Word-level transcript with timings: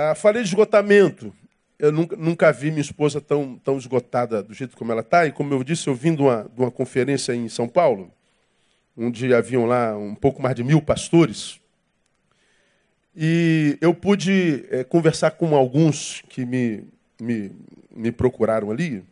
Ah, 0.00 0.14
falei 0.14 0.44
de 0.44 0.48
esgotamento. 0.48 1.34
Eu 1.76 1.90
nunca, 1.90 2.14
nunca, 2.14 2.52
vi 2.52 2.70
minha 2.70 2.80
esposa 2.80 3.20
tão, 3.20 3.58
tão 3.58 3.76
esgotada 3.76 4.40
do 4.40 4.54
jeito 4.54 4.76
como 4.76 4.92
ela 4.92 5.00
está. 5.00 5.26
E 5.26 5.32
como 5.32 5.52
eu 5.52 5.64
disse, 5.64 5.88
eu 5.88 5.94
vim 5.94 6.14
de 6.14 6.22
uma, 6.22 6.44
de 6.44 6.60
uma 6.60 6.70
conferência 6.70 7.34
em 7.34 7.48
São 7.48 7.68
Paulo, 7.68 8.08
onde 8.96 9.34
haviam 9.34 9.66
lá 9.66 9.98
um 9.98 10.14
pouco 10.14 10.40
mais 10.40 10.54
de 10.54 10.62
mil 10.62 10.80
pastores. 10.80 11.60
E 13.12 13.76
eu 13.80 13.92
pude 13.92 14.66
é, 14.70 14.84
conversar 14.84 15.32
com 15.32 15.56
alguns 15.56 16.22
que 16.28 16.46
me, 16.46 16.84
me, 17.20 17.50
me 17.90 18.12
procuraram 18.12 18.70
ali. 18.70 19.02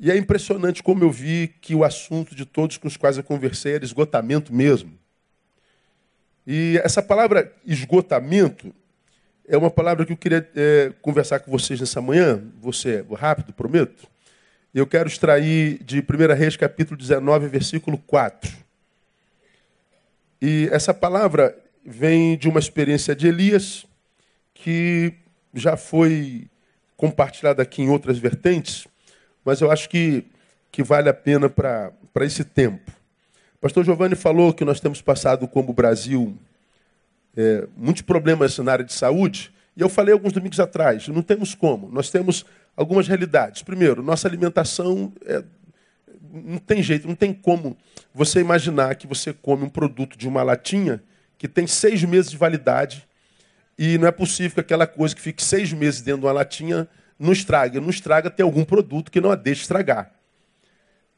E 0.00 0.10
é 0.10 0.16
impressionante 0.16 0.82
como 0.82 1.04
eu 1.04 1.10
vi 1.10 1.54
que 1.60 1.74
o 1.74 1.84
assunto 1.84 2.34
de 2.34 2.46
todos 2.46 2.78
com 2.78 2.88
os 2.88 2.96
quais 2.96 3.18
eu 3.18 3.22
conversei 3.22 3.74
era 3.74 3.84
esgotamento 3.84 4.54
mesmo. 4.54 4.98
E 6.46 6.80
essa 6.82 7.02
palavra 7.02 7.54
esgotamento 7.66 8.74
é 9.48 9.56
uma 9.56 9.70
palavra 9.70 10.04
que 10.04 10.12
eu 10.12 10.16
queria 10.16 10.48
é, 10.56 10.92
conversar 11.00 11.40
com 11.40 11.50
vocês 11.50 11.78
nessa 11.78 12.00
manhã. 12.00 12.42
Você 12.60 13.04
é 13.08 13.14
rápido, 13.14 13.52
prometo. 13.52 14.06
Eu 14.74 14.86
quero 14.86 15.08
extrair 15.08 15.82
de 15.84 16.00
1 16.00 16.34
Reis, 16.34 16.56
capítulo 16.56 16.96
19, 16.96 17.48
versículo 17.48 17.96
4. 17.96 18.52
E 20.42 20.68
essa 20.72 20.92
palavra 20.92 21.56
vem 21.84 22.36
de 22.36 22.48
uma 22.48 22.58
experiência 22.58 23.14
de 23.14 23.28
Elias, 23.28 23.86
que 24.52 25.14
já 25.54 25.76
foi 25.76 26.48
compartilhada 26.96 27.62
aqui 27.62 27.82
em 27.82 27.88
outras 27.88 28.18
vertentes, 28.18 28.86
mas 29.44 29.60
eu 29.60 29.70
acho 29.70 29.88
que, 29.88 30.24
que 30.72 30.82
vale 30.82 31.08
a 31.08 31.14
pena 31.14 31.48
para 31.48 31.92
esse 32.22 32.44
tempo. 32.44 32.90
Pastor 33.60 33.84
Giovanni 33.84 34.16
falou 34.16 34.52
que 34.52 34.64
nós 34.64 34.80
temos 34.80 35.00
passado 35.00 35.46
como 35.46 35.72
Brasil 35.72 36.36
é, 37.36 37.68
muitos 37.76 38.02
problemas 38.02 38.58
na 38.58 38.72
área 38.72 38.84
de 38.84 38.92
saúde, 38.92 39.52
e 39.76 39.80
eu 39.80 39.88
falei 39.88 40.12
alguns 40.12 40.32
domingos 40.32 40.58
atrás, 40.58 41.06
não 41.08 41.22
temos 41.22 41.54
como. 41.54 41.90
Nós 41.90 42.08
temos 42.08 42.46
algumas 42.76 43.06
realidades. 43.06 43.62
Primeiro, 43.62 44.02
nossa 44.02 44.26
alimentação 44.26 45.12
é, 45.24 45.44
não 46.32 46.58
tem 46.58 46.82
jeito, 46.82 47.06
não 47.06 47.14
tem 47.14 47.32
como 47.32 47.76
você 48.14 48.40
imaginar 48.40 48.94
que 48.94 49.06
você 49.06 49.32
come 49.32 49.64
um 49.64 49.68
produto 49.68 50.16
de 50.16 50.26
uma 50.26 50.42
latinha 50.42 51.02
que 51.38 51.46
tem 51.46 51.66
seis 51.66 52.02
meses 52.04 52.30
de 52.30 52.36
validade 52.36 53.06
e 53.78 53.98
não 53.98 54.08
é 54.08 54.10
possível 54.10 54.54
que 54.54 54.60
aquela 54.60 54.86
coisa 54.86 55.14
que 55.14 55.20
fique 55.20 55.42
seis 55.42 55.72
meses 55.72 56.00
dentro 56.00 56.22
de 56.22 56.26
uma 56.26 56.32
latinha 56.32 56.88
não 57.18 57.32
estrague. 57.32 57.78
Não 57.78 57.90
estraga 57.90 58.30
ter 58.30 58.42
algum 58.42 58.64
produto 58.64 59.10
que 59.10 59.20
não 59.20 59.30
a 59.30 59.34
deixe 59.34 59.62
estragar. 59.62 60.10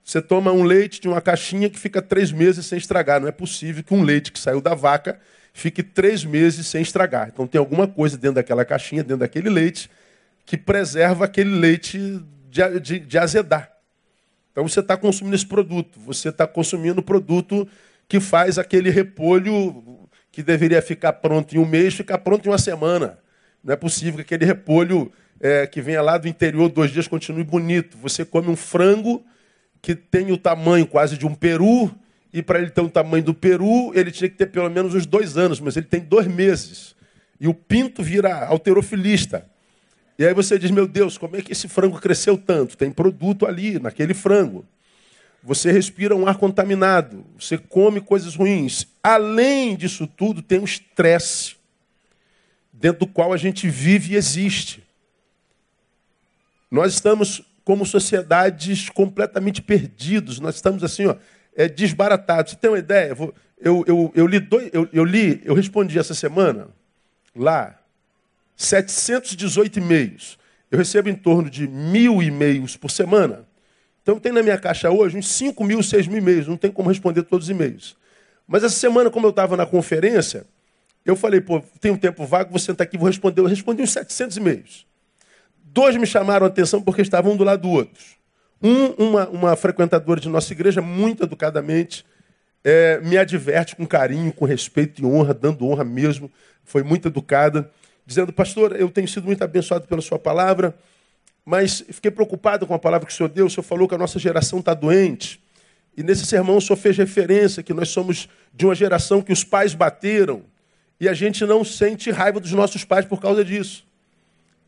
Você 0.03 0.21
toma 0.23 0.51
um 0.53 0.65
leite 0.65 1.01
de 1.01 1.07
uma 1.09 1.21
caixinha 1.21 1.69
que 1.69 1.79
fica 1.79 2.03
três 2.03 2.33
meses 2.33 2.67
sem 2.67 2.79
estragar. 2.79 3.21
Não 3.21 3.29
é 3.29 3.33
possível 3.33 3.85
que 3.85 3.95
um 3.95 4.03
leite 4.03 4.33
que 4.33 4.39
saiu 4.39 4.61
da 4.61 4.75
vaca 4.75 5.21
fique 5.59 5.83
três 5.83 6.25
meses 6.25 6.67
sem 6.67 6.83
estragar. 6.83 7.29
Então 7.33 7.47
tem 7.47 7.59
alguma 7.59 7.87
coisa 7.87 8.17
dentro 8.17 8.37
daquela 8.37 8.65
caixinha, 8.65 9.03
dentro 9.03 9.19
daquele 9.19 9.51
leite, 9.51 9.91
que 10.47 10.57
preserva 10.57 11.25
aquele 11.25 11.51
leite 11.51 11.99
de, 12.49 12.81
de, 12.81 12.99
de 13.01 13.19
azedar. 13.19 13.71
Então 14.53 14.67
você 14.67 14.81
está 14.81 14.97
consumindo 14.97 15.37
esse 15.37 15.47
produto. 15.47 15.99
Você 16.01 16.31
está 16.31 16.47
consumindo 16.47 17.01
o 17.01 17.03
produto 17.03 17.69
que 18.09 18.21
faz 18.21 18.59
aquele 18.59 18.91
repolho 18.91 20.09
que 20.31 20.43
deveria 20.43 20.81
ficar 20.81 21.15
pronto 21.15 21.55
em 21.55 21.59
um 21.59 21.67
mês, 21.67 21.95
ficar 21.95 22.19
pronto 22.19 22.47
em 22.47 22.51
uma 22.51 22.59
semana. 22.59 23.19
Não 23.63 23.73
é 23.75 23.77
possível 23.77 24.15
que 24.15 24.23
aquele 24.23 24.45
repolho 24.45 25.13
é, 25.41 25.67
que 25.67 25.81
venha 25.81 26.01
lá 26.01 26.17
do 26.17 26.29
interior 26.29 26.69
dois 26.69 26.91
dias 26.91 27.09
continue 27.09 27.45
bonito. 27.45 27.97
Você 27.99 28.25
come 28.25 28.49
um 28.49 28.57
frango 28.57 29.25
que 29.83 29.95
tem 29.95 30.33
o 30.33 30.39
tamanho 30.39 30.87
quase 30.87 31.17
de 31.17 31.27
um 31.27 31.35
peru, 31.35 31.91
e 32.33 32.43
para 32.43 32.59
ele 32.59 32.71
ter 32.71 32.81
o 32.81 32.91
tamanho 32.91 33.25
do 33.25 33.35
peru, 33.35 33.93
ele 33.95 34.11
tinha 34.11 34.29
que 34.29 34.37
ter 34.37 34.47
pelo 34.47 34.69
menos 34.69 34.95
uns 34.95 35.07
dois 35.07 35.37
anos, 35.37 35.61
mas 35.61 35.77
ele 35.77 35.87
tem 35.87 36.01
dois 36.01 36.27
meses. 36.27 36.95
E 37.41 37.49
o 37.49 37.55
pinto 37.55 38.03
vira 38.03 38.47
alterofilista. 38.47 39.49
E 40.19 40.27
aí 40.27 40.35
você 40.35 40.59
diz, 40.59 40.71
meu 40.71 40.87
Deus, 40.87 41.17
como 41.17 41.37
é 41.37 41.43
que 41.43 41.53
esse 41.53 41.69
frango 41.69 42.01
cresceu 42.01 42.37
tanto? 42.37 42.77
Tem 42.77 42.91
produto 42.91 43.47
ali, 43.47 43.79
naquele 43.79 44.13
frango. 44.13 44.67
Você 45.43 45.71
respira 45.71 46.15
um 46.17 46.27
ar 46.27 46.37
contaminado, 46.37 47.25
você 47.39 47.57
come 47.57 48.01
coisas 48.01 48.35
ruins. 48.35 48.87
Além 49.03 49.77
disso 49.77 50.07
tudo, 50.07 50.43
tem 50.43 50.59
um 50.59 50.65
estresse 50.65 51.55
dentro 52.73 53.07
do 53.07 53.13
qual 53.13 53.33
a 53.33 53.37
gente 53.37 53.69
vive 53.71 54.15
e 54.15 54.17
existe. 54.17 54.83
Nós 56.71 56.93
estamos 56.93 57.43
como 57.65 57.87
sociedades 57.87 58.89
completamente 58.89 59.63
perdidos. 59.63 60.41
Nós 60.41 60.57
estamos 60.57 60.83
assim, 60.83 61.07
ó, 61.07 61.17
é, 61.59 61.69
desbaratado. 61.69 62.49
Você 62.49 62.57
tem 62.57 62.71
uma 62.71 62.79
ideia? 62.79 63.15
Eu, 63.61 63.85
eu, 63.85 64.13
eu, 64.15 64.27
li 64.29 64.39
dois, 64.39 64.71
eu, 64.73 64.89
eu 64.93 65.05
li, 65.05 65.43
eu 65.45 65.55
respondi 65.55 65.99
essa 65.99 66.15
semana, 66.15 66.69
lá, 67.35 67.77
718 68.57 69.81
e-mails. 69.81 70.39
Eu 70.71 70.79
recebo 70.79 71.09
em 71.09 71.17
torno 71.17 71.51
de 71.51 71.67
mil 71.67 72.23
e-mails 72.23 72.77
por 72.77 72.91
semana. 72.91 73.45
Então 74.03 74.21
tem 74.21 74.31
na 74.31 74.43
minha 74.43 74.57
caixa 74.57 74.89
hoje 74.89 75.19
uns 75.19 75.29
5 75.29 75.65
mil, 75.65 75.83
6 75.83 76.07
mil 76.07 76.19
e-mails. 76.19 76.47
Não 76.47 76.57
tem 76.57 76.71
como 76.71 76.89
responder 76.89 77.23
todos 77.25 77.47
os 77.47 77.51
e-mails. 77.51 77.97
Mas 78.47 78.63
essa 78.63 78.77
semana, 78.77 79.11
como 79.11 79.27
eu 79.27 79.31
estava 79.31 79.57
na 79.57 79.67
conferência, 79.67 80.47
eu 81.05 81.17
falei, 81.17 81.41
pô, 81.41 81.61
tem 81.81 81.91
um 81.91 81.97
tempo 81.97 82.25
vago, 82.25 82.51
vou 82.51 82.59
sentar 82.59 82.87
aqui 82.87 82.97
vou 82.97 83.09
responder. 83.09 83.41
Eu 83.41 83.47
respondi 83.47 83.83
uns 83.83 83.91
700 83.91 84.37
e-mails. 84.37 84.87
Dois 85.65 85.97
me 85.97 86.07
chamaram 86.07 86.47
a 86.47 86.49
atenção 86.49 86.81
porque 86.81 87.03
estavam 87.03 87.33
um 87.33 87.37
do 87.37 87.45
lado 87.45 87.63
do 87.63 87.71
outro. 87.71 88.18
Um, 88.63 88.87
uma, 89.09 89.29
uma 89.29 89.57
frequentadora 89.57 90.21
de 90.21 90.29
nossa 90.29 90.53
igreja, 90.53 90.83
muito 90.83 91.23
educadamente, 91.23 92.05
é, 92.65 93.01
me 93.01 93.17
adverte 93.17 93.77
com 93.77 93.87
carinho, 93.87 94.33
com 94.33 94.45
respeito 94.45 95.01
e 95.01 95.05
honra, 95.07 95.33
dando 95.33 95.65
honra 95.65 95.85
mesmo, 95.85 96.31
foi 96.65 96.83
muito 96.83 97.09
educada, 97.09 97.71
dizendo, 98.05 98.33
pastor, 98.33 98.79
eu 98.79 98.91
tenho 98.91 99.09
sido 99.09 99.25
muito 99.25 99.43
abençoado 99.43 99.87
pela 99.87 100.03
sua 100.03 100.19
palavra, 100.19 100.77
mas 101.45 101.85
fiquei 101.91 102.11
preocupado 102.11 102.67
com 102.67 102.75
a 102.75 102.79
palavra 102.79 103.07
que 103.07 103.13
o 103.13 103.17
senhor 103.17 103.29
deu, 103.29 103.47
o 103.47 103.51
senhor 103.51 103.63
falou 103.63 103.89
que 103.89 103.95
a 103.95 103.99
nossa 103.99 104.19
geração 104.19 104.59
está 104.59 104.75
doente, 104.75 105.41
e 105.97 106.03
nesse 106.03 106.27
sermão 106.27 106.57
o 106.57 106.61
senhor 106.61 106.77
fez 106.77 106.97
referência 106.97 107.63
que 107.63 107.73
nós 107.73 107.89
somos 107.89 108.29
de 108.53 108.67
uma 108.67 108.75
geração 108.75 109.23
que 109.23 109.33
os 109.33 109.45
pais 109.45 109.73
bateram, 109.73 110.43
e 111.01 111.09
a 111.09 111.15
gente 111.15 111.47
não 111.47 111.65
sente 111.65 112.11
raiva 112.11 112.41
dos 112.41 112.53
nossos 112.53 112.85
pais 112.85 113.07
por 113.07 113.21
causa 113.21 113.45
disso. 113.45 113.88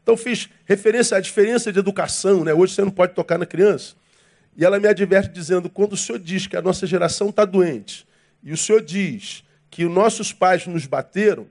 Então 0.03 0.16
fiz 0.16 0.49
referência 0.65 1.16
à 1.16 1.21
diferença 1.21 1.72
de 1.72 1.78
educação, 1.78 2.44
né? 2.44 2.53
Hoje 2.55 2.75
você 2.75 2.83
não 2.83 2.91
pode 2.91 3.15
tocar 3.15 3.38
na 3.38 3.47
criança. 3.47 3.94
E 4.56 4.65
ela 4.65 4.81
me 4.81 4.88
adverte 4.88 5.31
dizendo: 5.31 5.69
quando 5.69 5.93
o 5.93 5.97
senhor 5.97 6.19
diz 6.19 6.47
que 6.47 6.56
a 6.56 6.62
nossa 6.62 6.87
geração 6.87 7.31
está 7.31 7.44
doente, 7.44 8.06
e 8.43 8.53
o 8.53 8.56
senhor 8.56 8.83
diz 8.83 9.44
que 9.71 9.84
os 9.84 9.93
nossos 9.93 10.33
pais 10.33 10.66
nos 10.66 10.87
bateram, 10.87 11.47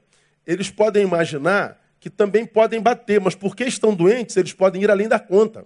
eles 0.45 0.69
podem 0.69 1.03
imaginar 1.03 1.79
que 1.99 2.09
também 2.09 2.45
podem 2.45 2.81
bater, 2.81 3.19
mas 3.19 3.35
porque 3.35 3.65
estão 3.65 3.93
doentes, 3.93 4.35
eles 4.37 4.53
podem 4.53 4.81
ir 4.83 4.89
além 4.89 5.07
da 5.07 5.19
conta. 5.19 5.65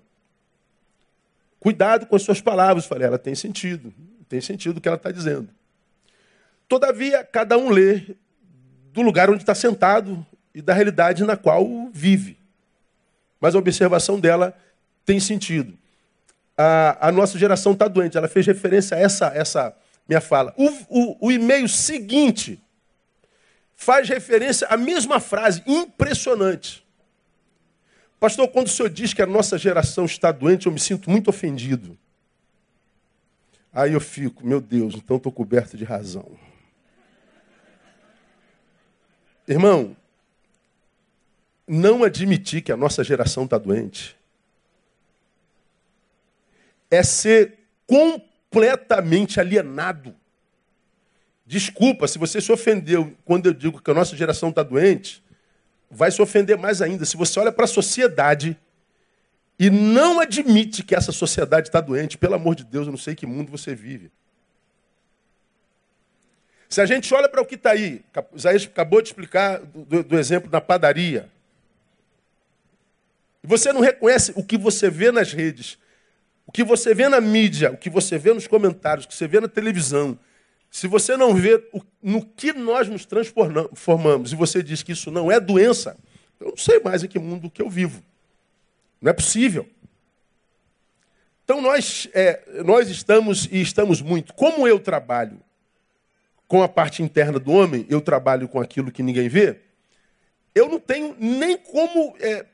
Cuidado 1.59 2.05
com 2.05 2.15
as 2.15 2.23
suas 2.23 2.41
palavras, 2.41 2.85
falei, 2.85 3.07
ela 3.07 3.19
tem 3.19 3.35
sentido, 3.35 3.93
tem 4.27 4.41
sentido 4.41 4.77
o 4.77 4.81
que 4.81 4.87
ela 4.87 4.97
está 4.97 5.11
dizendo. 5.11 5.47
Todavia, 6.67 7.23
cada 7.23 7.57
um 7.57 7.69
lê 7.69 8.01
do 8.91 9.01
lugar 9.01 9.29
onde 9.29 9.43
está 9.43 9.55
sentado 9.55 10.25
e 10.53 10.61
da 10.61 10.73
realidade 10.73 11.23
na 11.23 11.37
qual 11.37 11.89
vive. 11.93 12.37
Mas 13.43 13.55
a 13.55 13.59
observação 13.59 14.21
dela 14.21 14.57
tem 15.05 15.19
sentido. 15.19 15.77
A, 16.57 17.09
a 17.09 17.11
nossa 17.11 17.37
geração 17.37 17.73
está 17.73 17.89
doente. 17.89 18.17
Ela 18.17 18.29
fez 18.29 18.47
referência 18.47 18.95
a 18.95 18.99
essa, 19.01 19.25
essa 19.35 19.75
minha 20.07 20.21
fala. 20.21 20.53
O, 20.55 20.69
o, 20.87 21.27
o 21.27 21.29
e-mail 21.29 21.67
seguinte 21.67 22.57
faz 23.75 24.07
referência 24.07 24.65
à 24.67 24.77
mesma 24.77 25.19
frase, 25.19 25.61
impressionante. 25.67 26.87
Pastor, 28.17 28.47
quando 28.47 28.67
o 28.67 28.69
senhor 28.69 28.87
diz 28.89 29.13
que 29.13 29.21
a 29.21 29.25
nossa 29.25 29.57
geração 29.57 30.05
está 30.05 30.31
doente, 30.31 30.67
eu 30.67 30.71
me 30.71 30.79
sinto 30.79 31.09
muito 31.09 31.29
ofendido. 31.29 31.97
Aí 33.73 33.91
eu 33.91 33.99
fico, 33.99 34.47
meu 34.47 34.61
Deus, 34.61 34.95
então 34.95 35.17
estou 35.17 35.33
coberto 35.33 35.75
de 35.75 35.83
razão. 35.83 36.31
Irmão, 39.45 39.97
não 41.67 42.03
admitir 42.03 42.61
que 42.61 42.71
a 42.71 42.77
nossa 42.77 43.03
geração 43.03 43.45
está 43.45 43.57
doente 43.57 44.15
é 46.91 47.01
ser 47.01 47.57
completamente 47.87 49.39
alienado. 49.39 50.15
Desculpa, 51.45 52.07
se 52.07 52.19
você 52.19 52.39
se 52.39 52.51
ofendeu 52.51 53.15
quando 53.25 53.47
eu 53.47 53.53
digo 53.53 53.81
que 53.81 53.91
a 53.91 53.93
nossa 53.93 54.15
geração 54.15 54.49
está 54.49 54.61
doente, 54.61 55.23
vai 55.89 56.11
se 56.11 56.21
ofender 56.21 56.57
mais 56.57 56.81
ainda. 56.81 57.05
Se 57.05 57.17
você 57.17 57.39
olha 57.39 57.51
para 57.51 57.65
a 57.65 57.67
sociedade 57.67 58.57
e 59.57 59.69
não 59.69 60.19
admite 60.19 60.83
que 60.83 60.95
essa 60.95 61.11
sociedade 61.11 61.67
está 61.69 61.81
doente, 61.81 62.17
pelo 62.17 62.35
amor 62.35 62.55
de 62.55 62.63
Deus, 62.63 62.87
eu 62.87 62.91
não 62.91 62.97
sei 62.97 63.15
que 63.15 63.25
mundo 63.25 63.51
você 63.51 63.73
vive. 63.73 64.11
Se 66.69 66.81
a 66.81 66.85
gente 66.85 67.13
olha 67.13 67.29
para 67.29 67.41
o 67.41 67.45
que 67.45 67.55
está 67.55 67.71
aí, 67.71 68.03
Isaías 68.33 68.65
acabou 68.65 69.01
de 69.01 69.09
explicar 69.09 69.59
do, 69.59 70.03
do 70.03 70.17
exemplo 70.17 70.49
da 70.49 70.59
padaria. 70.59 71.29
Você 73.43 73.73
não 73.73 73.81
reconhece 73.81 74.31
o 74.35 74.43
que 74.43 74.57
você 74.57 74.89
vê 74.89 75.11
nas 75.11 75.33
redes, 75.33 75.77
o 76.47 76.51
que 76.51 76.63
você 76.63 76.93
vê 76.93 77.09
na 77.09 77.19
mídia, 77.19 77.71
o 77.71 77.77
que 77.77 77.89
você 77.89 78.17
vê 78.17 78.33
nos 78.33 78.47
comentários, 78.47 79.05
o 79.05 79.09
que 79.09 79.15
você 79.15 79.27
vê 79.27 79.41
na 79.41 79.49
televisão. 79.49 80.17
Se 80.71 80.87
você 80.87 81.17
não 81.17 81.35
vê 81.35 81.61
no 82.01 82.25
que 82.25 82.53
nós 82.53 82.87
nos 82.87 83.05
transformamos 83.05 84.31
e 84.31 84.35
você 84.35 84.63
diz 84.63 84.81
que 84.81 84.93
isso 84.93 85.11
não 85.11 85.31
é 85.31 85.39
doença, 85.39 85.97
Eu 86.39 86.49
não 86.49 86.57
sei 86.57 86.79
mais 86.79 87.03
em 87.03 87.07
que 87.07 87.19
mundo 87.19 87.49
que 87.49 87.61
eu 87.61 87.69
vivo. 87.69 88.03
Não 89.01 89.09
é 89.09 89.13
possível. 89.13 89.69
Então 91.43 91.61
nós, 91.61 92.07
é, 92.13 92.63
nós 92.65 92.89
estamos 92.89 93.45
e 93.51 93.61
estamos 93.61 94.01
muito. 94.01 94.33
Como 94.33 94.67
eu 94.67 94.79
trabalho 94.79 95.39
com 96.47 96.63
a 96.63 96.69
parte 96.69 97.03
interna 97.03 97.39
do 97.39 97.51
homem, 97.51 97.85
eu 97.89 97.99
trabalho 98.01 98.47
com 98.47 98.59
aquilo 98.59 98.91
que 98.91 99.03
ninguém 99.03 99.27
vê, 99.27 99.59
eu 100.55 100.69
não 100.69 100.79
tenho 100.79 101.15
nem 101.19 101.57
como 101.57 102.15
é, 102.19 102.45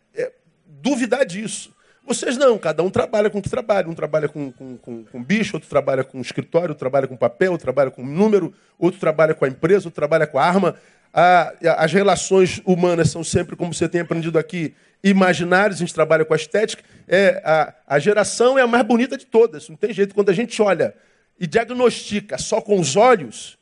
duvidar 0.70 1.26
disso. 1.26 1.74
Vocês 2.06 2.38
não, 2.38 2.58
cada 2.58 2.82
um 2.82 2.90
trabalha 2.90 3.30
com 3.30 3.40
o 3.40 3.42
que 3.42 3.50
trabalha. 3.50 3.88
Um 3.88 3.94
trabalha 3.94 4.28
com, 4.28 4.52
com, 4.52 4.78
com, 4.78 5.04
com 5.04 5.24
bicho, 5.24 5.56
outro 5.56 5.70
trabalha 5.70 6.04
com 6.04 6.20
escritório, 6.20 6.70
outro 6.70 6.80
trabalha 6.80 7.08
com 7.08 7.16
papel, 7.16 7.52
outro 7.52 7.66
trabalha 7.66 7.92
com 7.92 8.04
número, 8.04 8.54
outro 8.80 9.00
trabalha 9.00 9.36
com 9.36 9.46
a 9.46 9.48
empresa, 9.48 9.88
outro 9.88 9.92
trabalha 9.92 10.26
com 10.26 10.40
a 10.40 10.44
arma. 10.44 10.76
Ah, 11.14 11.54
as 11.78 11.94
relações 11.94 12.62
humanas 12.66 13.12
são 13.12 13.24
sempre, 13.24 13.56
como 13.56 13.74
você 13.74 13.88
tem 13.88 14.02
aprendido 14.02 14.40
aqui, 14.40 14.74
imaginários, 15.04 15.78
a 15.78 15.80
gente 15.80 15.94
trabalha 15.94 16.26
com 16.26 16.34
a 16.34 16.36
estética. 16.36 16.84
É, 17.08 17.42
a, 17.46 17.74
a 17.88 18.00
geração 18.00 18.58
é 18.58 18.64
a 18.64 18.68
mais 18.68 18.84
bonita 18.84 19.16
de 19.16 19.28
todas. 19.28 19.70
Não 19.70 19.76
tem 19.76 19.94
jeito. 19.94 20.16
Quando 20.16 20.30
a 20.30 20.34
gente 20.34 20.60
olha 20.62 20.96
e 21.40 21.46
diagnostica 21.46 22.40
só 22.40 22.60
com 22.60 22.80
os 22.80 22.96
olhos, 22.96 23.56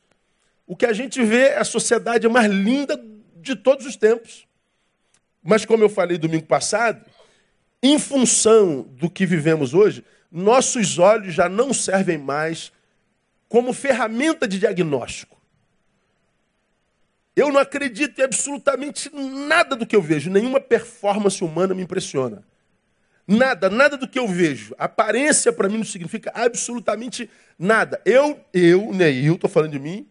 o 0.66 0.74
que 0.74 0.86
a 0.86 0.92
gente 0.94 1.22
vê 1.22 1.48
é 1.48 1.58
a 1.58 1.64
sociedade 1.64 2.26
mais 2.28 2.50
linda 2.50 2.98
de 3.36 3.54
todos 3.54 3.84
os 3.84 3.94
tempos. 3.94 4.47
Mas, 5.48 5.64
como 5.64 5.82
eu 5.82 5.88
falei 5.88 6.18
domingo 6.18 6.44
passado, 6.44 7.02
em 7.82 7.98
função 7.98 8.82
do 8.82 9.08
que 9.08 9.24
vivemos 9.24 9.72
hoje, 9.72 10.04
nossos 10.30 10.98
olhos 10.98 11.32
já 11.32 11.48
não 11.48 11.72
servem 11.72 12.18
mais 12.18 12.70
como 13.48 13.72
ferramenta 13.72 14.46
de 14.46 14.58
diagnóstico. 14.58 15.40
Eu 17.34 17.50
não 17.50 17.58
acredito 17.58 18.20
em 18.20 18.24
absolutamente 18.24 19.10
nada 19.14 19.74
do 19.74 19.86
que 19.86 19.96
eu 19.96 20.02
vejo, 20.02 20.28
nenhuma 20.28 20.60
performance 20.60 21.42
humana 21.42 21.72
me 21.74 21.82
impressiona. 21.82 22.44
Nada, 23.26 23.70
nada 23.70 23.96
do 23.96 24.06
que 24.06 24.18
eu 24.18 24.28
vejo. 24.28 24.74
Aparência 24.76 25.50
para 25.50 25.70
mim 25.70 25.78
não 25.78 25.84
significa 25.84 26.30
absolutamente 26.34 27.30
nada. 27.58 28.02
Eu, 28.04 28.38
eu, 28.52 28.92
Neil, 28.92 29.36
estou 29.36 29.48
falando 29.48 29.72
de 29.72 29.78
mim, 29.78 30.06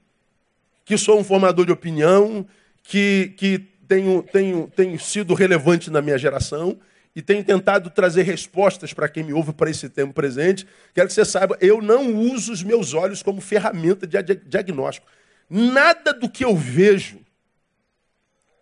que 0.83 0.97
sou 0.97 1.19
um 1.19 1.23
formador 1.23 1.63
de 1.63 1.71
opinião, 1.71 2.43
que, 2.81 3.35
que 3.37 3.76
tenho, 3.87 4.23
tenho, 4.23 4.71
tenho 4.75 4.99
sido 4.99 5.33
relevante 5.33 5.89
na 5.89 6.01
minha 6.01 6.17
geração, 6.17 6.77
e 7.15 7.21
tenho 7.21 7.43
tentado 7.43 7.89
trazer 7.89 8.21
respostas 8.21 8.93
para 8.93 9.09
quem 9.09 9.23
me 9.23 9.33
ouve 9.33 9.51
para 9.51 9.71
esse 9.71 9.89
tempo 9.89 10.13
presente. 10.13 10.67
Quero 10.93 11.07
que 11.07 11.13
você 11.13 11.25
saiba, 11.25 11.57
eu 11.59 11.81
não 11.81 12.15
uso 12.15 12.51
os 12.51 12.61
meus 12.61 12.93
olhos 12.93 13.23
como 13.23 13.41
ferramenta 13.41 14.05
de 14.05 14.21
diagnóstico. 14.35 15.07
Nada 15.49 16.13
do 16.13 16.29
que 16.29 16.45
eu 16.45 16.55
vejo 16.55 17.19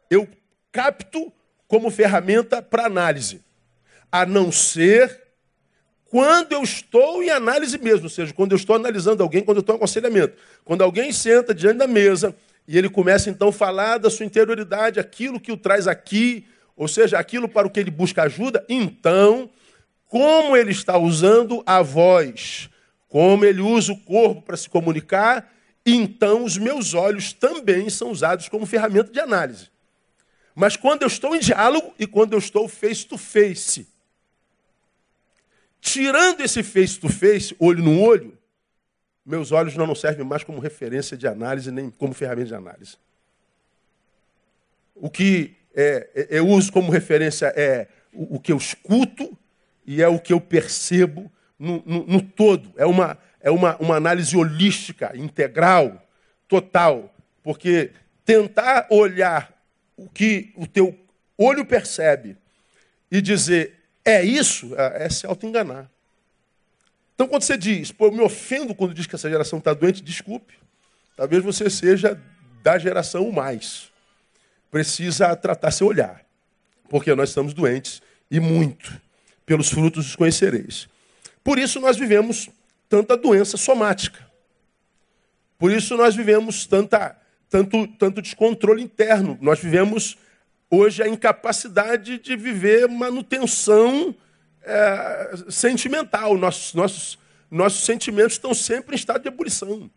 eu 0.10 0.27
capto 0.72 1.31
como 1.68 1.89
ferramenta 1.89 2.62
para 2.62 2.86
análise, 2.86 3.42
a 4.12 4.25
não 4.25 4.51
ser 4.51 5.24
quando 6.06 6.54
eu 6.54 6.63
estou 6.63 7.22
em 7.22 7.30
análise 7.30 7.77
mesmo, 7.77 8.04
ou 8.04 8.10
seja, 8.10 8.33
quando 8.33 8.54
eu 8.54 8.56
estou 8.56 8.75
analisando 8.75 9.22
alguém, 9.22 9.44
quando 9.44 9.57
eu 9.57 9.62
estou 9.62 9.75
em 9.75 9.77
aconselhamento. 9.77 10.38
Quando 10.63 10.81
alguém 10.81 11.12
senta 11.12 11.54
diante 11.54 11.77
da 11.77 11.88
mesa 11.88 12.33
e 12.67 12.77
ele 12.77 12.89
começa 12.89 13.29
então 13.29 13.50
a 13.50 13.53
falar 13.53 13.97
da 13.97 14.09
sua 14.09 14.25
interioridade, 14.25 15.00
aquilo 15.00 15.39
que 15.39 15.51
o 15.51 15.57
traz 15.57 15.88
aqui, 15.88 16.45
ou 16.75 16.88
seja, 16.88 17.19
aquilo 17.19 17.47
para 17.47 17.67
o 17.67 17.69
que 17.69 17.79
ele 17.79 17.91
busca 17.91 18.23
ajuda, 18.23 18.65
então, 18.67 19.50
como 20.07 20.57
ele 20.57 20.71
está 20.71 20.97
usando 20.97 21.63
a 21.65 21.81
voz, 21.81 22.69
como 23.07 23.45
ele 23.45 23.62
usa 23.62 23.94
o 23.94 24.01
corpo 24.01 24.41
para 24.41 24.57
se 24.57 24.69
comunicar, 24.69 25.53
então 25.85 26.44
os 26.44 26.57
meus 26.57 26.94
olhos 26.94 27.31
também 27.31 27.89
são 27.89 28.09
usados 28.09 28.50
como 28.50 28.65
ferramenta 28.65 29.12
de 29.12 29.19
análise. 29.19 29.69
Mas 30.56 30.75
quando 30.75 31.03
eu 31.03 31.07
estou 31.07 31.35
em 31.35 31.39
diálogo 31.39 31.94
e 32.00 32.07
quando 32.07 32.33
eu 32.33 32.39
estou 32.39 32.67
face 32.67 33.06
to 33.06 33.17
face, 33.17 33.88
tirando 35.79 36.41
esse 36.41 36.63
face 36.63 37.00
to 37.00 37.09
face, 37.09 37.56
olho 37.59 37.83
no 37.83 38.01
olho, 38.01 38.34
meus 39.25 39.51
olhos 39.51 39.75
não 39.75 39.95
servem 39.95 40.25
mais 40.25 40.44
como 40.44 40.60
referência 40.60 41.18
de 41.18 41.27
análise 41.27 41.72
nem 41.72 41.89
como 41.89 42.13
ferramenta 42.13 42.50
de 42.50 42.56
análise. 42.56 42.98
O 44.94 45.10
que 45.10 45.56
é, 45.75 46.10
é, 46.16 46.27
eu 46.30 46.48
uso 46.48 46.72
como 46.72 46.92
referência 46.92 47.48
é 47.56 47.88
o, 48.13 48.39
que 48.39 48.51
eu 48.51 48.57
escuto 48.57 49.38
e 49.86 50.01
é 50.01 50.07
o 50.07 50.19
que 50.19 50.31
eu 50.31 50.39
percebo 50.39 51.30
no, 51.60 51.83
no, 51.86 52.06
no 52.06 52.22
todo. 52.22 52.72
É, 52.77 52.86
uma, 52.86 53.18
é 53.42 53.51
uma, 53.51 53.75
uma 53.77 53.95
análise 53.95 54.38
holística, 54.38 55.12
integral, 55.16 56.01
total. 56.48 57.13
Porque 57.44 57.92
tentar 58.24 58.88
olhar 58.89 59.54
o 59.98 60.07
que 60.07 60.54
o 60.56 60.66
teu 60.66 60.98
olho 61.38 61.66
percebe 61.66 62.38
e 63.12 63.22
dizer 63.22 63.74
é 64.04 64.24
isso, 64.24 64.74
é, 64.75 65.06
é 65.06 65.10
se 65.10 65.25
auto-enganar. 65.25 65.89
Então, 67.15 67.27
quando 67.27 67.44
você 67.44 67.57
diz, 67.57 67.91
pô, 67.91 68.07
eu 68.07 68.12
me 68.12 68.21
ofendo 68.21 68.75
quando 68.75 68.94
diz 68.94 69.07
que 69.07 69.15
essa 69.15 69.29
geração 69.29 69.59
está 69.59 69.73
doente, 69.73 70.03
desculpe. 70.03 70.53
Talvez 71.15 71.44
você 71.44 71.69
seja 71.69 72.21
da 72.62 72.77
geração 72.77 73.31
mais 73.31 73.89
precisa 74.75 75.33
tratar 75.38 75.71
seu 75.71 75.88
olhar, 75.88 76.21
porque 76.89 77.15
nós 77.15 77.29
estamos 77.29 77.53
doentes 77.53 78.01
e 78.29 78.41
muito. 78.41 79.00
Pelos 79.45 79.69
frutos 79.69 80.07
os 80.07 80.15
conhecereis. 80.17 80.89
Por 81.41 81.57
isso 81.57 81.79
nós 81.79 81.95
vivemos 81.95 82.50
tanta 82.89 83.15
doença 83.15 83.56
somática. 83.56 84.19
Por 85.57 85.71
isso 85.71 85.95
nós 85.95 86.13
vivemos 86.13 86.65
tanta, 86.65 87.15
tanto, 87.50 87.88
tanto 87.88 88.21
descontrole 88.21 88.83
interno. 88.83 89.38
Nós 89.39 89.59
vivemos 89.59 90.17
hoje 90.69 91.01
a 91.01 91.07
incapacidade 91.07 92.17
de 92.17 92.35
viver 92.35 92.89
manutenção 92.89 94.13
é, 94.65 95.31
sentimental. 95.50 96.38
Nossos, 96.38 96.73
nossos, 96.73 97.19
nossos 97.50 97.85
sentimentos 97.85 98.33
estão 98.33 98.53
sempre 98.53 98.95
em 98.95 98.97
estado 98.97 99.21
de 99.21 99.27
ebulição. 99.27 99.89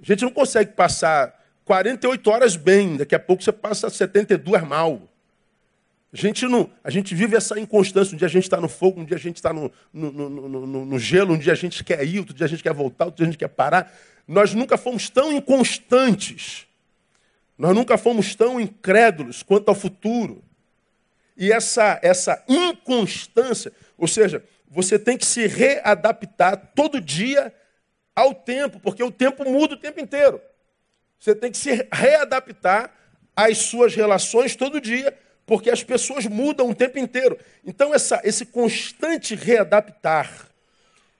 A 0.00 0.04
gente 0.04 0.22
não 0.22 0.30
consegue 0.30 0.72
passar 0.72 1.40
48 1.64 2.30
horas 2.30 2.56
bem, 2.56 2.96
daqui 2.96 3.14
a 3.14 3.20
pouco 3.20 3.42
você 3.42 3.52
passa 3.52 3.88
72 3.88 4.62
mal. 4.64 5.08
A 6.12 6.16
gente, 6.16 6.46
não, 6.46 6.68
a 6.84 6.90
gente 6.90 7.14
vive 7.14 7.36
essa 7.36 7.58
inconstância. 7.58 8.14
Um 8.14 8.18
dia 8.18 8.26
a 8.26 8.30
gente 8.30 8.42
está 8.42 8.60
no 8.60 8.68
fogo, 8.68 9.00
um 9.00 9.04
dia 9.04 9.16
a 9.16 9.20
gente 9.20 9.36
está 9.36 9.52
no, 9.52 9.72
no, 9.92 10.10
no, 10.12 10.84
no, 10.84 10.98
gelo, 10.98 11.32
um 11.32 11.38
dia 11.38 11.54
a 11.54 11.56
gente 11.56 11.82
quer 11.82 12.06
ir, 12.06 12.18
outro 12.18 12.34
dia 12.34 12.44
a 12.44 12.48
gente 12.48 12.62
quer 12.62 12.74
voltar, 12.74 13.06
outro 13.06 13.18
dia 13.18 13.26
a 13.26 13.30
gente 13.30 13.38
quer 13.38 13.48
parar. 13.48 13.90
Nós 14.28 14.52
nunca 14.52 14.76
fomos 14.76 15.08
tão 15.08 15.32
inconstantes. 15.32 16.66
Nós 17.56 17.74
nunca 17.74 17.96
fomos 17.96 18.34
tão 18.34 18.60
incrédulos 18.60 19.42
quanto 19.42 19.68
ao 19.68 19.74
futuro. 19.74 20.42
E 21.36 21.52
essa, 21.52 21.98
essa 22.02 22.42
inconstância, 22.48 23.72
ou 23.96 24.06
seja, 24.06 24.44
você 24.68 24.98
tem 24.98 25.18
que 25.18 25.26
se 25.26 25.46
readaptar 25.46 26.72
todo 26.74 27.00
dia 27.00 27.52
ao 28.14 28.34
tempo, 28.34 28.80
porque 28.80 29.02
o 29.02 29.10
tempo 29.10 29.48
muda 29.48 29.74
o 29.74 29.78
tempo 29.78 30.00
inteiro. 30.00 30.40
Você 31.18 31.34
tem 31.34 31.50
que 31.50 31.58
se 31.58 31.86
readaptar 31.92 32.90
às 33.34 33.58
suas 33.58 33.94
relações 33.94 34.56
todo 34.56 34.80
dia, 34.80 35.16
porque 35.46 35.70
as 35.70 35.82
pessoas 35.82 36.26
mudam 36.26 36.70
o 36.70 36.74
tempo 36.74 36.98
inteiro. 36.98 37.38
Então, 37.64 37.94
essa, 37.94 38.20
esse 38.24 38.46
constante 38.46 39.34
readaptar, 39.34 40.48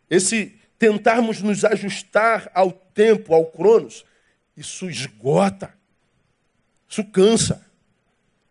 esse 0.09 0.59
tentarmos 0.79 1.41
nos 1.41 1.65
ajustar 1.65 2.51
ao 2.53 2.73
tempo, 2.73 3.35
ao 3.35 3.47
cronos, 3.47 4.05
isso 4.57 4.89
esgota, 4.89 5.73
isso 6.89 7.05
cansa. 7.05 7.65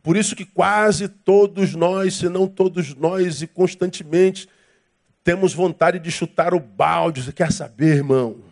Por 0.03 0.17
isso 0.17 0.35
que 0.35 0.45
quase 0.45 1.07
todos 1.07 1.75
nós, 1.75 2.15
se 2.15 2.27
não 2.27 2.47
todos 2.47 2.95
nós, 2.95 3.41
e 3.41 3.47
constantemente, 3.47 4.49
temos 5.23 5.53
vontade 5.53 5.99
de 5.99 6.09
chutar 6.09 6.53
o 6.53 6.59
balde. 6.59 7.21
Você 7.23 7.31
quer 7.31 7.51
saber, 7.51 7.97
irmão? 7.97 8.43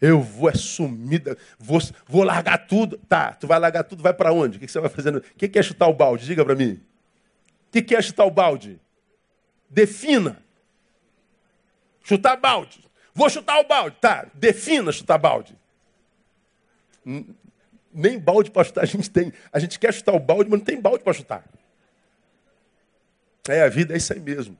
Eu 0.00 0.20
vou 0.20 0.50
é 0.50 0.54
sumida, 0.54 1.38
vou, 1.58 1.80
vou 2.06 2.24
largar 2.24 2.66
tudo. 2.66 2.98
Tá, 3.08 3.32
tu 3.32 3.46
vai 3.46 3.58
largar 3.58 3.84
tudo, 3.84 4.02
vai 4.02 4.12
para 4.12 4.32
onde? 4.32 4.56
O 4.56 4.60
que, 4.60 4.66
que 4.66 4.72
você 4.72 4.80
vai 4.80 4.90
fazendo? 4.90 5.18
O 5.18 5.22
que, 5.36 5.48
que 5.48 5.58
é 5.58 5.62
chutar 5.62 5.88
o 5.88 5.94
balde? 5.94 6.26
Diga 6.26 6.44
para 6.44 6.54
mim. 6.54 6.72
O 6.72 7.72
que, 7.72 7.82
que 7.82 7.94
é 7.94 8.02
chutar 8.02 8.24
o 8.24 8.30
balde? 8.30 8.80
Defina. 9.70 10.42
Chutar 12.02 12.36
balde. 12.36 12.80
Vou 13.14 13.30
chutar 13.30 13.60
o 13.60 13.64
balde. 13.64 13.96
Tá, 14.00 14.26
defina 14.34 14.90
chutar 14.90 15.18
balde. 15.18 15.56
Nem 17.92 18.18
balde 18.18 18.50
para 18.50 18.64
chutar 18.64 18.82
a 18.82 18.86
gente 18.86 19.10
tem. 19.10 19.32
A 19.52 19.58
gente 19.58 19.78
quer 19.78 19.92
chutar 19.92 20.12
o 20.12 20.20
balde, 20.20 20.50
mas 20.50 20.60
não 20.60 20.64
tem 20.64 20.80
balde 20.80 21.04
para 21.04 21.12
chutar. 21.12 21.44
É, 23.48 23.62
a 23.62 23.68
vida 23.68 23.94
é 23.94 23.96
isso 23.96 24.12
aí 24.12 24.20
mesmo. 24.20 24.56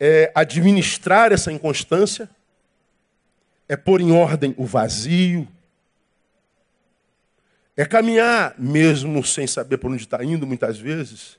É 0.00 0.32
administrar 0.34 1.32
essa 1.32 1.52
inconstância 1.52 2.28
é 3.68 3.76
pôr 3.76 4.02
em 4.02 4.12
ordem 4.12 4.54
o 4.58 4.66
vazio, 4.66 5.48
é 7.74 7.86
caminhar 7.86 8.54
mesmo 8.58 9.24
sem 9.24 9.46
saber 9.46 9.78
por 9.78 9.90
onde 9.90 10.02
está 10.02 10.22
indo, 10.22 10.46
muitas 10.46 10.78
vezes, 10.78 11.38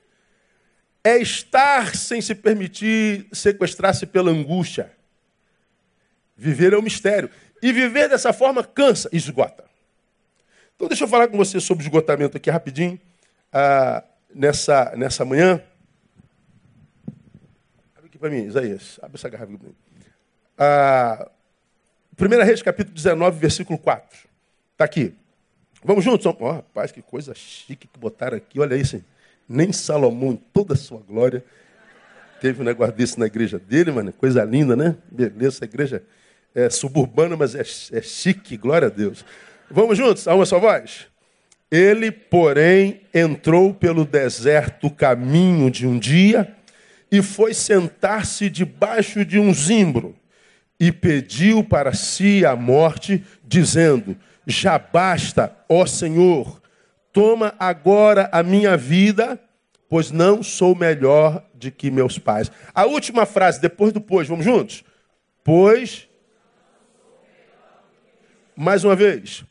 é 1.04 1.16
estar 1.18 1.94
sem 1.94 2.20
se 2.20 2.34
permitir 2.34 3.28
sequestrar-se 3.30 4.04
pela 4.06 4.32
angústia. 4.32 4.90
Viver 6.36 6.72
é 6.72 6.78
um 6.78 6.82
mistério. 6.82 7.30
E 7.62 7.72
viver 7.72 8.08
dessa 8.08 8.32
forma 8.32 8.64
cansa, 8.64 9.08
esgota. 9.12 9.64
Então 10.76 10.88
deixa 10.88 11.04
eu 11.04 11.08
falar 11.08 11.28
com 11.28 11.36
você 11.36 11.60
sobre 11.60 11.84
esgotamento 11.84 12.36
aqui 12.36 12.50
rapidinho. 12.50 13.00
Ah, 13.52 14.02
nessa, 14.34 14.92
nessa 14.96 15.24
manhã. 15.24 15.62
Abre 17.96 18.06
aqui 18.06 18.18
para 18.18 18.30
mim, 18.30 18.44
Isaías. 18.44 18.98
Abre 19.00 19.16
essa 19.16 19.28
garrafa 19.28 19.52
aqui 19.52 19.58
para 19.58 19.68
mim. 19.68 19.76
Ah, 20.58 21.30
1 22.20 22.44
Reis, 22.44 22.62
capítulo 22.62 22.94
19, 22.94 23.38
versículo 23.38 23.78
4. 23.78 24.28
Está 24.72 24.84
aqui. 24.84 25.14
Vamos 25.84 26.04
juntos? 26.04 26.26
Oh, 26.26 26.50
rapaz, 26.50 26.90
que 26.90 27.02
coisa 27.02 27.34
chique 27.34 27.86
que 27.86 27.98
botaram 27.98 28.36
aqui. 28.36 28.58
Olha 28.58 28.74
isso. 28.74 29.02
Nem 29.48 29.72
Salomão, 29.72 30.32
em 30.32 30.36
toda 30.36 30.74
a 30.74 30.76
sua 30.76 30.98
glória, 30.98 31.44
teve 32.40 32.62
um 32.62 32.64
negócio 32.64 32.94
desse 32.94 33.18
na 33.20 33.26
igreja 33.26 33.58
dele, 33.58 33.92
mano. 33.92 34.12
Coisa 34.12 34.42
linda, 34.44 34.74
né? 34.74 34.96
Beleza, 35.10 35.56
essa 35.56 35.64
igreja 35.64 36.02
é 36.54 36.70
suburbana, 36.70 37.36
mas 37.36 37.54
é, 37.54 37.60
é 37.60 38.02
chique, 38.02 38.56
glória 38.56 38.88
a 38.88 38.90
Deus. 38.90 39.24
Vamos 39.70 39.98
juntos? 39.98 40.28
A 40.28 40.34
uma 40.34 40.46
só 40.46 40.58
voz? 40.58 41.06
Ele, 41.70 42.10
porém, 42.10 43.00
entrou 43.12 43.74
pelo 43.74 44.04
deserto 44.04 44.88
caminho 44.90 45.70
de 45.70 45.86
um 45.86 45.98
dia 45.98 46.54
e 47.10 47.22
foi 47.22 47.54
sentar-se 47.54 48.48
debaixo 48.48 49.24
de 49.24 49.38
um 49.38 49.52
zimbro 49.52 50.14
e 50.78 50.92
pediu 50.92 51.64
para 51.64 51.92
si 51.92 52.44
a 52.44 52.54
morte, 52.54 53.24
dizendo: 53.42 54.16
Já 54.46 54.78
basta, 54.78 55.56
ó 55.68 55.86
Senhor, 55.86 56.60
toma 57.12 57.54
agora 57.58 58.28
a 58.32 58.42
minha 58.42 58.76
vida, 58.76 59.40
pois 59.88 60.10
não 60.10 60.42
sou 60.42 60.74
melhor 60.74 61.44
de 61.54 61.70
que 61.70 61.90
meus 61.90 62.18
pais. 62.18 62.50
A 62.74 62.84
última 62.84 63.24
frase, 63.24 63.60
depois 63.60 63.92
do 63.92 64.00
pois, 64.00 64.28
vamos 64.28 64.44
juntos? 64.44 64.84
Pois. 65.42 66.08
Mais 68.56 68.84
uma 68.84 68.94
vez. 68.94 69.44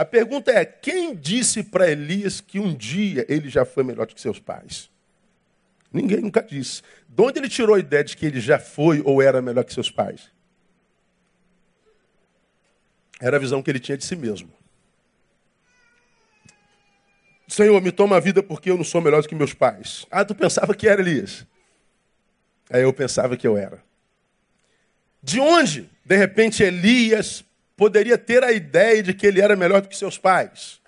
A 0.00 0.04
pergunta 0.06 0.50
é: 0.50 0.64
quem 0.64 1.14
disse 1.14 1.62
para 1.62 1.90
Elias 1.90 2.40
que 2.40 2.58
um 2.58 2.74
dia 2.74 3.26
ele 3.28 3.50
já 3.50 3.66
foi 3.66 3.84
melhor 3.84 4.06
do 4.06 4.14
que 4.14 4.20
seus 4.22 4.38
pais? 4.38 4.90
Ninguém 5.92 6.22
nunca 6.22 6.42
disse. 6.42 6.80
De 7.06 7.20
onde 7.20 7.38
ele 7.38 7.50
tirou 7.50 7.74
a 7.74 7.78
ideia 7.78 8.02
de 8.02 8.16
que 8.16 8.24
ele 8.24 8.40
já 8.40 8.58
foi 8.58 9.02
ou 9.04 9.20
era 9.20 9.42
melhor 9.42 9.62
que 9.62 9.74
seus 9.74 9.90
pais? 9.90 10.30
Era 13.20 13.36
a 13.36 13.40
visão 13.40 13.62
que 13.62 13.70
ele 13.70 13.78
tinha 13.78 13.98
de 13.98 14.06
si 14.06 14.16
mesmo. 14.16 14.50
Senhor, 17.46 17.78
me 17.82 17.92
toma 17.92 18.16
a 18.16 18.20
vida 18.20 18.42
porque 18.42 18.70
eu 18.70 18.78
não 18.78 18.84
sou 18.84 19.02
melhor 19.02 19.20
do 19.20 19.28
que 19.28 19.34
meus 19.34 19.52
pais. 19.52 20.06
Ah, 20.10 20.24
tu 20.24 20.34
pensava 20.34 20.74
que 20.74 20.88
era 20.88 21.02
Elias? 21.02 21.46
Aí 22.70 22.80
eu 22.80 22.92
pensava 22.94 23.36
que 23.36 23.46
eu 23.46 23.54
era. 23.54 23.84
De 25.22 25.38
onde, 25.40 25.90
de 26.02 26.16
repente, 26.16 26.62
Elias 26.62 27.44
poderia 27.80 28.18
ter 28.18 28.44
a 28.44 28.52
ideia 28.52 29.02
de 29.02 29.14
que 29.14 29.26
ele 29.26 29.40
era 29.40 29.56
melhor 29.56 29.80
do 29.80 29.88
que 29.88 29.96
seus 29.96 30.18
pais. 30.18 30.82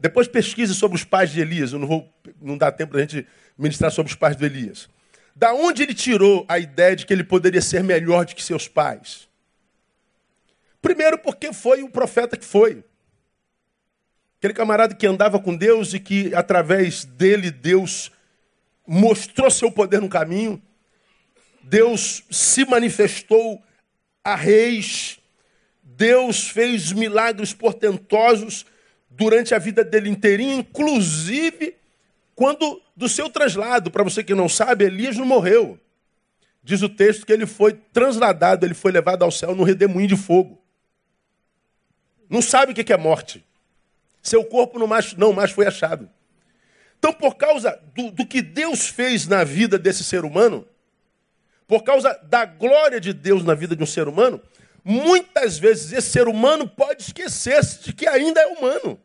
Depois 0.00 0.26
pesquise 0.26 0.74
sobre 0.74 0.96
os 0.96 1.04
pais 1.04 1.30
de 1.30 1.40
Elias. 1.40 1.72
Eu 1.72 1.78
não 1.78 1.86
vou, 1.86 2.12
não 2.42 2.58
dá 2.58 2.72
tempo 2.72 2.90
para 2.90 2.98
a 2.98 3.02
gente 3.02 3.24
ministrar 3.56 3.92
sobre 3.92 4.10
os 4.10 4.18
pais 4.18 4.36
de 4.36 4.44
Elias. 4.44 4.88
Da 5.36 5.54
onde 5.54 5.84
ele 5.84 5.94
tirou 5.94 6.44
a 6.48 6.58
ideia 6.58 6.96
de 6.96 7.06
que 7.06 7.12
ele 7.12 7.22
poderia 7.22 7.62
ser 7.62 7.84
melhor 7.84 8.26
do 8.26 8.34
que 8.34 8.42
seus 8.42 8.66
pais? 8.66 9.28
Primeiro, 10.82 11.18
porque 11.18 11.52
foi 11.52 11.84
o 11.84 11.88
profeta 11.88 12.36
que 12.36 12.44
foi. 12.44 12.82
Aquele 14.38 14.54
camarada 14.54 14.92
que 14.92 15.06
andava 15.06 15.38
com 15.38 15.56
Deus 15.56 15.94
e 15.94 16.00
que, 16.00 16.34
através 16.34 17.04
dele, 17.04 17.52
Deus 17.52 18.10
mostrou 18.84 19.48
seu 19.52 19.70
poder 19.70 20.00
no 20.00 20.08
caminho. 20.08 20.60
Deus 21.62 22.24
se 22.28 22.64
manifestou 22.64 23.62
a 24.24 24.34
reis, 24.34 25.20
Deus 25.96 26.48
fez 26.48 26.92
milagres 26.92 27.54
portentosos 27.54 28.66
durante 29.08 29.54
a 29.54 29.58
vida 29.58 29.82
dele 29.82 30.10
inteirinha, 30.10 30.54
inclusive 30.54 31.74
quando 32.34 32.82
do 32.94 33.08
seu 33.08 33.30
traslado. 33.30 33.90
Para 33.90 34.04
você 34.04 34.22
que 34.22 34.34
não 34.34 34.48
sabe, 34.48 34.84
Elias 34.84 35.16
não 35.16 35.24
morreu. 35.24 35.80
Diz 36.62 36.82
o 36.82 36.88
texto 36.88 37.24
que 37.24 37.32
ele 37.32 37.46
foi 37.46 37.72
transladado, 37.92 38.66
ele 38.66 38.74
foi 38.74 38.92
levado 38.92 39.22
ao 39.22 39.30
céu 39.30 39.54
num 39.54 39.62
redemoinho 39.62 40.08
de 40.08 40.16
fogo. 40.16 40.60
Não 42.28 42.42
sabe 42.42 42.72
o 42.72 42.74
que 42.74 42.92
é 42.92 42.96
morte. 42.96 43.44
Seu 44.22 44.44
corpo 44.44 44.78
não 44.78 44.86
mais, 44.86 45.14
não 45.14 45.32
mais 45.32 45.52
foi 45.52 45.66
achado. 45.66 46.10
Então, 46.98 47.12
por 47.12 47.36
causa 47.36 47.80
do, 47.94 48.10
do 48.10 48.26
que 48.26 48.42
Deus 48.42 48.88
fez 48.88 49.26
na 49.26 49.44
vida 49.44 49.78
desse 49.78 50.02
ser 50.02 50.24
humano, 50.24 50.66
por 51.68 51.84
causa 51.84 52.18
da 52.24 52.44
glória 52.44 53.00
de 53.00 53.12
Deus 53.12 53.44
na 53.44 53.54
vida 53.54 53.76
de 53.76 53.82
um 53.82 53.86
ser 53.86 54.08
humano, 54.08 54.42
Muitas 54.88 55.58
vezes 55.58 55.92
esse 55.92 56.10
ser 56.10 56.28
humano 56.28 56.68
pode 56.68 57.02
esquecer-se 57.02 57.82
de 57.82 57.92
que 57.92 58.06
ainda 58.06 58.40
é 58.40 58.46
humano. 58.46 59.00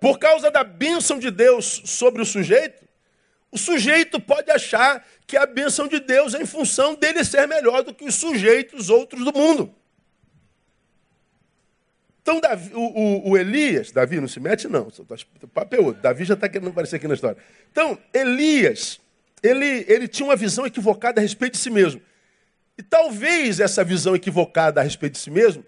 Por 0.00 0.18
causa 0.18 0.50
da 0.50 0.64
bênção 0.64 1.18
de 1.18 1.30
Deus 1.30 1.82
sobre 1.84 2.22
o 2.22 2.24
sujeito, 2.24 2.82
o 3.52 3.58
sujeito 3.58 4.18
pode 4.18 4.50
achar 4.50 5.06
que 5.26 5.36
a 5.36 5.44
bênção 5.44 5.86
de 5.86 6.00
Deus 6.00 6.32
é 6.32 6.40
em 6.40 6.46
função 6.46 6.94
dele 6.94 7.22
ser 7.22 7.46
melhor 7.46 7.82
do 7.82 7.92
que 7.92 8.06
os 8.06 8.14
sujeitos 8.14 8.88
outros 8.88 9.26
do 9.26 9.38
mundo. 9.38 9.74
Então, 12.22 12.40
Davi, 12.40 12.74
o, 12.74 12.80
o, 12.80 13.30
o, 13.32 13.36
Elias, 13.36 13.92
Davi 13.92 14.18
não 14.18 14.28
se 14.28 14.40
mete, 14.40 14.68
não. 14.68 14.88
O 14.88 15.48
papo 15.48 15.74
é. 15.74 15.92
Davi 16.00 16.24
já 16.24 16.32
está 16.32 16.48
querendo 16.48 16.70
aparecer 16.70 16.96
aqui 16.96 17.06
na 17.06 17.12
história. 17.12 17.36
Então, 17.70 17.98
Elias, 18.10 18.98
ele, 19.42 19.84
ele 19.86 20.08
tinha 20.08 20.26
uma 20.26 20.34
visão 20.36 20.64
equivocada 20.64 21.20
a 21.20 21.22
respeito 21.22 21.52
de 21.52 21.58
si 21.58 21.68
mesmo. 21.68 22.00
E 22.76 22.82
talvez 22.82 23.60
essa 23.60 23.84
visão 23.84 24.14
equivocada 24.14 24.80
a 24.80 24.84
respeito 24.84 25.14
de 25.14 25.20
si 25.20 25.30
mesmo 25.30 25.64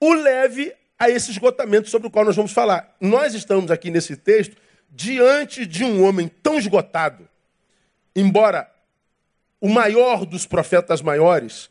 o 0.00 0.14
leve 0.14 0.72
a 0.98 1.08
esse 1.08 1.30
esgotamento 1.30 1.88
sobre 1.88 2.08
o 2.08 2.10
qual 2.10 2.24
nós 2.24 2.36
vamos 2.36 2.52
falar. 2.52 2.96
Nós 3.00 3.34
estamos 3.34 3.70
aqui 3.70 3.90
nesse 3.90 4.16
texto 4.16 4.56
diante 4.90 5.64
de 5.64 5.84
um 5.84 6.04
homem 6.04 6.28
tão 6.28 6.58
esgotado, 6.58 7.28
embora 8.14 8.70
o 9.60 9.68
maior 9.68 10.26
dos 10.26 10.44
profetas 10.44 11.00
maiores, 11.00 11.70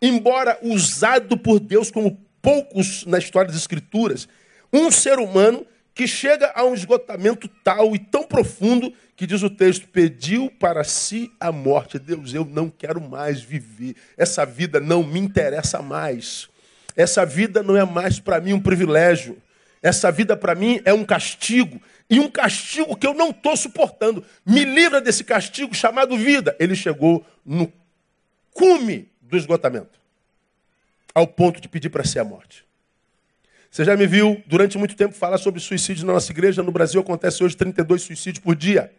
embora 0.00 0.58
usado 0.62 1.36
por 1.36 1.60
Deus 1.60 1.90
como 1.90 2.18
poucos 2.40 3.04
na 3.04 3.18
história 3.18 3.48
das 3.48 3.60
Escrituras, 3.60 4.28
um 4.72 4.90
ser 4.90 5.18
humano 5.18 5.66
que 5.94 6.06
chega 6.06 6.52
a 6.54 6.64
um 6.64 6.74
esgotamento 6.74 7.48
tal 7.62 7.94
e 7.94 7.98
tão 7.98 8.24
profundo 8.24 8.92
que 9.14 9.26
diz 9.26 9.42
o 9.42 9.50
texto: 9.50 9.88
pediu 9.88 10.50
para 10.50 10.84
si 10.84 11.30
a 11.38 11.52
morte. 11.52 11.98
Deus, 11.98 12.32
eu 12.32 12.44
não 12.44 12.70
quero 12.70 13.00
mais 13.00 13.42
viver. 13.42 13.96
Essa 14.16 14.44
vida 14.44 14.80
não 14.80 15.02
me 15.02 15.20
interessa 15.20 15.82
mais. 15.82 16.48
Essa 16.96 17.24
vida 17.24 17.62
não 17.62 17.76
é 17.76 17.84
mais 17.84 18.18
para 18.18 18.40
mim 18.40 18.52
um 18.52 18.60
privilégio. 18.60 19.40
Essa 19.82 20.12
vida 20.12 20.36
para 20.36 20.54
mim 20.54 20.80
é 20.84 20.92
um 20.92 21.04
castigo. 21.04 21.80
E 22.08 22.20
um 22.20 22.30
castigo 22.30 22.96
que 22.96 23.06
eu 23.06 23.14
não 23.14 23.30
estou 23.30 23.56
suportando. 23.56 24.24
Me 24.46 24.64
livra 24.64 25.00
desse 25.00 25.24
castigo 25.24 25.74
chamado 25.74 26.16
vida. 26.16 26.54
Ele 26.58 26.74
chegou 26.74 27.24
no 27.44 27.72
cume 28.52 29.10
do 29.20 29.36
esgotamento 29.36 30.00
ao 31.14 31.26
ponto 31.26 31.60
de 31.60 31.68
pedir 31.68 31.90
para 31.90 32.04
si 32.04 32.18
a 32.18 32.24
morte. 32.24 32.64
Você 33.72 33.86
já 33.86 33.96
me 33.96 34.06
viu 34.06 34.42
durante 34.46 34.76
muito 34.76 34.94
tempo 34.94 35.14
falar 35.14 35.38
sobre 35.38 35.58
suicídio 35.58 36.04
na 36.04 36.12
nossa 36.12 36.30
igreja. 36.30 36.62
No 36.62 36.70
Brasil 36.70 37.00
acontece 37.00 37.42
hoje 37.42 37.56
32 37.56 38.02
suicídios 38.02 38.44
por 38.44 38.54
dia. 38.54 38.92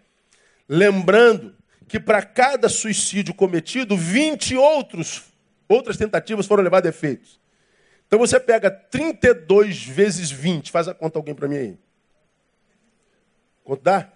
Lembrando 0.67 1.55
que 1.87 1.99
para 1.99 2.23
cada 2.23 2.67
suicídio 2.67 3.35
cometido, 3.35 3.95
20 3.95 4.55
outros, 4.55 5.25
outras 5.69 5.95
tentativas 5.95 6.47
foram 6.47 6.63
levadas 6.63 6.87
a 6.87 6.89
efeitos. 6.89 7.39
Então 8.07 8.17
você 8.17 8.39
pega 8.39 8.71
32 8.71 9.85
vezes 9.85 10.31
20, 10.31 10.71
faz 10.71 10.87
a 10.87 10.93
conta 10.95 11.19
alguém 11.19 11.35
para 11.35 11.47
mim 11.47 11.57
aí. 11.57 11.77
Quanto 13.63 13.83
dá? 13.83 14.11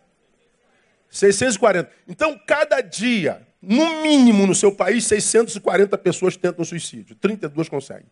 640. 1.07 1.91
Então, 2.07 2.35
cada 2.47 2.81
dia, 2.81 3.47
no 3.61 4.01
mínimo 4.01 4.47
no 4.47 4.55
seu 4.55 4.71
país, 4.71 5.05
640 5.05 5.95
pessoas 5.99 6.35
tentam 6.35 6.65
suicídio. 6.65 7.15
32 7.15 7.69
conseguem. 7.69 8.09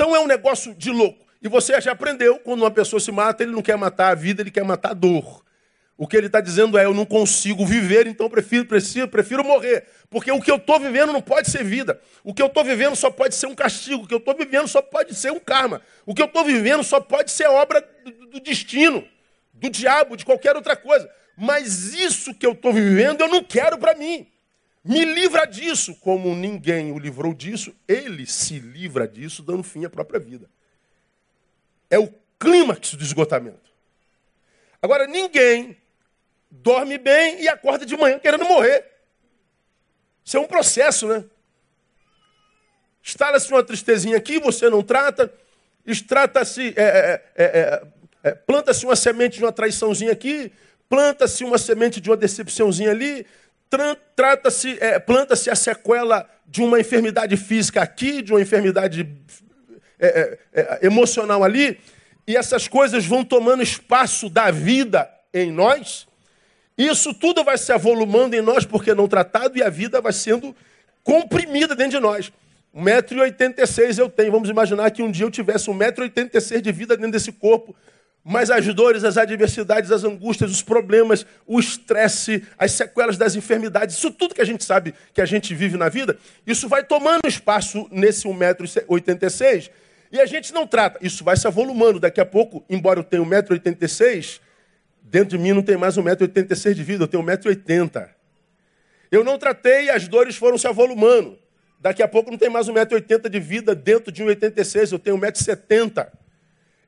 Então 0.00 0.16
é 0.16 0.18
um 0.18 0.26
negócio 0.26 0.74
de 0.74 0.90
louco. 0.90 1.26
E 1.42 1.46
você 1.46 1.78
já 1.78 1.92
aprendeu, 1.92 2.38
quando 2.38 2.62
uma 2.62 2.70
pessoa 2.70 2.98
se 2.98 3.12
mata, 3.12 3.42
ele 3.42 3.52
não 3.52 3.60
quer 3.60 3.76
matar 3.76 4.08
a 4.08 4.14
vida, 4.14 4.40
ele 4.40 4.50
quer 4.50 4.64
matar 4.64 4.92
a 4.92 4.94
dor. 4.94 5.44
O 5.94 6.06
que 6.06 6.16
ele 6.16 6.26
está 6.26 6.40
dizendo 6.40 6.78
é: 6.78 6.86
eu 6.86 6.94
não 6.94 7.04
consigo 7.04 7.66
viver, 7.66 8.06
então 8.06 8.30
prefiro, 8.30 8.64
prefiro, 8.64 9.08
prefiro 9.08 9.44
morrer. 9.44 9.86
Porque 10.08 10.32
o 10.32 10.40
que 10.40 10.50
eu 10.50 10.56
estou 10.56 10.80
vivendo 10.80 11.12
não 11.12 11.20
pode 11.20 11.50
ser 11.50 11.62
vida. 11.62 12.00
O 12.24 12.32
que 12.32 12.40
eu 12.40 12.46
estou 12.46 12.64
vivendo 12.64 12.96
só 12.96 13.10
pode 13.10 13.34
ser 13.34 13.46
um 13.46 13.54
castigo. 13.54 14.04
O 14.04 14.06
que 14.06 14.14
eu 14.14 14.18
estou 14.18 14.34
vivendo 14.34 14.66
só 14.68 14.80
pode 14.80 15.14
ser 15.14 15.32
um 15.32 15.38
karma. 15.38 15.82
O 16.06 16.14
que 16.14 16.22
eu 16.22 16.26
estou 16.26 16.46
vivendo 16.46 16.82
só 16.82 16.98
pode 16.98 17.30
ser 17.30 17.48
obra 17.48 17.86
do, 18.02 18.10
do 18.26 18.40
destino, 18.40 19.06
do 19.52 19.68
diabo, 19.68 20.16
de 20.16 20.24
qualquer 20.24 20.56
outra 20.56 20.76
coisa. 20.76 21.10
Mas 21.36 21.92
isso 21.92 22.32
que 22.32 22.46
eu 22.46 22.52
estou 22.52 22.72
vivendo 22.72 23.20
eu 23.20 23.28
não 23.28 23.44
quero 23.44 23.76
para 23.76 23.94
mim. 23.94 24.26
Me 24.82 25.04
livra 25.04 25.44
disso, 25.46 25.94
como 25.96 26.34
ninguém 26.34 26.90
o 26.90 26.98
livrou 26.98 27.34
disso, 27.34 27.74
ele 27.86 28.26
se 28.26 28.58
livra 28.58 29.06
disso, 29.06 29.42
dando 29.42 29.62
fim 29.62 29.84
à 29.84 29.90
própria 29.90 30.18
vida. 30.18 30.48
É 31.90 31.98
o 31.98 32.12
clímax 32.38 32.94
do 32.94 33.02
esgotamento. 33.02 33.70
Agora, 34.80 35.06
ninguém 35.06 35.76
dorme 36.50 36.96
bem 36.96 37.42
e 37.42 37.48
acorda 37.48 37.84
de 37.84 37.96
manhã 37.96 38.18
querendo 38.18 38.46
morrer. 38.46 38.86
Isso 40.24 40.36
é 40.36 40.40
um 40.40 40.46
processo, 40.46 41.06
né? 41.06 41.24
Instala-se 43.04 43.50
uma 43.50 43.62
tristezinha 43.62 44.16
aqui, 44.16 44.38
você 44.38 44.70
não 44.70 44.82
trata. 44.82 45.32
Trata-se, 46.06 46.74
é, 46.76 46.82
é, 46.82 47.22
é, 47.36 47.82
é, 48.22 48.30
planta-se 48.32 48.84
uma 48.84 48.96
semente 48.96 49.38
de 49.38 49.44
uma 49.44 49.52
traiçãozinha 49.52 50.12
aqui, 50.12 50.52
planta-se 50.88 51.42
uma 51.42 51.58
semente 51.58 52.00
de 52.00 52.10
uma 52.10 52.16
decepçãozinha 52.16 52.90
ali, 52.90 53.26
trata-se, 54.16 54.76
é, 54.80 54.98
planta-se 54.98 55.50
a 55.50 55.54
sequela 55.54 56.28
de 56.46 56.62
uma 56.62 56.80
enfermidade 56.80 57.36
física 57.36 57.80
aqui, 57.80 58.22
de 58.22 58.32
uma 58.32 58.40
enfermidade 58.40 59.08
é, 59.98 60.38
é, 60.52 60.78
emocional 60.82 61.44
ali, 61.44 61.78
e 62.26 62.36
essas 62.36 62.66
coisas 62.66 63.06
vão 63.06 63.24
tomando 63.24 63.62
espaço 63.62 64.28
da 64.28 64.50
vida 64.50 65.08
em 65.32 65.52
nós. 65.52 66.06
Isso 66.76 67.12
tudo 67.12 67.44
vai 67.44 67.58
se 67.58 67.72
avolumando 67.72 68.34
em 68.34 68.40
nós 68.40 68.64
porque 68.64 68.94
não 68.94 69.06
tratado 69.06 69.58
e 69.58 69.62
a 69.62 69.68
vida 69.68 70.00
vai 70.00 70.12
sendo 70.12 70.54
comprimida 71.04 71.74
dentro 71.74 71.92
de 71.92 72.00
nós. 72.00 72.32
1,86m 72.74 73.98
eu 73.98 74.08
tenho. 74.08 74.32
Vamos 74.32 74.48
imaginar 74.48 74.90
que 74.90 75.02
um 75.02 75.10
dia 75.10 75.26
eu 75.26 75.30
tivesse 75.30 75.68
1,86m 75.68 76.60
de 76.60 76.72
vida 76.72 76.96
dentro 76.96 77.12
desse 77.12 77.32
corpo. 77.32 77.74
Mas 78.22 78.50
as 78.50 78.66
dores, 78.74 79.02
as 79.02 79.16
adversidades, 79.16 79.90
as 79.90 80.04
angústias, 80.04 80.50
os 80.50 80.62
problemas, 80.62 81.24
o 81.46 81.58
estresse, 81.58 82.44
as 82.58 82.72
sequelas 82.72 83.16
das 83.16 83.34
enfermidades, 83.34 83.96
isso 83.96 84.10
tudo 84.10 84.34
que 84.34 84.42
a 84.42 84.44
gente 84.44 84.62
sabe 84.62 84.94
que 85.14 85.22
a 85.22 85.26
gente 85.26 85.54
vive 85.54 85.78
na 85.78 85.88
vida, 85.88 86.18
isso 86.46 86.68
vai 86.68 86.84
tomando 86.84 87.26
espaço 87.26 87.88
nesse 87.90 88.28
1,86m 88.28 89.70
e 90.12 90.20
a 90.20 90.26
gente 90.26 90.52
não 90.52 90.66
trata. 90.66 90.98
Isso 91.00 91.24
vai 91.24 91.36
se 91.36 91.46
avolumando. 91.46 91.98
Daqui 91.98 92.20
a 92.20 92.26
pouco, 92.26 92.64
embora 92.68 93.00
eu 93.00 93.04
tenha 93.04 93.22
1,86m, 93.22 94.40
dentro 95.02 95.36
de 95.36 95.38
mim 95.38 95.52
não 95.52 95.62
tem 95.62 95.76
mais 95.76 95.96
1,86m 95.96 96.74
de 96.74 96.82
vida, 96.82 97.04
eu 97.04 97.08
tenho 97.08 97.22
1,80m. 97.22 98.08
Eu 99.10 99.24
não 99.24 99.38
tratei 99.38 99.86
e 99.86 99.90
as 99.90 100.06
dores 100.06 100.36
foram 100.36 100.58
se 100.58 100.66
avolumando. 100.66 101.38
Daqui 101.80 102.02
a 102.02 102.08
pouco 102.08 102.30
não 102.30 102.36
tem 102.36 102.50
mais 102.50 102.68
1,80m 102.68 103.28
de 103.30 103.40
vida 103.40 103.74
dentro 103.74 104.12
de 104.12 104.22
1,86m, 104.22 104.92
eu 104.92 104.98
tenho 104.98 105.16
1,70m. 105.16 106.08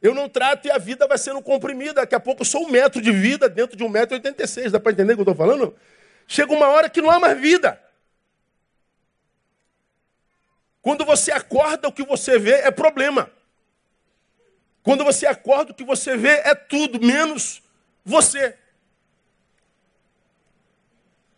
Eu 0.02 0.14
não 0.14 0.28
trato 0.28 0.66
e 0.66 0.70
a 0.70 0.78
vida 0.78 1.06
vai 1.06 1.16
sendo 1.16 1.40
comprimida. 1.40 1.94
Daqui 1.94 2.14
a 2.14 2.20
pouco 2.20 2.42
eu 2.42 2.46
sou 2.46 2.66
um 2.66 2.70
metro 2.70 3.00
de 3.00 3.12
vida 3.12 3.48
dentro 3.48 3.76
de 3.76 3.84
1,86m. 3.84 4.70
Dá 4.70 4.80
para 4.80 4.90
entender 4.90 5.12
o 5.12 5.16
que 5.16 5.20
eu 5.20 5.32
estou 5.32 5.46
falando? 5.46 5.74
Chega 6.26 6.52
uma 6.52 6.66
hora 6.66 6.90
que 6.90 7.00
não 7.00 7.10
há 7.10 7.20
mais 7.20 7.40
vida. 7.40 7.80
Quando 10.80 11.04
você 11.04 11.30
acorda, 11.30 11.86
o 11.86 11.92
que 11.92 12.02
você 12.02 12.36
vê 12.36 12.54
é 12.54 12.70
problema. 12.72 13.30
Quando 14.82 15.04
você 15.04 15.24
acorda, 15.26 15.70
o 15.70 15.74
que 15.74 15.84
você 15.84 16.16
vê 16.16 16.40
é 16.44 16.54
tudo, 16.56 17.00
menos 17.00 17.62
você. 18.04 18.56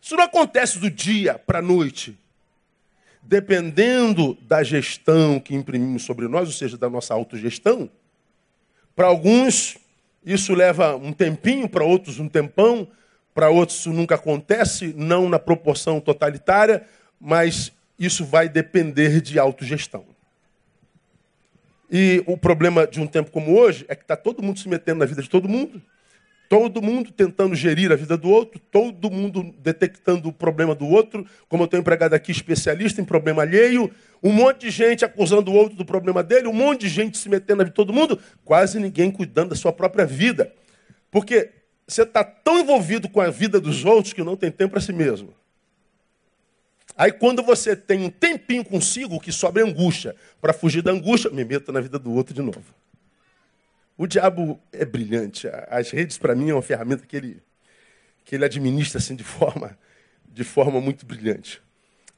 Isso 0.01 0.17
não 0.17 0.25
acontece 0.25 0.79
do 0.79 0.91
dia 0.91 1.39
para 1.39 1.59
a 1.59 1.63
noite 1.63 2.19
dependendo 3.27 4.35
da 4.43 4.63
gestão 4.63 5.41
que 5.41 5.55
imprimimos 5.55 6.03
sobre 6.03 6.29
nós, 6.29 6.47
ou 6.47 6.55
seja, 6.55 6.77
da 6.77 6.91
nossa 6.91 7.15
autogestão, 7.15 7.91
para 8.95 9.07
alguns 9.07 9.77
isso 10.25 10.55
leva 10.55 10.97
um 10.97 11.13
tempinho, 11.13 11.69
para 11.69 11.85
outros 11.85 12.19
um 12.19 12.29
tempão, 12.29 12.89
para 13.35 13.51
outros 13.51 13.79
isso 13.79 13.93
nunca 13.93 14.15
acontece, 14.15 14.95
não 14.97 15.29
na 15.29 15.39
proporção 15.39 16.01
totalitária, 16.01 16.87
mas 17.21 17.73
isso 17.99 18.25
vai 18.25 18.49
depender 18.49 19.21
de 19.21 19.39
autogestão. 19.39 20.05
E 21.91 22.23
o 22.27 22.37
problema 22.37 22.87
de 22.87 23.01
um 23.01 23.07
tempo 23.07 23.31
como 23.31 23.59
hoje 23.59 23.85
é 23.89 23.95
que 23.95 24.03
está 24.03 24.17
todo 24.17 24.43
mundo 24.43 24.59
se 24.59 24.69
metendo 24.69 25.01
na 25.01 25.07
vida 25.07 25.23
de 25.23 25.29
todo 25.29 25.49
mundo. 25.49 25.81
Todo 26.55 26.81
mundo 26.81 27.11
tentando 27.11 27.57
gerir 27.57 27.91
a 27.91 27.97
vida 27.97 28.17
do 28.17 28.31
outro, 28.31 28.61
todo 28.71 29.11
mundo 29.11 29.53
detectando 29.59 30.29
o 30.29 30.33
problema 30.33 30.73
do 30.73 30.87
outro, 30.87 31.27
como 31.49 31.65
eu 31.65 31.67
tenho 31.67 31.81
empregado 31.81 32.15
aqui, 32.15 32.31
especialista 32.31 33.01
em 33.01 33.05
problema 33.05 33.43
alheio, 33.43 33.91
um 34.23 34.31
monte 34.31 34.61
de 34.61 34.71
gente 34.71 35.05
acusando 35.05 35.51
o 35.51 35.55
outro 35.55 35.77
do 35.77 35.85
problema 35.85 36.23
dele, 36.23 36.47
um 36.47 36.53
monte 36.53 36.83
de 36.83 36.91
gente 36.91 37.19
se 37.19 37.29
metendo 37.29 37.57
na 37.57 37.65
vida 37.65 37.73
de 37.73 37.75
todo 37.75 37.93
mundo, 37.93 38.21
quase 38.45 38.79
ninguém 38.79 39.11
cuidando 39.11 39.49
da 39.49 39.57
sua 39.57 39.73
própria 39.73 40.07
vida. 40.07 40.55
Porque 41.11 41.51
você 41.89 42.03
está 42.03 42.23
tão 42.23 42.61
envolvido 42.61 43.09
com 43.09 43.21
a 43.21 43.31
vida 43.31 43.61
dos 43.61 43.85
outros 43.85 44.13
que 44.13 44.23
não 44.23 44.37
tem 44.37 44.53
tempo 44.53 44.75
para 44.75 44.81
si 44.81 44.93
mesmo. 44.93 45.35
Aí 46.97 47.11
quando 47.11 47.43
você 47.43 47.75
tem 47.75 48.05
um 48.05 48.11
tempinho 48.11 48.65
consigo, 48.65 49.19
que 49.19 49.33
sobra 49.33 49.65
angústia, 49.65 50.15
para 50.41 50.53
fugir 50.53 50.83
da 50.83 50.93
angústia, 50.93 51.33
me 51.33 51.45
meto 51.45 51.73
na 51.73 51.81
vida 51.81 51.99
do 51.99 52.13
outro 52.13 52.33
de 52.33 52.43
novo. 52.43 52.63
O 53.97 54.07
diabo 54.07 54.61
é 54.73 54.85
brilhante. 54.85 55.49
As 55.69 55.91
redes, 55.91 56.19
para 56.19 56.35
mim, 56.35 56.51
é 56.51 56.55
uma 56.55 56.63
ferramenta 56.63 57.07
que 57.07 57.17
ele, 57.17 57.43
que 58.25 58.35
ele 58.35 58.45
administra 58.45 58.99
assim, 58.99 59.15
de, 59.15 59.23
forma, 59.25 59.79
de 60.27 60.43
forma 60.43 60.81
muito 60.81 61.07
brilhante. 61.07 61.63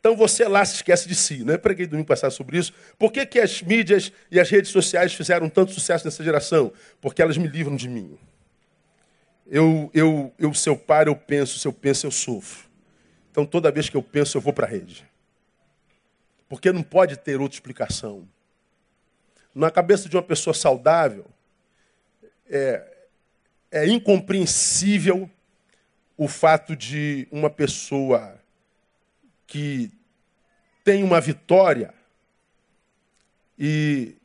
Então 0.06 0.16
você 0.16 0.46
lá 0.46 0.64
se 0.64 0.76
esquece 0.76 1.08
de 1.08 1.14
si. 1.14 1.44
Não 1.44 1.52
é 1.52 1.58
preguei 1.58 1.86
domingo 1.86 2.06
passado 2.06 2.30
sobre 2.30 2.56
isso. 2.58 2.72
Por 2.98 3.10
que, 3.10 3.26
que 3.26 3.40
as 3.40 3.60
mídias 3.60 4.12
e 4.30 4.38
as 4.38 4.48
redes 4.48 4.70
sociais 4.70 5.12
fizeram 5.12 5.48
tanto 5.48 5.72
sucesso 5.72 6.04
nessa 6.04 6.22
geração? 6.22 6.72
Porque 7.00 7.20
elas 7.20 7.36
me 7.36 7.48
livram 7.48 7.74
de 7.74 7.88
mim. 7.88 8.16
Eu, 9.46 9.90
eu, 9.92 10.32
eu, 10.38 10.54
se 10.54 10.68
eu 10.68 10.76
paro, 10.76 11.10
eu 11.10 11.16
penso. 11.16 11.58
Se 11.58 11.66
eu 11.66 11.72
penso, 11.72 12.06
eu 12.06 12.10
sofro. 12.10 12.66
Então 13.30 13.44
toda 13.44 13.70
vez 13.70 13.88
que 13.88 13.96
eu 13.96 14.02
penso, 14.02 14.36
eu 14.36 14.40
vou 14.40 14.52
para 14.52 14.66
a 14.66 14.70
rede. 14.70 15.04
Porque 16.48 16.72
não 16.72 16.82
pode 16.82 17.16
ter 17.18 17.40
outra 17.40 17.56
explicação. 17.56 18.28
Na 19.52 19.70
cabeça 19.70 20.08
de 20.08 20.16
uma 20.16 20.22
pessoa 20.22 20.54
saudável, 20.54 21.26
é, 22.48 23.06
é 23.70 23.86
incompreensível 23.86 25.30
o 26.16 26.28
fato 26.28 26.74
de 26.74 27.28
uma 27.30 27.50
pessoa 27.50 28.40
que 29.46 29.90
tem 30.84 31.02
uma 31.02 31.20
vitória 31.20 31.92
e 33.58 34.16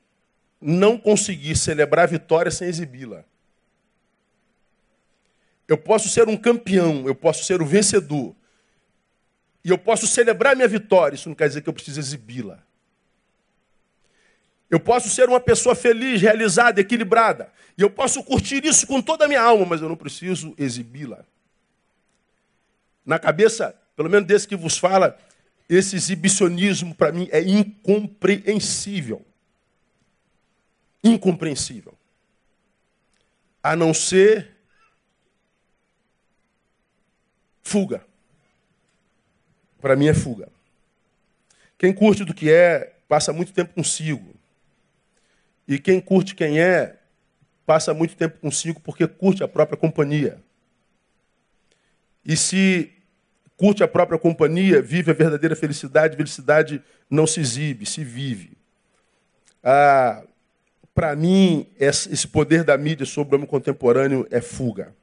não 0.60 0.97
conseguir 0.97 1.55
celebrar 1.57 2.03
a 2.05 2.12
vitória 2.12 2.51
sem 2.51 2.67
exibi-la. 2.67 3.23
Eu 5.67 5.77
posso 5.77 6.10
ser 6.10 6.27
um 6.27 6.38
campeão, 6.38 7.07
eu 7.07 7.15
posso 7.15 7.45
ser 7.45 7.62
o 7.62 7.65
vencedor. 7.65 8.36
E 9.63 9.69
eu 9.69 9.77
posso 9.77 10.07
celebrar 10.07 10.55
minha 10.55 10.67
vitória, 10.67 11.15
isso 11.15 11.29
não 11.29 11.36
quer 11.36 11.47
dizer 11.47 11.62
que 11.62 11.69
eu 11.69 11.73
preciso 11.73 11.99
exibi-la. 11.99 12.62
Eu 14.71 14.79
posso 14.79 15.10
ser 15.10 15.27
uma 15.27 15.39
pessoa 15.41 15.75
feliz, 15.75 16.21
realizada, 16.21 16.79
equilibrada. 16.79 17.51
E 17.77 17.81
eu 17.81 17.89
posso 17.89 18.23
curtir 18.23 18.65
isso 18.65 18.88
com 18.88 19.01
toda 19.01 19.25
a 19.25 19.27
minha 19.27 19.41
alma, 19.41 19.65
mas 19.65 19.81
eu 19.81 19.89
não 19.89 19.97
preciso 19.97 20.55
exibi-la. 20.57 21.25
Na 23.05 23.19
cabeça, 23.19 23.75
pelo 23.97 24.10
menos 24.10 24.25
desse 24.25 24.47
que 24.47 24.55
vos 24.55 24.77
fala, 24.77 25.19
esse 25.67 25.97
exibicionismo 25.97 26.95
para 26.95 27.12
mim 27.12 27.27
é 27.31 27.41
incompreensível. 27.41 29.25
Incompreensível. 31.03 31.93
A 33.62 33.75
não 33.75 33.93
ser 33.93 34.55
fuga. 37.62 38.05
Para 39.81 39.97
mim 39.97 40.07
é 40.07 40.13
fuga. 40.13 40.47
Quem 41.77 41.91
curte 41.91 42.23
do 42.23 42.34
que 42.34 42.49
é, 42.49 42.95
passa 43.10 43.34
muito 43.34 43.51
tempo 43.51 43.73
consigo. 43.73 44.39
E 45.67 45.80
quem 45.80 46.00
curte 46.02 46.36
quem 46.36 46.60
é, 46.60 46.97
passa 47.65 47.93
muito 47.93 48.15
tempo 48.15 48.39
consigo 48.39 48.80
porque 48.82 49.08
curte 49.08 49.43
a 49.43 49.47
própria 49.47 49.78
companhia. 49.78 50.39
E 52.26 52.36
se 52.36 52.91
curte 53.58 53.84
a 53.84 53.88
própria 53.88 54.19
companhia, 54.19 54.82
vive 54.82 55.12
a 55.12 55.13
verdadeira 55.13 55.56
felicidade, 55.56 56.17
felicidade 56.17 56.82
não 57.10 57.28
se 57.28 57.39
exibe, 57.39 57.86
se 57.86 58.04
vive. 58.04 58.58
Ah, 59.63 60.24
Para 60.93 61.15
mim, 61.15 61.67
esse 61.80 62.28
poder 62.28 62.63
da 62.63 62.78
mídia 62.78 63.06
sobre 63.06 63.34
o 63.34 63.38
homem 63.38 63.47
contemporâneo 63.47 64.28
é 64.30 64.41
fuga. 64.41 64.93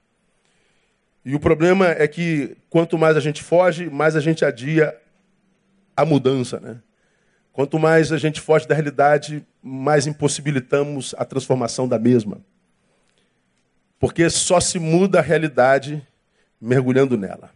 E 1.24 1.34
o 1.34 1.40
problema 1.40 1.88
é 1.88 2.06
que 2.06 2.56
quanto 2.68 2.98
mais 2.98 3.16
a 3.16 3.20
gente 3.20 3.42
foge, 3.42 3.88
mais 3.88 4.16
a 4.16 4.20
gente 4.20 4.44
adia 4.44 4.96
a 5.96 6.04
mudança. 6.04 6.60
Né? 6.60 6.80
Quanto 7.58 7.76
mais 7.76 8.12
a 8.12 8.18
gente 8.18 8.40
foge 8.40 8.68
da 8.68 8.74
realidade, 8.76 9.44
mais 9.60 10.06
impossibilitamos 10.06 11.12
a 11.18 11.24
transformação 11.24 11.88
da 11.88 11.98
mesma. 11.98 12.40
Porque 13.98 14.30
só 14.30 14.60
se 14.60 14.78
muda 14.78 15.18
a 15.18 15.22
realidade 15.22 16.06
mergulhando 16.60 17.18
nela. 17.18 17.50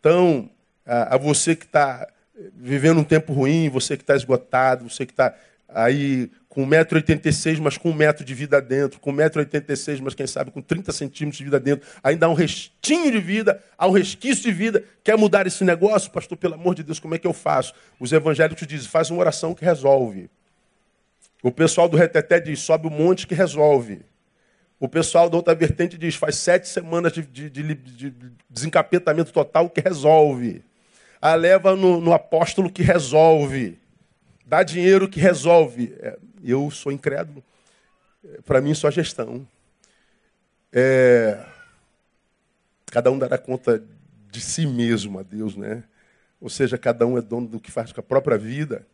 Então, 0.00 0.48
a, 0.86 1.18
você 1.18 1.54
que 1.54 1.66
está 1.66 2.08
vivendo 2.56 3.00
um 3.00 3.04
tempo 3.04 3.34
ruim, 3.34 3.68
você 3.68 3.98
que 3.98 4.02
está 4.02 4.16
esgotado, 4.16 4.88
você 4.88 5.04
que 5.04 5.12
está 5.12 5.36
aí 5.74 6.30
com 6.48 6.66
1,86m, 6.66 7.60
mas 7.60 7.78
com 7.78 7.90
um 7.90 7.94
metro 7.94 8.24
de 8.24 8.34
vida 8.34 8.60
dentro, 8.60 9.00
com 9.00 9.12
1,86m, 9.12 10.00
mas 10.02 10.14
quem 10.14 10.26
sabe 10.26 10.50
com 10.50 10.60
30 10.60 10.92
centímetros 10.92 11.38
de 11.38 11.44
vida 11.44 11.58
dentro, 11.58 11.88
ainda 12.02 12.26
há 12.26 12.28
um 12.28 12.34
restinho 12.34 13.10
de 13.10 13.18
vida, 13.18 13.62
há 13.78 13.86
um 13.86 13.90
resquício 13.90 14.44
de 14.44 14.52
vida. 14.52 14.84
Quer 15.02 15.16
mudar 15.16 15.46
esse 15.46 15.64
negócio? 15.64 16.10
Pastor, 16.10 16.36
pelo 16.36 16.54
amor 16.54 16.74
de 16.74 16.82
Deus, 16.82 17.00
como 17.00 17.14
é 17.14 17.18
que 17.18 17.26
eu 17.26 17.32
faço? 17.32 17.72
Os 17.98 18.12
evangélicos 18.12 18.66
dizem, 18.66 18.88
faz 18.88 19.10
uma 19.10 19.20
oração 19.20 19.54
que 19.54 19.64
resolve. 19.64 20.28
O 21.42 21.50
pessoal 21.50 21.88
do 21.88 21.96
reteté 21.96 22.38
diz, 22.38 22.60
sobe 22.60 22.86
o 22.86 22.90
um 22.90 22.92
monte 22.94 23.26
que 23.26 23.34
resolve. 23.34 24.02
O 24.78 24.88
pessoal 24.88 25.30
da 25.30 25.36
outra 25.36 25.54
vertente 25.54 25.96
diz, 25.96 26.16
faz 26.16 26.36
sete 26.36 26.68
semanas 26.68 27.12
de, 27.12 27.22
de, 27.22 27.48
de, 27.48 27.74
de 27.74 28.14
desencapetamento 28.50 29.32
total 29.32 29.70
que 29.70 29.80
resolve. 29.80 30.62
A 31.20 31.34
leva 31.34 31.74
no, 31.74 32.00
no 32.00 32.12
apóstolo 32.12 32.70
que 32.70 32.82
resolve. 32.82 33.78
Dá 34.52 34.62
dinheiro 34.62 35.08
que 35.08 35.18
resolve. 35.18 35.94
É, 35.98 36.18
eu 36.44 36.70
sou 36.70 36.92
incrédulo. 36.92 37.42
Para 38.44 38.60
mim, 38.60 38.74
só 38.74 38.90
gestão. 38.90 39.48
É, 40.70 41.42
cada 42.90 43.10
um 43.10 43.18
dará 43.18 43.38
conta 43.38 43.82
de 44.30 44.42
si 44.42 44.66
mesmo 44.66 45.18
a 45.18 45.22
Deus, 45.22 45.56
né? 45.56 45.82
Ou 46.38 46.50
seja, 46.50 46.76
cada 46.76 47.06
um 47.06 47.16
é 47.16 47.22
dono 47.22 47.46
do 47.46 47.58
que 47.58 47.70
faz 47.70 47.92
com 47.92 48.00
a 48.00 48.02
própria 48.02 48.36
vida. 48.36 48.86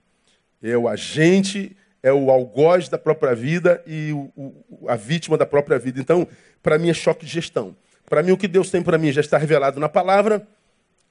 É 0.62 0.76
o 0.76 0.86
agente, 0.86 1.76
é 2.04 2.12
o 2.12 2.30
algoz 2.30 2.88
da 2.88 2.96
própria 2.96 3.34
vida 3.34 3.82
e 3.84 4.12
o, 4.12 4.30
o, 4.36 4.88
a 4.88 4.94
vítima 4.94 5.36
da 5.36 5.44
própria 5.44 5.76
vida. 5.76 5.98
Então, 5.98 6.28
para 6.62 6.78
mim 6.78 6.88
é 6.88 6.94
choque 6.94 7.26
de 7.26 7.32
gestão. 7.32 7.74
Para 8.08 8.22
mim, 8.22 8.30
o 8.30 8.36
que 8.36 8.46
Deus 8.46 8.70
tem 8.70 8.80
para 8.80 8.96
mim 8.96 9.10
já 9.10 9.20
está 9.20 9.36
revelado 9.36 9.80
na 9.80 9.88
palavra. 9.88 10.46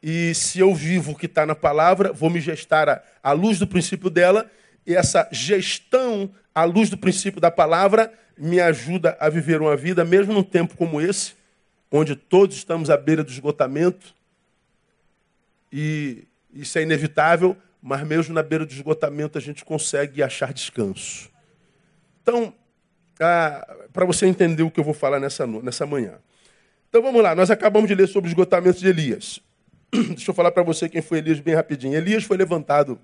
E 0.02 0.34
se 0.36 0.60
eu 0.60 0.74
vivo 0.74 1.12
o 1.12 1.16
que 1.16 1.26
está 1.26 1.46
na 1.46 1.56
palavra, 1.56 2.14
vou 2.14 2.30
me 2.30 2.40
gestar 2.40 3.04
à 3.22 3.32
luz 3.32 3.60
do 3.60 3.68
princípio 3.68 4.10
dela. 4.10 4.50
E 4.86 4.96
essa 4.96 5.28
gestão 5.32 6.32
à 6.54 6.64
luz 6.64 6.90
do 6.90 6.98
princípio 6.98 7.42
da 7.42 7.52
palavra 7.52 8.12
me 8.38 8.60
ajuda 8.60 9.18
a 9.20 9.30
viver 9.30 9.62
uma 9.62 9.76
vida, 9.76 10.06
mesmo 10.06 10.34
num 10.34 10.44
tempo 10.44 10.78
como 10.78 11.02
esse, 11.02 11.34
onde 11.92 12.16
todos 12.16 12.56
estamos 12.56 12.90
à 12.90 12.98
beira 12.98 13.24
do 13.24 13.32
esgotamento, 13.32 14.16
e 15.72 16.26
isso 16.54 16.78
é 16.78 16.84
inevitável, 16.84 17.58
mas 17.82 18.06
mesmo 18.06 18.34
na 18.34 18.44
beira 18.44 18.66
do 18.66 18.72
esgotamento 18.72 19.38
a 19.38 19.42
gente 19.42 19.66
consegue 19.66 20.24
achar 20.24 20.54
descanso. 20.54 21.30
Então, 22.22 22.54
ah, 23.20 23.76
para 23.92 24.06
você 24.06 24.26
entender 24.26 24.64
o 24.64 24.72
que 24.72 24.80
eu 24.80 24.84
vou 24.84 24.94
falar 24.94 25.20
nessa, 25.20 25.46
nessa 25.48 25.86
manhã. 25.86 26.16
Então 26.90 27.02
vamos 27.02 27.22
lá, 27.22 27.36
nós 27.36 27.52
acabamos 27.52 27.88
de 27.88 27.96
ler 27.96 28.08
sobre 28.08 28.30
o 28.30 28.32
esgotamento 28.32 28.80
de 28.80 28.88
Elias. 28.88 29.42
Deixa 30.16 30.32
eu 30.32 30.36
falar 30.36 30.52
para 30.52 30.64
você 30.64 30.90
quem 30.90 31.02
foi 31.02 31.20
Elias 31.20 31.40
bem 31.40 31.56
rapidinho. 31.56 31.96
Elias 31.96 32.24
foi 32.24 32.38
levantado 32.38 33.00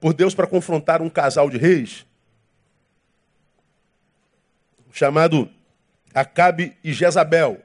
por 0.00 0.12
Deus 0.12 0.34
para 0.34 0.46
confrontar 0.46 1.02
um 1.02 1.08
casal 1.08 1.48
de 1.50 1.56
reis 1.56 2.06
chamado 4.92 5.48
Acabe 6.14 6.74
e 6.82 6.92
Jezabel. 6.92 7.60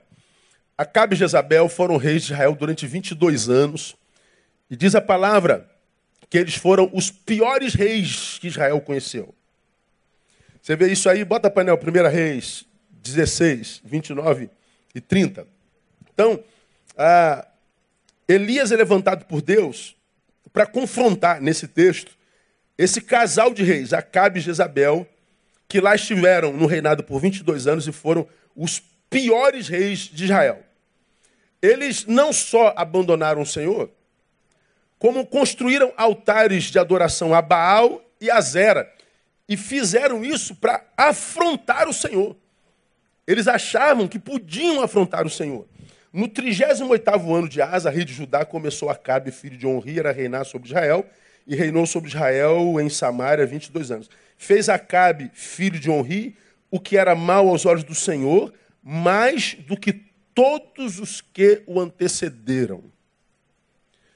Acabe 0.77 1.15
e 1.15 1.17
Jezabel 1.17 1.69
foram 1.69 1.95
reis 1.95 2.23
de 2.23 2.33
Israel 2.33 2.53
durante 2.53 2.85
22 2.85 3.49
anos 3.49 3.95
e 4.69 4.75
diz 4.75 4.95
a 4.95 5.01
palavra 5.01 5.69
que 6.29 6.37
eles 6.37 6.55
foram 6.55 6.89
os 6.93 7.09
piores 7.09 7.73
reis 7.73 8.37
que 8.39 8.47
Israel 8.47 8.81
conheceu. 8.81 9.33
Você 10.61 10.75
vê 10.75 10.91
isso 10.91 11.09
aí, 11.09 11.23
bota 11.23 11.49
painel, 11.49 11.77
1 11.77 12.09
Reis 12.09 12.65
16, 13.01 13.81
29 13.83 14.49
e 14.93 15.01
30. 15.01 15.47
Então, 16.13 16.43
Elias 18.27 18.71
é 18.71 18.75
levantado 18.75 19.25
por 19.25 19.41
Deus 19.41 19.95
para 20.53 20.65
confrontar 20.65 21.41
nesse 21.41 21.67
texto 21.67 22.17
esse 22.77 23.01
casal 23.01 23.53
de 23.53 23.63
reis, 23.63 23.93
Acabe 23.93 24.39
e 24.39 24.41
Jezabel, 24.41 25.07
que 25.67 25.79
lá 25.79 25.93
estiveram 25.93 26.51
no 26.51 26.65
reinado 26.65 27.03
por 27.03 27.19
22 27.19 27.67
anos 27.67 27.87
e 27.87 27.91
foram 27.91 28.27
os 28.55 28.81
piores 29.09 29.67
reis 29.67 29.99
de 29.99 30.23
Israel. 30.23 30.63
Eles 31.61 32.05
não 32.07 32.33
só 32.33 32.73
abandonaram 32.75 33.41
o 33.41 33.45
Senhor, 33.45 33.91
como 34.97 35.25
construíram 35.25 35.93
altares 35.95 36.65
de 36.65 36.79
adoração 36.79 37.33
a 37.33 37.41
Baal 37.41 38.03
e 38.19 38.31
a 38.31 38.41
Zera. 38.41 38.91
E 39.47 39.57
fizeram 39.57 40.23
isso 40.23 40.55
para 40.55 40.83
afrontar 40.95 41.87
o 41.87 41.93
Senhor. 41.93 42.35
Eles 43.27 43.47
achavam 43.47 44.07
que 44.07 44.17
podiam 44.17 44.81
afrontar 44.81 45.25
o 45.25 45.29
Senhor. 45.29 45.67
No 46.13 46.27
38º 46.27 47.37
ano 47.37 47.47
de 47.47 47.61
Asa, 47.61 47.89
rei 47.89 48.03
de 48.03 48.13
Judá, 48.13 48.43
começou 48.43 48.89
Acabe, 48.89 49.31
filho 49.31 49.57
de 49.57 49.65
Onri, 49.65 49.99
a 50.01 50.11
reinar 50.11 50.45
sobre 50.45 50.67
Israel, 50.67 51.05
e 51.47 51.55
reinou 51.55 51.85
sobre 51.85 52.09
Israel 52.09 52.79
em 52.81 52.89
Samaria 52.89 53.45
22 53.45 53.91
anos. 53.91 54.09
Fez 54.37 54.67
Acabe, 54.67 55.31
filho 55.33 55.79
de 55.79 55.89
Onri, 55.89 56.35
o 56.69 56.79
que 56.79 56.97
era 56.97 57.15
mal 57.15 57.47
aos 57.47 57.65
olhos 57.65 57.83
do 57.83 57.95
Senhor, 57.95 58.53
mais 58.83 59.53
do 59.53 59.77
que 59.77 59.93
todos 60.33 60.99
os 60.99 61.21
que 61.21 61.63
o 61.65 61.79
antecederam. 61.79 62.83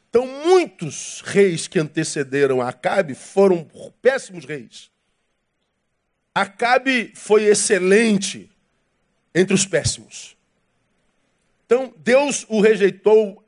Então, 0.09 0.25
muitos 0.25 1.21
reis 1.25 1.67
que 1.67 1.79
antecederam 1.79 2.61
Acabe 2.61 3.13
foram 3.13 3.67
péssimos 4.01 4.45
reis. 4.45 4.89
Acabe 6.33 7.13
foi 7.15 7.43
excelente 7.45 8.49
entre 9.33 9.53
os 9.53 9.65
péssimos. 9.65 10.34
Então, 11.65 11.93
Deus 11.97 12.45
o 12.47 12.61
rejeitou 12.61 13.43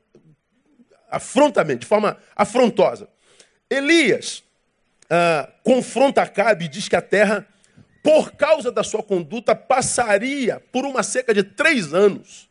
afrontamente, 1.10 1.80
de 1.80 1.86
forma 1.86 2.18
afrontosa. 2.36 3.08
Elias 3.70 4.42
ah, 5.10 5.50
confronta 5.62 6.22
Acabe 6.22 6.66
e 6.66 6.68
diz 6.68 6.88
que 6.88 6.96
a 6.96 7.02
terra, 7.02 7.46
por 8.02 8.32
causa 8.32 8.70
da 8.70 8.82
sua 8.82 9.02
conduta, 9.02 9.54
passaria 9.54 10.60
por 10.72 10.84
uma 10.84 11.02
seca 11.02 11.32
de 11.32 11.42
três 11.42 11.94
anos, 11.94 12.48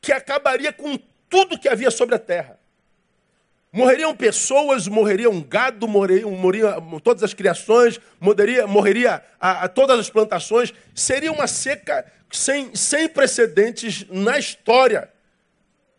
que 0.00 0.12
acabaria 0.12 0.72
com 0.72 0.98
tudo 1.28 1.58
que 1.58 1.68
havia 1.68 1.90
sobre 1.90 2.14
a 2.14 2.18
terra. 2.18 2.57
Morreriam 3.70 4.16
pessoas, 4.16 4.88
morreriam 4.88 5.40
gado, 5.42 5.86
morreriam, 5.86 6.30
morreriam 6.30 6.98
todas 7.00 7.22
as 7.22 7.34
criações, 7.34 8.00
morreria, 8.18 8.66
morreria 8.66 9.22
a, 9.38 9.64
a, 9.64 9.68
todas 9.68 9.98
as 9.98 10.08
plantações. 10.08 10.72
Seria 10.94 11.30
uma 11.30 11.46
seca 11.46 12.10
sem, 12.30 12.74
sem 12.74 13.08
precedentes 13.08 14.06
na 14.08 14.38
história 14.38 15.10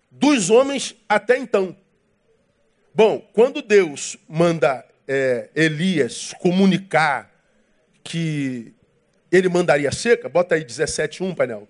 dos 0.10 0.50
homens 0.50 0.96
até 1.08 1.38
então. 1.38 1.76
Bom, 2.94 3.20
quando 3.34 3.62
Deus 3.62 4.18
manda 4.28 4.84
é, 5.08 5.50
Elias 5.56 6.34
comunicar 6.40 7.32
que 8.04 8.74
ele 9.32 9.48
mandaria 9.48 9.92
seca, 9.92 10.28
bota 10.28 10.56
aí 10.56 10.66
17.1, 10.66 11.36
painel. 11.36 11.68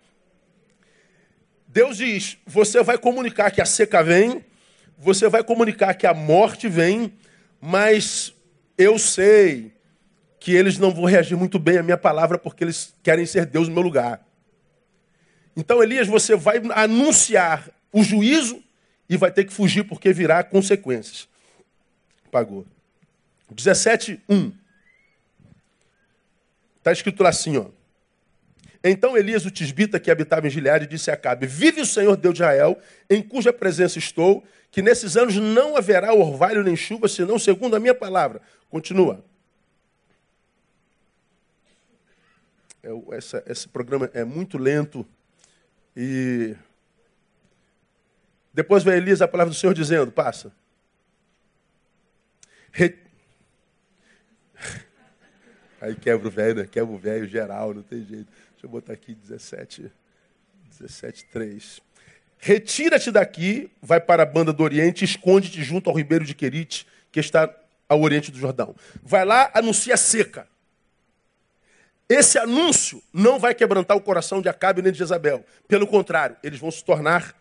Deus 1.68 1.98
diz: 1.98 2.38
Você 2.48 2.82
vai 2.82 2.98
comunicar 2.98 3.52
que 3.52 3.62
a 3.62 3.66
seca 3.66 4.02
vem 4.02 4.44
você 5.00 5.30
vai 5.30 5.44
comunicar 5.44 5.94
que 5.94 6.06
a 6.06 6.14
morte 6.14 6.68
vem, 6.68 7.14
mas 7.62 8.34
eu 8.78 9.00
sei 9.00 9.72
que 10.40 10.54
eles 10.54 10.78
não 10.78 10.94
vão 10.94 11.06
reagir 11.06 11.38
muito 11.38 11.58
bem 11.58 11.78
à 11.78 11.84
minha 11.84 11.98
palavra 11.98 12.38
porque 12.38 12.64
eles 12.64 12.94
querem 13.02 13.26
ser 13.26 13.46
Deus 13.46 13.70
no 13.70 13.74
meu 13.74 13.84
lugar. 13.84 14.26
Então, 15.56 15.82
Elias, 15.82 16.08
você 16.08 16.36
vai 16.36 16.62
anunciar 16.74 17.70
o 17.92 18.04
juízo 18.04 18.62
e 19.10 19.18
vai 19.18 19.32
ter 19.32 19.46
que 19.46 19.54
fugir 19.54 19.84
porque 19.84 20.14
virá 20.14 20.44
consequências. 20.44 21.28
Pagou. 22.30 22.66
17, 23.50 24.22
1. 24.30 24.52
Está 26.78 26.92
escrito 26.92 27.24
lá 27.24 27.30
assim, 27.30 27.58
ó. 27.58 27.66
Então 28.84 29.18
Elias, 29.18 29.46
o 29.46 29.52
tisbita 29.52 30.00
que 30.00 30.10
habitava 30.10 30.48
em 30.48 30.50
Gileade, 30.50 30.88
disse 30.88 31.12
a 31.12 31.14
Acabe: 31.14 31.46
Vive 31.46 31.82
o 31.82 31.86
Senhor 31.86 32.16
Deus 32.16 32.34
de 32.34 32.42
Israel, 32.42 32.80
em 33.10 33.22
cuja 33.22 33.52
presença 33.52 34.00
estou, 34.00 34.44
que 34.72 34.82
nesses 34.82 35.18
anos 35.18 35.36
não 35.36 35.76
haverá 35.76 36.14
orvalho 36.14 36.64
nem 36.64 36.76
chuva, 36.76 37.08
senão 37.08 37.38
segundo 37.38 37.76
a 37.76 37.80
minha 37.80 37.96
palavra. 37.96 38.42
Continua. 38.70 39.24
É, 42.82 42.90
essa, 43.18 43.44
esse 43.46 43.68
programa 43.68 44.10
é 44.14 44.24
muito 44.24 44.58
lento 44.58 45.06
e 45.96 46.56
depois 48.54 48.84
vem 48.84 48.96
Elias, 48.96 49.22
a 49.22 49.28
palavra 49.28 49.52
do 49.54 49.58
Senhor 49.58 49.74
dizendo: 49.74 50.12
Passa. 50.12 50.52
Re... 52.72 52.98
Aí 55.82 55.96
quebra 55.96 56.28
o 56.28 56.32
velho, 56.32 56.56
né? 56.56 56.68
Quebra 56.70 56.94
o 56.94 56.98
velho 56.98 57.28
geral, 57.28 57.74
não 57.74 57.84
tem 57.84 58.06
jeito. 58.06 58.32
Deixa 58.60 58.68
eu 58.68 58.72
botar 58.72 58.92
aqui 58.92 59.16
17, 59.16 59.90
17, 60.82 61.26
3. 61.32 61.82
Retira-te 62.38 63.10
daqui, 63.10 63.72
vai 63.82 64.02
para 64.02 64.24
a 64.24 64.26
banda 64.26 64.52
do 64.52 64.62
Oriente, 64.62 65.06
esconde-te 65.06 65.64
junto 65.64 65.90
ao 65.90 65.96
ribeiro 65.96 66.26
de 66.26 66.34
Querite, 66.34 66.86
que 67.10 67.22
está 67.22 67.50
ao 67.88 68.02
oriente 68.02 68.30
do 68.30 68.38
Jordão. 68.38 68.76
Vai 69.02 69.24
lá, 69.24 69.50
anuncia 69.54 69.96
seca. 69.96 70.46
Esse 72.10 72.38
anúncio 72.38 73.02
não 73.14 73.40
vai 73.40 73.56
quebrantar 73.56 73.96
o 73.96 74.02
coração 74.02 74.42
de 74.42 74.50
Acabe 74.50 74.82
nem 74.82 74.92
de 74.92 74.98
Jezabel. 74.98 75.46
Pelo 75.66 75.88
contrário, 75.88 76.36
eles 76.44 76.60
vão 76.60 76.70
se 76.70 76.84
tornar 76.84 77.34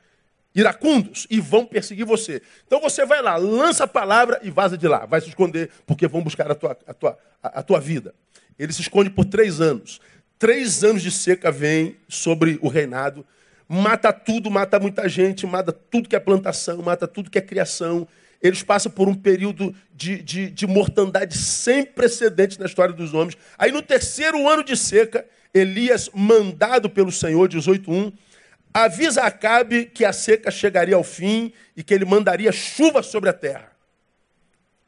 iracundos 0.54 1.26
e 1.28 1.40
vão 1.40 1.66
perseguir 1.66 2.06
você. 2.06 2.40
Então 2.64 2.80
você 2.80 3.04
vai 3.04 3.20
lá, 3.20 3.34
lança 3.34 3.82
a 3.82 3.88
palavra 3.88 4.38
e 4.40 4.52
vaza 4.52 4.78
de 4.78 4.86
lá. 4.86 5.04
Vai 5.04 5.20
se 5.20 5.28
esconder 5.30 5.68
porque 5.84 6.06
vão 6.06 6.22
buscar 6.22 6.48
a 6.48 6.54
tua, 6.54 6.78
a 6.86 6.94
tua, 6.94 7.18
a, 7.42 7.58
a 7.58 7.62
tua 7.64 7.80
vida. 7.80 8.14
Ele 8.56 8.72
se 8.72 8.82
esconde 8.82 9.10
por 9.10 9.24
três 9.24 9.60
anos. 9.60 10.00
Três 10.38 10.84
anos 10.84 11.02
de 11.02 11.10
seca 11.10 11.50
vem 11.50 11.96
sobre 12.08 12.58
o 12.62 12.68
reinado, 12.68 13.26
mata 13.68 14.12
tudo, 14.12 14.48
mata 14.48 14.78
muita 14.78 15.08
gente, 15.08 15.44
mata 15.46 15.72
tudo 15.72 16.08
que 16.08 16.14
é 16.14 16.20
plantação, 16.20 16.80
mata 16.80 17.08
tudo 17.08 17.28
que 17.28 17.38
é 17.38 17.42
criação. 17.42 18.06
Eles 18.40 18.62
passam 18.62 18.92
por 18.92 19.08
um 19.08 19.14
período 19.14 19.74
de, 19.92 20.22
de, 20.22 20.48
de 20.48 20.66
mortandade 20.66 21.36
sem 21.36 21.84
precedentes 21.84 22.56
na 22.56 22.66
história 22.66 22.94
dos 22.94 23.14
homens. 23.14 23.36
Aí 23.58 23.72
no 23.72 23.82
terceiro 23.82 24.48
ano 24.48 24.62
de 24.62 24.76
seca, 24.76 25.26
Elias, 25.52 26.08
mandado 26.14 26.88
pelo 26.88 27.10
Senhor, 27.10 27.48
18.1, 27.48 28.12
avisa 28.72 29.22
Acabe 29.22 29.86
que 29.86 30.04
a 30.04 30.12
seca 30.12 30.52
chegaria 30.52 30.94
ao 30.94 31.02
fim 31.02 31.52
e 31.76 31.82
que 31.82 31.92
ele 31.92 32.04
mandaria 32.04 32.52
chuva 32.52 33.02
sobre 33.02 33.28
a 33.28 33.32
terra. 33.32 33.77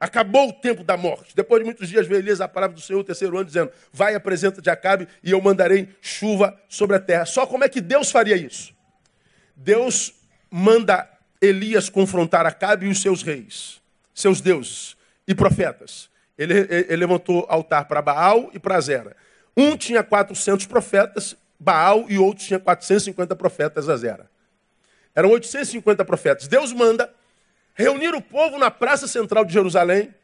Acabou 0.00 0.48
o 0.48 0.52
tempo 0.54 0.82
da 0.82 0.96
morte. 0.96 1.36
Depois 1.36 1.60
de 1.60 1.66
muitos 1.66 1.86
dias 1.86 2.06
veio 2.06 2.20
Elias 2.20 2.40
a 2.40 2.48
palavra 2.48 2.74
do 2.74 2.80
Senhor, 2.80 3.04
terceiro 3.04 3.36
ano, 3.36 3.44
dizendo: 3.44 3.70
Vai, 3.92 4.14
apresenta 4.14 4.62
de 4.62 4.70
Acabe 4.70 5.06
e 5.22 5.32
eu 5.32 5.40
mandarei 5.42 5.90
chuva 6.00 6.58
sobre 6.70 6.96
a 6.96 6.98
terra. 7.00 7.26
Só 7.26 7.46
como 7.46 7.64
é 7.64 7.68
que 7.68 7.82
Deus 7.82 8.10
faria 8.10 8.34
isso? 8.34 8.72
Deus 9.54 10.14
manda 10.50 11.06
Elias 11.38 11.90
confrontar 11.90 12.46
Acabe 12.46 12.86
e 12.86 12.88
os 12.88 13.02
seus 13.02 13.22
reis, 13.22 13.82
seus 14.14 14.40
deuses 14.40 14.96
e 15.28 15.34
profetas. 15.34 16.08
Ele, 16.38 16.54
ele 16.70 16.96
levantou 16.96 17.44
altar 17.50 17.84
para 17.86 18.00
Baal 18.00 18.50
e 18.54 18.58
para 18.58 18.80
Zera. 18.80 19.14
Um 19.54 19.76
tinha 19.76 20.02
400 20.02 20.64
profetas, 20.64 21.36
Baal, 21.58 22.06
e 22.08 22.18
outro 22.18 22.42
tinha 22.42 22.58
450 22.58 23.36
profetas, 23.36 23.86
Azera. 23.86 24.30
Eram 25.14 25.28
850 25.30 26.02
profetas. 26.06 26.48
Deus 26.48 26.72
manda 26.72 27.12
reunir 27.80 28.14
o 28.14 28.22
povo 28.22 28.58
na 28.58 28.70
praça 28.70 29.06
central 29.08 29.44
de 29.44 29.52
Jerusalém, 29.52 30.14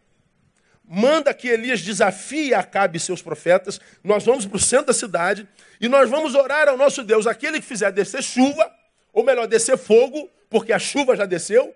manda 0.84 1.34
que 1.34 1.48
Elias 1.48 1.80
desafie 1.80 2.54
Acabe 2.54 2.98
e 2.98 3.00
seus 3.00 3.20
profetas. 3.22 3.80
Nós 4.04 4.24
vamos 4.24 4.46
para 4.46 4.56
o 4.56 4.60
centro 4.60 4.86
da 4.86 4.92
cidade 4.92 5.48
e 5.80 5.88
nós 5.88 6.08
vamos 6.08 6.34
orar 6.34 6.68
ao 6.68 6.76
nosso 6.76 7.02
Deus, 7.02 7.26
aquele 7.26 7.60
que 7.60 7.66
fizer 7.66 7.90
descer 7.90 8.22
chuva, 8.22 8.70
ou 9.12 9.24
melhor, 9.24 9.46
descer 9.46 9.76
fogo, 9.76 10.30
porque 10.48 10.72
a 10.72 10.78
chuva 10.78 11.16
já 11.16 11.26
desceu. 11.26 11.74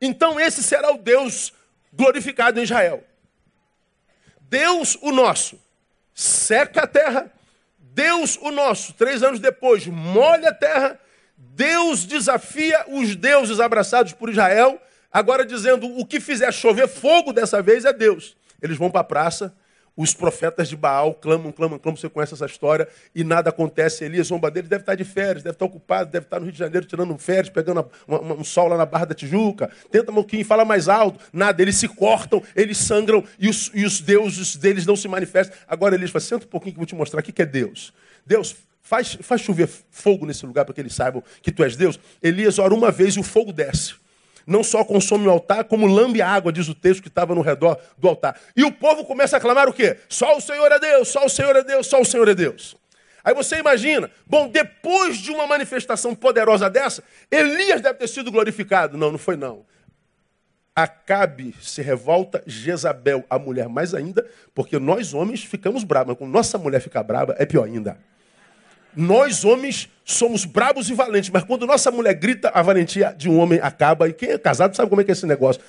Então 0.00 0.38
esse 0.40 0.62
será 0.62 0.92
o 0.92 0.98
Deus 0.98 1.52
glorificado 1.92 2.58
em 2.60 2.62
Israel. 2.62 3.04
Deus 4.40 4.96
o 5.02 5.12
nosso 5.12 5.60
seca 6.18 6.82
a 6.82 6.86
terra. 6.86 7.32
Deus 7.78 8.36
o 8.40 8.50
nosso, 8.50 8.92
três 8.94 9.22
anos 9.22 9.40
depois, 9.40 9.86
molha 9.86 10.50
a 10.50 10.54
terra. 10.54 10.98
Deus 11.36 12.04
desafia 12.04 12.84
os 12.88 13.14
deuses 13.14 13.60
abraçados 13.60 14.12
por 14.12 14.28
Israel 14.28 14.80
Agora 15.12 15.44
dizendo, 15.44 15.86
o 15.98 16.04
que 16.04 16.20
fizer 16.20 16.52
chover 16.52 16.88
fogo 16.88 17.32
dessa 17.32 17.62
vez 17.62 17.84
é 17.84 17.92
Deus. 17.92 18.36
Eles 18.60 18.76
vão 18.76 18.90
para 18.90 19.00
a 19.00 19.04
praça, 19.04 19.54
os 19.96 20.14
profetas 20.14 20.68
de 20.68 20.76
Baal 20.76 21.12
clamam, 21.14 21.50
clamam, 21.50 21.76
clamam, 21.76 21.96
você 21.96 22.08
conhece 22.08 22.32
essa 22.32 22.46
história, 22.46 22.86
e 23.12 23.24
nada 23.24 23.50
acontece. 23.50 24.04
Elias, 24.04 24.28
zomba 24.28 24.48
dele, 24.48 24.68
deve 24.68 24.82
estar 24.82 24.94
de 24.94 25.02
férias, 25.02 25.42
deve 25.42 25.56
estar 25.56 25.64
ocupado, 25.64 26.08
deve 26.08 26.26
estar 26.26 26.38
no 26.38 26.44
Rio 26.44 26.52
de 26.52 26.58
Janeiro 26.58 26.86
tirando 26.86 27.18
férias, 27.18 27.48
pegando 27.48 27.88
uma, 28.06 28.20
uma, 28.20 28.34
um 28.34 28.44
sol 28.44 28.68
lá 28.68 28.76
na 28.76 28.86
Barra 28.86 29.06
da 29.06 29.14
Tijuca. 29.14 29.68
Tenta 29.90 30.12
um 30.12 30.14
pouquinho, 30.14 30.44
fala 30.44 30.64
mais 30.64 30.88
alto. 30.88 31.18
Nada, 31.32 31.60
eles 31.60 31.76
se 31.76 31.88
cortam, 31.88 32.40
eles 32.54 32.78
sangram, 32.78 33.24
e 33.40 33.48
os, 33.48 33.72
e 33.74 33.84
os 33.84 34.00
deuses 34.00 34.54
deles 34.54 34.86
não 34.86 34.94
se 34.94 35.08
manifestam. 35.08 35.56
Agora 35.66 35.96
Elias 35.96 36.12
fala, 36.12 36.20
senta 36.20 36.44
um 36.44 36.48
pouquinho 36.48 36.74
que 36.74 36.78
eu 36.78 36.82
vou 36.82 36.86
te 36.86 36.94
mostrar 36.94 37.18
o 37.18 37.22
que 37.22 37.42
é 37.42 37.46
Deus. 37.46 37.92
Deus, 38.24 38.54
faz, 38.80 39.18
faz 39.20 39.40
chover 39.40 39.68
fogo 39.90 40.26
nesse 40.26 40.46
lugar 40.46 40.64
para 40.64 40.74
que 40.74 40.80
eles 40.80 40.94
saibam 40.94 41.24
que 41.42 41.50
tu 41.50 41.64
és 41.64 41.74
Deus. 41.74 41.98
Elias 42.22 42.60
ora 42.60 42.72
uma 42.72 42.92
vez 42.92 43.14
e 43.14 43.20
o 43.20 43.24
fogo 43.24 43.52
desce 43.52 43.94
não 44.48 44.64
só 44.64 44.82
consome 44.82 45.26
o 45.26 45.30
altar, 45.30 45.64
como 45.64 45.86
lambe 45.86 46.22
a 46.22 46.28
água, 46.28 46.50
diz 46.50 46.68
o 46.68 46.74
texto 46.74 47.02
que 47.02 47.08
estava 47.08 47.34
no 47.34 47.42
redor 47.42 47.78
do 47.98 48.08
altar. 48.08 48.40
E 48.56 48.64
o 48.64 48.72
povo 48.72 49.04
começa 49.04 49.36
a 49.36 49.40
clamar 49.40 49.68
o 49.68 49.72
quê? 49.74 49.98
Só 50.08 50.38
o 50.38 50.40
Senhor 50.40 50.72
é 50.72 50.80
Deus, 50.80 51.08
só 51.08 51.26
o 51.26 51.28
Senhor 51.28 51.54
é 51.54 51.62
Deus, 51.62 51.86
só 51.86 52.00
o 52.00 52.04
Senhor 52.04 52.26
é 52.28 52.34
Deus. 52.34 52.74
Aí 53.22 53.34
você 53.34 53.58
imagina, 53.58 54.10
bom, 54.26 54.48
depois 54.48 55.18
de 55.18 55.30
uma 55.30 55.46
manifestação 55.46 56.14
poderosa 56.14 56.70
dessa, 56.70 57.04
Elias 57.30 57.82
deve 57.82 57.98
ter 57.98 58.08
sido 58.08 58.32
glorificado. 58.32 58.96
Não, 58.96 59.12
não 59.12 59.18
foi 59.18 59.36
não. 59.36 59.66
Acabe 60.74 61.54
se 61.60 61.82
revolta, 61.82 62.42
Jezabel, 62.46 63.24
a 63.28 63.38
mulher 63.38 63.68
mais 63.68 63.92
ainda, 63.92 64.26
porque 64.54 64.78
nós 64.78 65.12
homens 65.12 65.44
ficamos 65.44 65.84
bravos, 65.84 66.08
mas 66.08 66.18
quando 66.18 66.32
nossa 66.32 66.56
mulher 66.56 66.80
fica 66.80 67.02
brava, 67.02 67.36
é 67.38 67.44
pior 67.44 67.64
ainda. 67.64 67.98
Nós, 69.00 69.44
homens, 69.44 69.88
somos 70.04 70.44
brabos 70.44 70.90
e 70.90 70.92
valentes, 70.92 71.30
mas 71.30 71.44
quando 71.44 71.64
nossa 71.68 71.88
mulher 71.88 72.14
grita, 72.14 72.50
a 72.52 72.60
valentia 72.62 73.14
de 73.16 73.28
um 73.30 73.38
homem 73.38 73.60
acaba. 73.62 74.08
E 74.08 74.12
quem 74.12 74.30
é 74.30 74.38
casado 74.38 74.74
sabe 74.74 74.88
como 74.88 75.00
é 75.00 75.04
que 75.04 75.12
é 75.12 75.12
esse 75.12 75.24
negócio. 75.24 75.62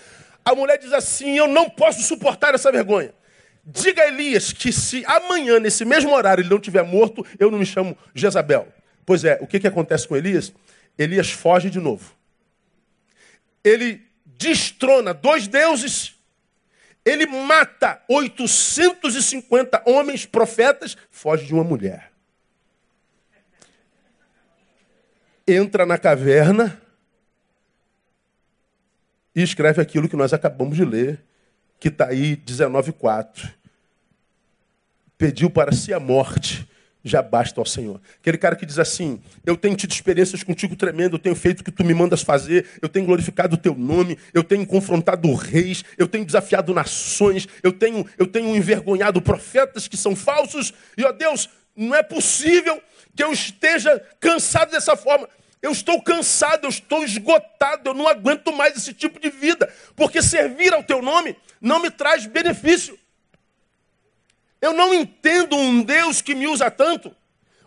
A 0.44 0.56
mulher 0.56 0.80
diz 0.80 0.92
assim: 0.92 1.38
Eu 1.38 1.48
não 1.48 1.70
posso 1.70 2.02
suportar 2.02 2.56
essa 2.56 2.72
vergonha. 2.72 3.14
Diga 3.64 4.02
a 4.02 4.08
Elias 4.08 4.52
que 4.52 4.72
se 4.74 5.06
amanhã, 5.06 5.60
nesse 5.60 5.86
mesmo 5.86 6.12
horário, 6.12 6.42
ele 6.42 6.50
não 6.50 6.60
tiver 6.60 6.82
morto, 6.82 7.24
eu 7.38 7.52
não 7.52 7.60
me 7.60 7.68
chamo 7.68 7.96
Jezabel. 8.16 8.68
Pois 9.06 9.24
é, 9.24 9.38
o 9.40 9.46
que, 9.46 9.60
que 9.60 9.68
acontece 9.68 10.08
com 10.08 10.18
Elias? 10.18 10.52
Elias 10.98 11.30
foge 11.30 11.70
de 11.70 11.80
novo. 11.80 12.12
Ele 13.64 14.02
destrona 14.26 15.14
dois 15.14 15.48
deuses, 15.48 16.16
ele 17.06 17.28
mata 17.28 18.02
850 18.10 19.84
homens 19.86 20.26
profetas, 20.26 20.98
foge 21.12 21.46
de 21.46 21.54
uma 21.54 21.64
mulher. 21.64 22.09
Entra 25.54 25.86
na 25.86 25.98
caverna 25.98 26.80
e 29.36 29.42
escreve 29.42 29.82
aquilo 29.82 30.10
que 30.10 30.16
nós 30.16 30.34
acabamos 30.34 30.76
de 30.76 30.86
ler, 30.86 31.24
que 31.80 31.88
está 31.88 32.08
aí 32.08 32.36
19,4. 32.36 33.52
Pediu 35.18 35.50
para 35.50 35.72
si 35.72 35.94
a 35.94 36.00
morte, 36.00 36.68
já 37.04 37.22
basta 37.22 37.60
ao 37.60 37.66
Senhor. 37.66 38.02
Aquele 38.20 38.38
cara 38.38 38.56
que 38.56 38.66
diz 38.66 38.80
assim: 38.80 39.22
Eu 39.46 39.56
tenho 39.56 39.76
tido 39.76 39.92
experiências 39.92 40.44
contigo 40.44 40.76
tremendo, 40.76 41.16
eu 41.16 41.20
tenho 41.20 41.36
feito 41.36 41.62
o 41.62 41.64
que 41.64 41.72
tu 41.72 41.84
me 41.84 41.94
mandas 41.94 42.22
fazer, 42.22 42.68
eu 42.82 42.90
tenho 42.90 43.06
glorificado 43.06 43.56
o 43.56 43.58
teu 43.58 43.76
nome, 43.76 44.18
eu 44.34 44.44
tenho 44.44 44.66
confrontado 44.66 45.34
reis, 45.34 45.84
eu 45.98 46.08
tenho 46.08 46.26
desafiado 46.26 46.74
nações, 46.74 47.48
eu 47.64 47.72
tenho, 47.72 48.06
eu 48.18 48.28
tenho 48.28 48.56
envergonhado 48.56 49.22
profetas 49.22 49.88
que 49.88 49.98
são 49.98 50.16
falsos, 50.16 50.74
e 50.98 51.04
ó 51.04 51.12
Deus, 51.12 51.50
não 51.76 51.96
é 51.96 52.04
possível 52.04 52.82
que 53.16 53.24
eu 53.24 53.32
esteja 53.32 54.02
cansado 54.20 54.72
dessa 54.72 54.96
forma. 54.96 55.28
Eu 55.62 55.72
estou 55.72 56.02
cansado, 56.02 56.66
eu 56.66 56.70
estou 56.70 57.04
esgotado, 57.04 57.90
eu 57.90 57.94
não 57.94 58.08
aguento 58.08 58.52
mais 58.54 58.78
esse 58.78 58.94
tipo 58.94 59.20
de 59.20 59.30
vida, 59.30 59.74
porque 59.96 60.22
servir 60.22 60.74
ao 60.74 60.84
teu 60.84 61.02
nome 61.02 61.36
não 61.60 61.80
me 61.80 61.92
traz 61.92 62.26
benefício. 62.26 62.98
Eu 64.62 64.74
não 64.74 64.94
entendo 64.94 65.56
um 65.56 65.82
Deus 65.82 66.22
que 66.22 66.34
me 66.34 66.48
usa 66.48 66.72
tanto, 66.72 67.16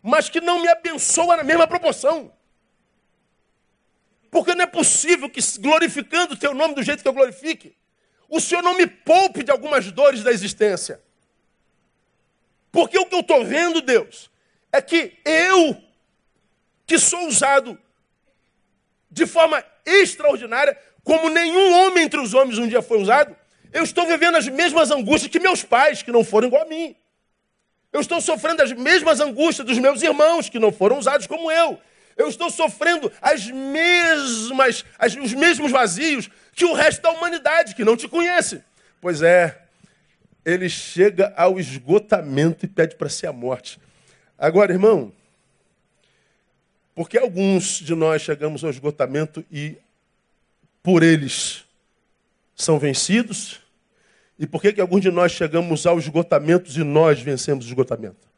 mas 0.03 0.29
que 0.29 0.41
não 0.41 0.61
me 0.61 0.69
abençoa 0.69 1.37
na 1.37 1.45
mesma 1.45 1.67
proporção. 1.67 2.33
Porque 4.31 4.55
não 4.55 4.65
é 4.65 4.67
possível 4.67 5.29
que, 5.29 5.41
glorificando 5.59 6.33
o 6.33 6.39
teu 6.39 6.55
nome 6.55 6.75
do 6.75 6.83
jeito 6.83 7.03
que 7.03 7.09
eu 7.09 7.13
glorifique, 7.13 7.77
o 8.29 8.41
Senhor 8.41 8.63
não 8.63 8.75
me 8.75 8.87
poupe 8.87 9.45
de 9.45 9.51
algumas 9.51 9.93
dores 9.93 10.23
da 10.23 10.33
existência. 10.33 11.03
Porque 12.71 12.99
o 12.99 13.05
que 13.05 13.15
eu 13.15 13.21
estou 13.21 13.45
vendo, 13.45 13.83
Deus, 13.83 14.31
é 14.73 14.81
que 14.81 15.19
eu 15.23 15.77
que 16.87 16.99
sou 16.99 17.29
usado 17.29 17.79
de 19.12 19.27
forma 19.27 19.62
extraordinária, 19.85 20.77
como 21.05 21.29
nenhum 21.29 21.85
homem 21.85 22.05
entre 22.05 22.18
os 22.18 22.33
homens 22.33 22.59
um 22.59 22.66
dia 22.66 22.81
foi 22.81 22.98
usado, 22.98 23.37
eu 23.72 23.85
estou 23.85 24.07
vivendo 24.07 24.37
as 24.37 24.48
mesmas 24.48 24.90
angústias 24.90 25.31
que 25.31 25.38
meus 25.38 25.62
pais, 25.62 26.03
que 26.03 26.11
não 26.11 26.25
foram 26.25 26.48
igual 26.48 26.62
a 26.62 26.68
mim. 26.68 26.96
Eu 27.92 28.01
estou 28.01 28.20
sofrendo 28.20 28.62
as 28.62 28.72
mesmas 28.72 29.20
angústias 29.20 29.66
dos 29.66 29.79
meus 29.79 30.03
irmãos, 30.03 30.48
que 30.48 30.59
não 30.59 30.72
foram 30.72 30.98
usados 30.98 31.27
como 31.27 31.51
eu. 31.51 31.79
Eu 32.16 32.29
estou 32.29 32.51
sofrendo 32.51 33.12
as 33.20 33.46
mesmas, 33.51 34.85
as, 34.98 35.14
os 35.14 35.33
mesmos 35.35 35.70
vazios 35.70 36.29
que 36.55 36.64
o 36.64 36.72
resto 36.72 37.03
da 37.03 37.11
humanidade, 37.11 37.75
que 37.75 37.85
não 37.85 37.96
te 37.96 38.09
conhece. 38.09 38.62
Pois 39.01 39.22
é, 39.22 39.62
ele 40.44 40.68
chega 40.68 41.33
ao 41.37 41.59
esgotamento 41.59 42.64
e 42.64 42.68
pede 42.68 42.96
para 42.96 43.09
ser 43.09 43.27
a 43.27 43.33
morte. 43.33 43.79
Agora, 44.38 44.72
irmão, 44.72 45.12
porque 46.95 47.19
alguns 47.19 47.79
de 47.79 47.95
nós 47.95 48.23
chegamos 48.23 48.63
ao 48.63 48.71
esgotamento 48.71 49.45
e 49.51 49.77
por 50.83 51.03
eles 51.03 51.65
são 52.55 52.79
vencidos? 52.79 53.61
E 54.39 54.47
por 54.47 54.61
que, 54.61 54.73
que 54.73 54.81
alguns 54.81 55.01
de 55.01 55.11
nós 55.11 55.33
chegamos 55.33 55.87
ao 55.87 55.99
esgotamento 55.99 56.71
e 56.71 56.85
nós 56.85 57.21
vencemos 57.21 57.65
o 57.65 57.69
esgotamento? 57.69 58.29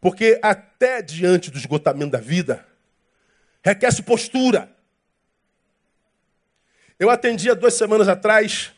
Porque 0.00 0.38
até 0.42 1.02
diante 1.02 1.50
do 1.50 1.58
esgotamento 1.58 2.12
da 2.12 2.18
vida, 2.18 2.66
requer-se 3.64 4.02
postura. 4.02 4.70
Eu 6.98 7.10
atendi 7.10 7.50
há 7.50 7.54
duas 7.54 7.74
semanas 7.74 8.08
atrás 8.08 8.72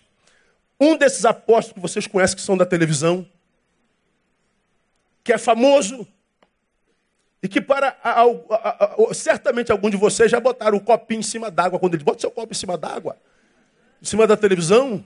um 0.80 0.96
desses 0.96 1.24
apóstolos 1.24 1.74
que 1.74 1.80
vocês 1.80 2.06
conhecem 2.06 2.36
que 2.36 2.42
são 2.42 2.56
da 2.56 2.66
televisão, 2.66 3.28
que 5.22 5.32
é 5.32 5.38
famoso, 5.38 6.06
e 7.44 7.48
que 7.48 7.60
para 7.60 7.94
a, 8.02 8.22
a, 8.22 8.24
a, 8.24 9.12
certamente 9.12 9.70
algum 9.70 9.90
de 9.90 9.98
vocês 9.98 10.30
já 10.30 10.40
botaram 10.40 10.78
o 10.78 10.80
copinho 10.80 11.20
em 11.20 11.22
cima 11.22 11.50
d'água. 11.50 11.78
Quando 11.78 11.92
ele 11.92 12.02
bota 12.02 12.18
seu 12.22 12.30
copo 12.30 12.54
em 12.54 12.56
cima 12.56 12.78
d'água, 12.78 13.18
em 14.00 14.06
cima 14.06 14.26
da 14.26 14.34
televisão, 14.34 15.04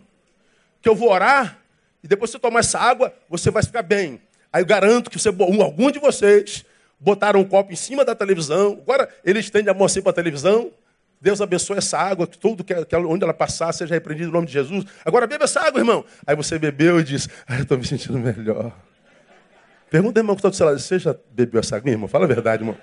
que 0.80 0.88
eu 0.88 0.94
vou 0.94 1.10
orar, 1.10 1.58
e 2.00 2.06
depois 2.06 2.30
você 2.30 2.38
tomar 2.38 2.60
essa 2.60 2.78
água, 2.78 3.12
você 3.28 3.50
vai 3.50 3.64
ficar 3.64 3.82
bem. 3.82 4.22
Aí 4.52 4.62
eu 4.62 4.66
garanto 4.66 5.10
que 5.10 5.18
você, 5.18 5.30
algum 5.30 5.90
de 5.90 5.98
vocês 5.98 6.64
botaram 7.00 7.40
um 7.40 7.44
copo 7.44 7.72
em 7.72 7.76
cima 7.76 8.04
da 8.04 8.14
televisão. 8.14 8.78
Agora 8.82 9.08
ele 9.24 9.40
estende 9.40 9.68
a 9.68 9.74
mão 9.74 9.86
assim 9.86 10.00
para 10.00 10.10
a 10.10 10.14
televisão. 10.14 10.70
Deus 11.20 11.40
abençoe 11.40 11.78
essa 11.78 11.98
água, 11.98 12.24
que 12.24 12.38
tudo 12.38 12.62
que, 12.62 12.72
onde 12.98 13.24
ela 13.24 13.34
passar 13.34 13.72
seja 13.72 13.94
repreendido 13.94 14.28
no 14.28 14.34
nome 14.34 14.46
de 14.46 14.52
Jesus. 14.52 14.84
Agora 15.04 15.26
beba 15.26 15.42
essa 15.42 15.60
água, 15.60 15.80
irmão. 15.80 16.04
Aí 16.24 16.36
você 16.36 16.56
bebeu 16.56 17.00
e 17.00 17.02
disse: 17.02 17.28
ah, 17.48 17.56
eu 17.56 17.62
estou 17.62 17.76
me 17.76 17.84
sentindo 17.84 18.16
melhor. 18.16 18.72
Pergunta, 19.90 20.20
irmão, 20.20 20.36
que 20.36 20.40
está 20.40 20.50
do 20.50 20.56
seu 20.56 20.66
lado. 20.66 20.78
Você 20.78 20.98
já 20.98 21.16
bebeu 21.30 21.60
essa 21.60 21.76
água, 21.76 21.90
irmão? 21.90 22.08
Fala 22.08 22.24
a 22.24 22.28
verdade, 22.28 22.62
irmão. 22.62 22.76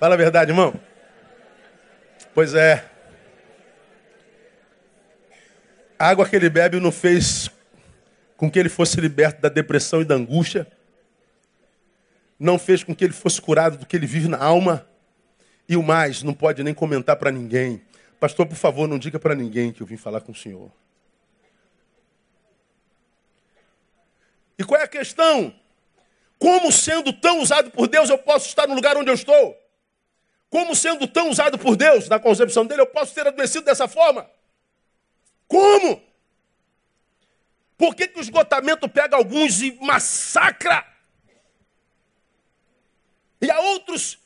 Fala 0.00 0.14
a 0.14 0.18
verdade, 0.18 0.50
irmão. 0.50 0.74
Pois 2.34 2.54
é. 2.54 2.84
A 5.98 6.08
água 6.08 6.28
que 6.28 6.34
ele 6.34 6.48
bebe 6.50 6.80
não 6.80 6.90
fez 6.90 7.50
com 8.36 8.50
que 8.50 8.58
ele 8.58 8.68
fosse 8.68 9.00
liberto 9.00 9.40
da 9.40 9.48
depressão 9.48 10.00
e 10.00 10.04
da 10.04 10.14
angústia. 10.14 10.66
Não 12.38 12.58
fez 12.58 12.82
com 12.82 12.94
que 12.94 13.04
ele 13.04 13.12
fosse 13.12 13.40
curado 13.40 13.78
do 13.78 13.86
que 13.86 13.96
ele 13.96 14.06
vive 14.06 14.28
na 14.28 14.38
alma. 14.38 14.86
E 15.68 15.76
o 15.76 15.82
mais, 15.82 16.22
não 16.22 16.34
pode 16.34 16.62
nem 16.62 16.74
comentar 16.74 17.16
para 17.16 17.30
ninguém. 17.30 17.82
Pastor, 18.18 18.46
por 18.46 18.56
favor, 18.56 18.88
não 18.88 18.98
diga 18.98 19.18
para 19.18 19.34
ninguém 19.34 19.72
que 19.72 19.82
eu 19.82 19.86
vim 19.86 19.96
falar 19.96 20.20
com 20.20 20.32
o 20.32 20.34
senhor. 20.34 20.70
E 24.58 24.64
qual 24.64 24.80
é 24.80 24.84
a 24.84 24.88
questão? 24.88 25.54
Como 26.38 26.70
sendo 26.70 27.12
tão 27.12 27.40
usado 27.40 27.70
por 27.70 27.88
Deus, 27.88 28.10
eu 28.10 28.18
posso 28.18 28.48
estar 28.48 28.66
no 28.66 28.74
lugar 28.74 28.96
onde 28.96 29.10
eu 29.10 29.14
estou? 29.14 29.56
Como 30.50 30.74
sendo 30.74 31.08
tão 31.08 31.30
usado 31.30 31.58
por 31.58 31.76
Deus, 31.76 32.08
na 32.08 32.18
concepção 32.18 32.64
dele, 32.64 32.82
eu 32.82 32.86
posso 32.86 33.14
ter 33.14 33.26
adoecido 33.26 33.64
dessa 33.64 33.88
forma? 33.88 34.30
Como? 35.48 36.02
Por 37.76 37.94
que, 37.94 38.06
que 38.06 38.18
o 38.18 38.22
esgotamento 38.22 38.88
pega 38.88 39.16
alguns 39.16 39.60
e 39.62 39.72
massacra? 39.80 40.86
E 43.40 43.50
a 43.50 43.58
outros 43.60 44.18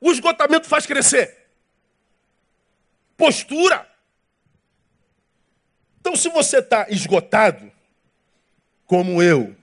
o 0.00 0.10
esgotamento 0.10 0.66
faz 0.66 0.86
crescer? 0.86 1.48
Postura. 3.16 3.88
Então, 6.00 6.14
se 6.16 6.28
você 6.28 6.58
está 6.58 6.86
esgotado, 6.88 7.70
como 8.86 9.22
eu, 9.22 9.56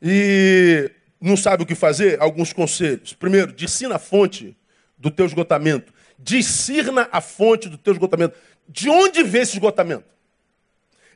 e 0.00 0.90
não 1.20 1.36
sabe 1.36 1.62
o 1.62 1.66
que 1.66 1.74
fazer, 1.74 2.20
alguns 2.20 2.52
conselhos. 2.52 3.12
Primeiro, 3.12 3.52
discina 3.52 3.96
a 3.96 3.98
fonte 3.98 4.56
do 4.96 5.10
teu 5.10 5.26
esgotamento. 5.26 5.92
Discirna 6.18 7.08
a 7.12 7.20
fonte 7.20 7.68
do 7.68 7.76
teu 7.76 7.92
esgotamento. 7.92 8.36
De 8.68 8.88
onde 8.88 9.22
vem 9.22 9.42
esse 9.42 9.54
esgotamento? 9.54 10.04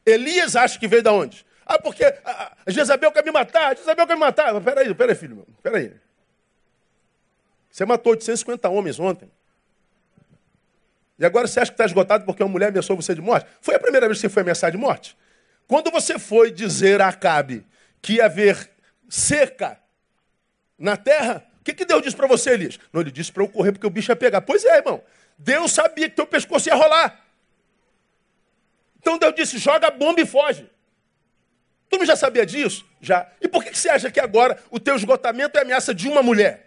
Elias 0.05 0.57
acha 0.57 0.79
que 0.79 0.87
veio 0.87 1.03
da 1.03 1.12
onde? 1.12 1.47
Ah, 1.66 1.79
porque 1.79 2.05
a 2.05 2.57
Jezabel 2.66 3.11
quer 3.11 3.25
me 3.25 3.31
matar, 3.31 3.77
Jezabel 3.77 4.07
quer 4.07 4.14
me 4.14 4.20
matar. 4.20 4.53
Mas 4.53 4.62
peraí, 4.62 4.94
peraí, 4.94 5.14
filho 5.14 5.37
meu, 5.37 5.47
peraí. 5.62 5.92
Você 7.70 7.85
matou 7.85 8.12
850 8.12 8.68
homens 8.68 9.01
ontem. 9.01 9.31
E 11.18 11.25
agora 11.25 11.47
você 11.47 11.61
acha 11.61 11.70
que 11.70 11.75
está 11.75 11.87
esgotado 11.87 12.25
porque 12.25 12.42
uma 12.42 12.51
mulher 12.51 12.68
ameaçou 12.68 12.97
você 12.97 13.14
de 13.14 13.23
morte? 13.23 13.47
Foi 13.61 13.75
a 13.75 13.79
primeira 13.79 14.07
vez 14.07 14.18
que 14.18 14.23
você 14.23 14.29
foi 14.29 14.42
ameaçado 14.42 14.73
de 14.73 14.79
morte? 14.79 15.16
Quando 15.66 15.90
você 15.90 16.18
foi 16.18 16.51
dizer 16.51 17.01
a 17.01 17.09
Acabe 17.09 17.64
que 18.03 18.14
ia 18.14 18.27
haver 18.27 18.70
seca 19.09 19.81
na 20.79 20.97
terra, 20.97 21.47
o 21.61 21.64
que, 21.64 21.73
que 21.73 21.85
Deus 21.85 22.03
disse 22.03 22.17
para 22.17 22.27
você, 22.27 22.51
Elias? 22.51 22.79
Não, 22.93 23.01
ele 23.01 23.11
disse 23.11 23.33
para 23.33 23.43
eu 23.43 23.49
correr 23.49 23.73
porque 23.73 23.87
o 23.87 23.90
bicho 23.90 24.11
ia 24.11 24.17
pegar. 24.17 24.43
Pois 24.43 24.64
é, 24.64 24.77
irmão. 24.77 25.03
Deus 25.38 25.73
sabia 25.73 26.09
que 26.09 26.17
teu 26.17 26.27
pescoço 26.27 26.69
ia 26.69 26.75
rolar. 26.75 27.25
Então 28.99 29.19
Deus 29.19 29.35
disse: 29.35 29.59
joga 29.59 29.88
a 29.88 29.90
bomba 29.90 30.21
e 30.21 30.27
foge. 30.27 30.69
Tu 31.88 31.99
não 31.99 32.05
já 32.05 32.17
sabia 32.17 32.45
disso? 32.45 32.87
Já. 33.01 33.31
E 33.40 33.49
por 33.49 33.64
que 33.64 33.77
você 33.77 33.88
acha 33.88 34.11
que 34.11 34.21
agora 34.21 34.62
o 34.71 34.81
teu 34.81 34.97
esgotamento 34.97 35.57
é 35.59 35.62
ameaça 35.62 35.95
de 35.95 36.09
uma 36.09 36.23
mulher? 36.23 36.67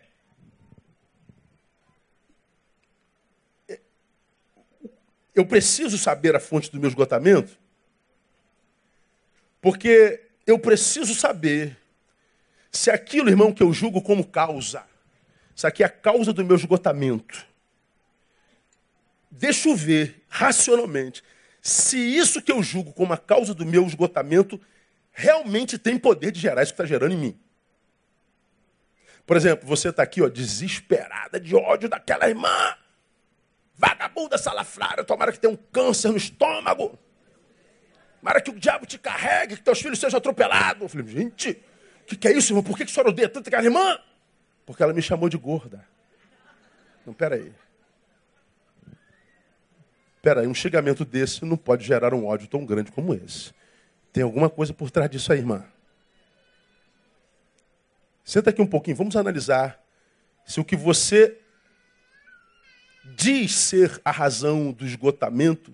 Eu 5.35 5.45
preciso 5.45 5.97
saber 5.97 6.35
a 6.35 6.39
fonte 6.39 6.71
do 6.71 6.79
meu 6.79 6.89
esgotamento, 6.89 7.55
porque 9.61 10.23
eu 10.47 10.57
preciso 10.57 11.13
saber 11.13 11.77
se 12.77 12.91
aquilo, 12.91 13.27
irmão, 13.27 13.51
que 13.51 13.63
eu 13.63 13.73
julgo 13.73 14.01
como 14.03 14.23
causa, 14.23 14.85
isso 15.55 15.65
aqui 15.65 15.81
é 15.81 15.87
a 15.87 15.89
causa 15.89 16.31
do 16.31 16.45
meu 16.45 16.55
esgotamento. 16.55 17.43
Deixa 19.31 19.67
eu 19.67 19.75
ver 19.75 20.23
racionalmente 20.29 21.23
se 21.59 21.97
isso 21.97 22.39
que 22.39 22.51
eu 22.51 22.61
julgo 22.61 22.93
como 22.93 23.13
a 23.13 23.17
causa 23.17 23.55
do 23.55 23.65
meu 23.65 23.83
esgotamento 23.87 24.61
realmente 25.11 25.79
tem 25.79 25.97
poder 25.97 26.31
de 26.31 26.39
gerar 26.39 26.61
isso 26.61 26.71
que 26.71 26.81
está 26.81 26.85
gerando 26.85 27.13
em 27.13 27.17
mim. 27.17 27.39
Por 29.25 29.35
exemplo, 29.35 29.67
você 29.67 29.89
está 29.89 30.03
aqui, 30.03 30.21
ó, 30.21 30.29
desesperada 30.29 31.39
de 31.39 31.55
ódio 31.55 31.89
daquela 31.89 32.29
irmã. 32.29 32.77
Vagabunda 33.75 34.37
salafrária, 34.37 35.03
tomara 35.03 35.31
que 35.31 35.39
tenha 35.39 35.51
um 35.51 35.57
câncer 35.57 36.11
no 36.11 36.17
estômago. 36.17 36.97
Tomara 38.19 38.39
que 38.39 38.51
o 38.51 38.59
diabo 38.59 38.85
te 38.85 38.99
carregue, 38.99 39.57
que 39.57 39.63
teus 39.63 39.81
filhos 39.81 39.99
sejam 39.99 40.19
atropelados. 40.19 40.83
Eu 40.83 40.89
falei, 40.89 41.07
gente, 41.07 41.59
que, 42.07 42.15
que 42.15 42.27
é 42.27 42.31
isso, 42.31 42.51
irmão? 42.51 42.63
Por 42.63 42.77
que, 42.77 42.85
que 42.85 42.91
a 42.91 42.93
senhora 42.93 43.09
odeia 43.09 43.29
tanto 43.29 43.47
aquela 43.47 43.63
irmã? 43.63 43.99
Porque 44.65 44.81
ela 44.81 44.93
me 44.93 45.01
chamou 45.01 45.29
de 45.29 45.37
gorda. 45.37 45.85
Não, 47.05 47.13
peraí. 47.13 47.51
Peraí, 50.21 50.47
um 50.47 50.53
xingamento 50.53 51.05
desse 51.05 51.45
não 51.45 51.57
pode 51.57 51.85
gerar 51.85 52.13
um 52.13 52.25
ódio 52.25 52.47
tão 52.47 52.65
grande 52.65 52.91
como 52.91 53.13
esse. 53.13 53.53
Tem 54.11 54.23
alguma 54.23 54.49
coisa 54.49 54.73
por 54.73 54.89
trás 54.89 55.09
disso 55.09 55.31
aí, 55.31 55.39
irmã. 55.39 55.63
Senta 58.25 58.49
aqui 58.49 58.61
um 58.61 58.67
pouquinho, 58.67 58.97
vamos 58.97 59.15
analisar 59.15 59.81
se 60.45 60.59
o 60.59 60.65
que 60.65 60.75
você 60.75 61.37
diz 63.15 63.55
ser 63.55 64.01
a 64.03 64.11
razão 64.11 64.71
do 64.71 64.85
esgotamento 64.85 65.73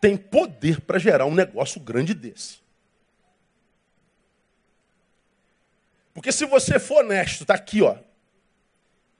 tem 0.00 0.16
poder 0.16 0.80
para 0.80 0.98
gerar 0.98 1.26
um 1.26 1.34
negócio 1.34 1.80
grande 1.80 2.14
desse. 2.14 2.63
Porque 6.14 6.30
se 6.30 6.46
você 6.46 6.78
for 6.78 7.04
honesto, 7.04 7.42
está 7.42 7.54
aqui, 7.54 7.82
ó, 7.82 7.98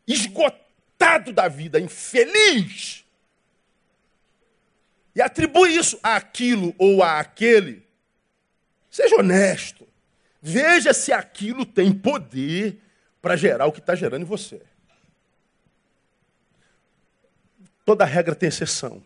esgotado 0.06 1.32
da 1.32 1.48
vida, 1.48 1.80
infeliz, 1.80 3.04
e 5.14 5.20
atribui 5.20 5.76
isso 5.76 5.98
àquilo 6.02 6.74
ou 6.78 7.02
àquele, 7.02 7.86
seja 8.90 9.16
honesto. 9.16 9.86
Veja 10.40 10.92
se 10.92 11.12
aquilo 11.12 11.64
tem 11.64 11.92
poder 11.92 12.80
para 13.20 13.36
gerar 13.36 13.66
o 13.66 13.72
que 13.72 13.80
está 13.80 13.94
gerando 13.94 14.22
em 14.22 14.26
você. 14.26 14.60
Toda 17.84 18.04
regra 18.04 18.34
tem 18.34 18.48
exceção. 18.48 19.04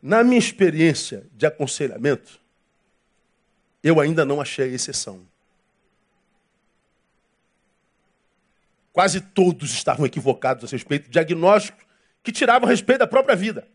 Na 0.00 0.22
minha 0.22 0.38
experiência 0.38 1.26
de 1.32 1.46
aconselhamento, 1.46 2.40
eu 3.82 4.00
ainda 4.00 4.24
não 4.24 4.40
achei 4.40 4.70
a 4.70 4.74
exceção. 4.74 5.26
Quase 8.96 9.20
todos 9.20 9.74
estavam 9.74 10.06
equivocados 10.06 10.64
a 10.64 10.74
respeito 10.74 11.04
de 11.04 11.10
diagnósticos 11.10 11.84
que 12.22 12.32
tiravam 12.32 12.66
respeito 12.66 13.00
da 13.00 13.06
própria 13.06 13.36
vida. 13.36 13.68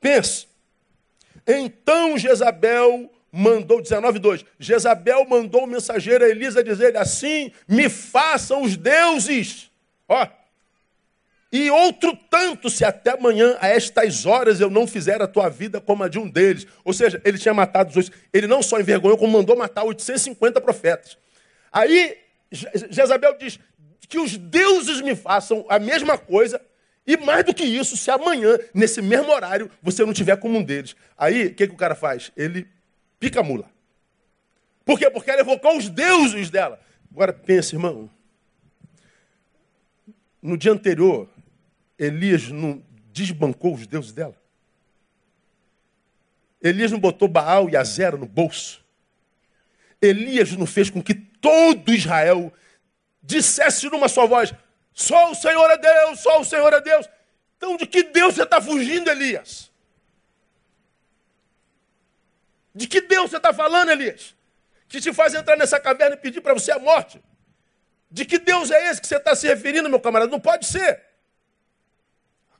Pense. 0.00 0.46
Então 1.44 2.16
Jezabel 2.16 3.12
mandou, 3.32 3.82
19,2. 3.82 4.46
Jezabel 4.60 5.24
mandou 5.24 5.64
o 5.64 5.66
mensageiro 5.66 6.24
a 6.24 6.28
Elisa 6.28 6.62
dizer 6.62 6.96
assim: 6.96 7.50
me 7.66 7.88
façam 7.88 8.62
os 8.62 8.76
deuses. 8.76 9.72
Ó. 10.08 10.24
E 11.50 11.68
outro 11.68 12.16
tanto, 12.30 12.70
se 12.70 12.84
até 12.84 13.14
amanhã, 13.14 13.56
a 13.60 13.66
estas 13.66 14.24
horas, 14.24 14.60
eu 14.60 14.70
não 14.70 14.86
fizer 14.86 15.20
a 15.20 15.26
tua 15.26 15.48
vida 15.48 15.80
como 15.80 16.04
a 16.04 16.08
de 16.08 16.20
um 16.20 16.30
deles. 16.30 16.64
Ou 16.84 16.92
seja, 16.92 17.20
ele 17.24 17.38
tinha 17.38 17.52
matado 17.52 17.90
os 17.90 17.96
oito. 17.96 18.12
Ele 18.32 18.46
não 18.46 18.62
só 18.62 18.78
envergonhou, 18.78 19.18
como 19.18 19.32
mandou 19.32 19.56
matar 19.56 19.82
850 19.82 20.60
profetas. 20.60 21.18
Aí 21.72 22.18
Jezabel 22.52 23.36
diz: 23.36 23.58
que 24.08 24.18
os 24.18 24.36
deuses 24.36 25.00
me 25.00 25.14
façam 25.14 25.64
a 25.68 25.78
mesma 25.78 26.16
coisa, 26.16 26.60
e 27.06 27.16
mais 27.16 27.44
do 27.44 27.54
que 27.54 27.64
isso, 27.64 27.96
se 27.96 28.10
amanhã, 28.10 28.58
nesse 28.74 29.00
mesmo 29.00 29.30
horário, 29.30 29.70
você 29.82 30.04
não 30.04 30.12
tiver 30.12 30.36
como 30.36 30.58
um 30.58 30.62
deles. 30.62 30.96
Aí, 31.16 31.46
o 31.46 31.54
que, 31.54 31.68
que 31.68 31.74
o 31.74 31.76
cara 31.76 31.94
faz? 31.94 32.32
Ele 32.36 32.66
pica 33.20 33.40
a 33.40 33.42
mula. 33.42 33.70
Por 34.84 34.98
quê? 34.98 35.08
Porque 35.10 35.30
ela 35.30 35.40
evocou 35.40 35.76
os 35.76 35.88
deuses 35.88 36.50
dela. 36.50 36.80
Agora 37.10 37.32
pense, 37.32 37.74
irmão. 37.74 38.10
No 40.42 40.56
dia 40.56 40.72
anterior, 40.72 41.28
Elias 41.98 42.48
não 42.48 42.82
desbancou 43.12 43.74
os 43.74 43.86
deuses 43.86 44.12
dela. 44.12 44.36
Elias 46.60 46.90
não 46.90 46.98
botou 46.98 47.28
Baal 47.28 47.70
e 47.70 47.76
Azera 47.76 48.16
no 48.16 48.26
bolso. 48.26 48.84
Elias 50.00 50.52
não 50.52 50.66
fez 50.66 50.90
com 50.90 51.02
que 51.02 51.14
todo 51.14 51.92
Israel 51.92 52.52
dissesse 53.26 53.90
numa 53.90 54.08
só 54.08 54.26
voz: 54.26 54.54
só 54.94 55.30
o 55.30 55.34
Senhor 55.34 55.70
é 55.70 55.76
Deus, 55.76 56.20
só 56.20 56.40
o 56.40 56.44
Senhor 56.44 56.72
é 56.72 56.80
Deus. 56.80 57.06
Então, 57.56 57.76
de 57.76 57.86
que 57.86 58.04
Deus 58.04 58.34
você 58.34 58.44
está 58.44 58.60
fugindo, 58.60 59.10
Elias? 59.10 59.70
De 62.74 62.86
que 62.86 63.00
Deus 63.00 63.30
você 63.30 63.38
está 63.38 63.52
falando, 63.52 63.90
Elias? 63.90 64.34
Que 64.88 65.00
te 65.00 65.12
faz 65.12 65.34
entrar 65.34 65.56
nessa 65.56 65.80
caverna 65.80 66.14
e 66.14 66.18
pedir 66.18 66.40
para 66.40 66.54
você 66.54 66.70
a 66.70 66.78
morte? 66.78 67.22
De 68.10 68.24
que 68.24 68.38
Deus 68.38 68.70
é 68.70 68.90
esse 68.90 69.00
que 69.00 69.06
você 69.06 69.16
está 69.16 69.34
se 69.34 69.46
referindo, 69.48 69.88
meu 69.88 69.98
camarada? 69.98 70.30
Não 70.30 70.38
pode 70.38 70.66
ser. 70.66 71.02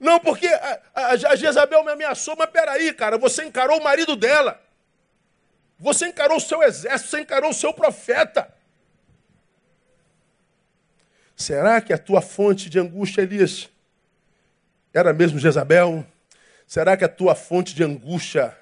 Não, 0.00 0.18
porque 0.18 0.48
a, 0.48 0.80
a, 0.94 1.06
a 1.12 1.36
Jezabel 1.36 1.84
me 1.84 1.92
ameaçou, 1.92 2.34
mas 2.36 2.50
peraí, 2.50 2.92
cara, 2.92 3.16
você 3.16 3.44
encarou 3.44 3.78
o 3.78 3.84
marido 3.84 4.16
dela. 4.16 4.60
Você 5.78 6.08
encarou 6.08 6.38
o 6.38 6.40
seu 6.40 6.62
exército, 6.62 7.10
você 7.10 7.20
encarou 7.20 7.50
o 7.50 7.54
seu 7.54 7.72
profeta. 7.72 8.52
Será 11.36 11.82
que 11.82 11.92
a 11.92 11.98
tua 11.98 12.22
fonte 12.22 12.70
de 12.70 12.78
angústia, 12.78 13.20
Elias, 13.20 13.68
era 14.92 15.12
mesmo 15.12 15.38
Jezabel? 15.38 16.04
Será 16.66 16.96
que 16.96 17.04
a 17.04 17.08
tua 17.08 17.34
fonte 17.34 17.74
de 17.74 17.84
angústia 17.84 18.56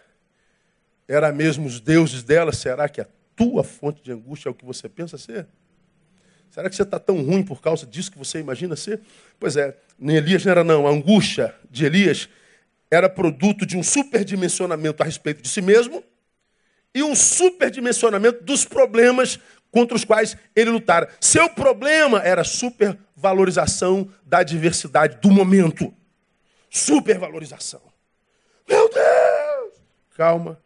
era 1.07 1.31
mesmo 1.33 1.66
os 1.66 1.79
deuses 1.79 2.25
dela? 2.25 2.53
Será 2.53 2.89
que 2.89 3.01
a 3.01 3.07
tua 3.37 3.62
fonte 3.62 4.03
de 4.03 4.11
angústia 4.11 4.49
é 4.49 4.51
o 4.51 4.55
que 4.55 4.64
você 4.64 4.89
pensa 4.89 5.16
ser? 5.16 5.47
Será 6.51 6.68
que 6.68 6.75
você 6.75 6.83
está 6.83 6.99
tão 6.99 7.22
ruim 7.22 7.45
por 7.45 7.62
causa 7.62 7.87
disso 7.87 8.11
que 8.11 8.18
você 8.18 8.41
imagina 8.41 8.75
ser? 8.75 9.01
Pois 9.39 9.57
é, 9.57 9.77
nem 9.97 10.16
Elias 10.16 10.45
não 10.45 10.51
era 10.51 10.64
não. 10.64 10.87
A 10.87 10.91
angústia 10.91 11.55
de 11.70 11.85
Elias 11.85 12.29
era 12.91 13.09
produto 13.09 13.64
de 13.64 13.77
um 13.77 13.83
superdimensionamento 13.83 15.01
a 15.01 15.07
respeito 15.07 15.43
de 15.43 15.49
si 15.49 15.62
mesmo 15.62 16.03
e 16.95 17.03
um 17.03 17.14
superdimensionamento 17.14 18.45
dos 18.45 18.64
problemas 18.64 19.39
contra 19.75 19.97
os 19.97 20.05
quais 20.05 20.37
ele 20.55 20.70
lutara. 20.70 21.12
Seu 21.20 21.51
problema 21.51 22.22
era 22.22 22.43
a 22.43 22.45
supervalorização 22.45 24.09
da 24.25 24.45
diversidade 24.45 25.18
do 25.20 25.33
momento. 25.33 25.93
Supervalorização. 26.70 27.83
Meu 28.68 28.89
Deus! 28.89 29.75
Calma. 30.16 30.62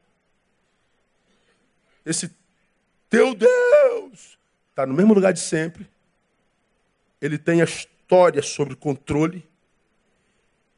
Esse 2.05 2.31
teu 3.09 3.35
Deus 3.35 4.39
está 4.69 4.85
no 4.85 4.93
mesmo 4.93 5.15
lugar 5.15 5.33
de 5.33 5.41
sempre. 5.41 5.89
Ele 7.19 7.39
tem 7.39 7.63
a 7.63 7.65
história 7.65 8.43
sobre 8.43 8.77
controle. 8.77 9.49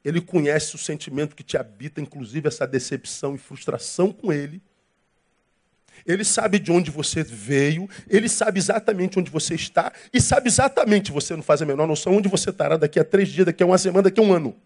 Ele 0.05 0.21
conhece 0.21 0.77
o 0.77 0.79
sentimento 0.79 1.35
que 1.35 1.43
te 1.43 1.59
habita, 1.59 2.01
inclusive 2.01 2.47
essa 2.47 2.65
decepção 2.65 3.35
e 3.35 3.39
frustração 3.39 4.13
com 4.13 4.33
ele. 4.33 4.63
Ele 6.07 6.25
sabe 6.25 6.59
de 6.59 6.73
onde 6.73 6.91
você 6.91 7.23
veio, 7.23 7.89
ele 8.09 8.29
sabe 8.29 8.59
exatamente 8.59 9.19
onde 9.19 9.31
você 9.31 9.55
está 9.55 9.93
e 10.13 10.21
sabe 10.21 10.49
exatamente, 10.49 11.13
você 11.13 11.35
não 11.35 11.43
faz 11.43 11.63
a 11.63 11.67
menor 11.67 11.87
noção, 11.87 12.17
onde 12.17 12.29
você 12.29 12.51
estará 12.51 12.77
daqui 12.77 12.99
a 12.99 13.05
três 13.05 13.29
dias, 13.29 13.47
daqui 13.47 13.63
a 13.63 13.67
uma 13.67 13.79
semana, 13.79 14.05
daqui 14.05 14.21
a 14.21 14.23
um 14.23 14.33
ano. 14.33 14.57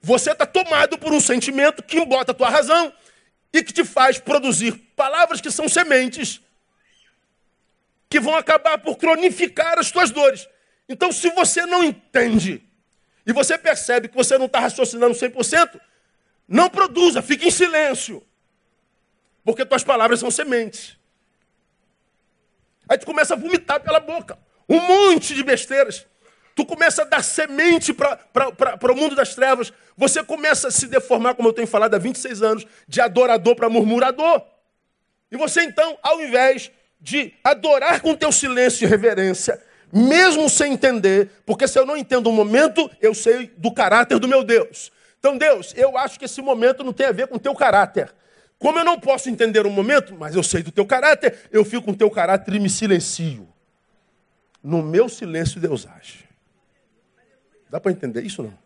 Você 0.00 0.32
está 0.32 0.46
tomado 0.46 0.96
por 0.98 1.12
um 1.12 1.20
sentimento 1.20 1.82
que 1.82 1.98
embota 1.98 2.32
a 2.32 2.34
tua 2.34 2.48
razão 2.48 2.92
e 3.52 3.62
que 3.62 3.72
te 3.72 3.84
faz 3.84 4.18
produzir 4.18 4.72
palavras 4.94 5.40
que 5.40 5.50
são 5.50 5.68
sementes 5.68 6.40
que 8.08 8.20
vão 8.20 8.34
acabar 8.36 8.78
por 8.78 8.96
cronificar 8.96 9.78
as 9.78 9.90
tuas 9.90 10.10
dores. 10.10 10.48
Então, 10.88 11.12
se 11.12 11.30
você 11.30 11.66
não 11.66 11.84
entende 11.84 12.62
e 13.26 13.32
você 13.32 13.58
percebe 13.58 14.08
que 14.08 14.16
você 14.16 14.38
não 14.38 14.46
está 14.46 14.60
raciocinando 14.60 15.14
100%, 15.14 15.78
não 16.46 16.70
produza, 16.70 17.20
fique 17.20 17.46
em 17.46 17.50
silêncio. 17.50 18.24
Porque 19.48 19.64
tuas 19.64 19.82
palavras 19.82 20.20
são 20.20 20.30
sementes. 20.30 20.98
Aí 22.86 22.98
tu 22.98 23.06
começa 23.06 23.32
a 23.32 23.36
vomitar 23.36 23.80
pela 23.80 23.98
boca. 23.98 24.38
Um 24.68 24.78
monte 24.78 25.34
de 25.34 25.42
besteiras. 25.42 26.04
Tu 26.54 26.66
começa 26.66 27.00
a 27.00 27.04
dar 27.06 27.24
semente 27.24 27.94
para 27.94 28.18
o 28.92 28.94
mundo 28.94 29.16
das 29.16 29.34
trevas. 29.34 29.72
Você 29.96 30.22
começa 30.22 30.68
a 30.68 30.70
se 30.70 30.86
deformar, 30.86 31.34
como 31.34 31.48
eu 31.48 31.54
tenho 31.54 31.66
falado 31.66 31.94
há 31.94 31.98
26 31.98 32.42
anos, 32.42 32.66
de 32.86 33.00
adorador 33.00 33.56
para 33.56 33.70
murmurador. 33.70 34.42
E 35.32 35.36
você 35.38 35.62
então, 35.62 35.98
ao 36.02 36.20
invés 36.20 36.70
de 37.00 37.32
adorar 37.42 38.02
com 38.02 38.14
teu 38.14 38.30
silêncio 38.30 38.84
e 38.84 38.86
reverência, 38.86 39.64
mesmo 39.90 40.50
sem 40.50 40.74
entender, 40.74 41.30
porque 41.46 41.66
se 41.66 41.78
eu 41.78 41.86
não 41.86 41.96
entendo 41.96 42.26
o 42.28 42.32
momento, 42.34 42.90
eu 43.00 43.14
sei 43.14 43.50
do 43.56 43.72
caráter 43.72 44.18
do 44.18 44.28
meu 44.28 44.44
Deus. 44.44 44.92
Então, 45.18 45.38
Deus, 45.38 45.72
eu 45.74 45.96
acho 45.96 46.18
que 46.18 46.26
esse 46.26 46.42
momento 46.42 46.84
não 46.84 46.92
tem 46.92 47.06
a 47.06 47.12
ver 47.12 47.28
com 47.28 47.38
teu 47.38 47.54
caráter. 47.54 48.12
Como 48.58 48.78
eu 48.78 48.84
não 48.84 48.98
posso 48.98 49.30
entender 49.30 49.66
o 49.66 49.70
momento, 49.70 50.14
mas 50.16 50.34
eu 50.34 50.42
sei 50.42 50.62
do 50.62 50.72
teu 50.72 50.84
caráter, 50.84 51.48
eu 51.52 51.64
fico 51.64 51.84
com 51.84 51.92
o 51.92 51.96
teu 51.96 52.10
caráter 52.10 52.54
e 52.54 52.60
me 52.60 52.68
silencio. 52.68 53.48
No 54.62 54.82
meu 54.82 55.08
silêncio, 55.08 55.60
Deus 55.60 55.86
age. 55.86 56.28
Dá 57.70 57.78
para 57.78 57.92
entender 57.92 58.22
isso 58.22 58.42
não? 58.42 58.58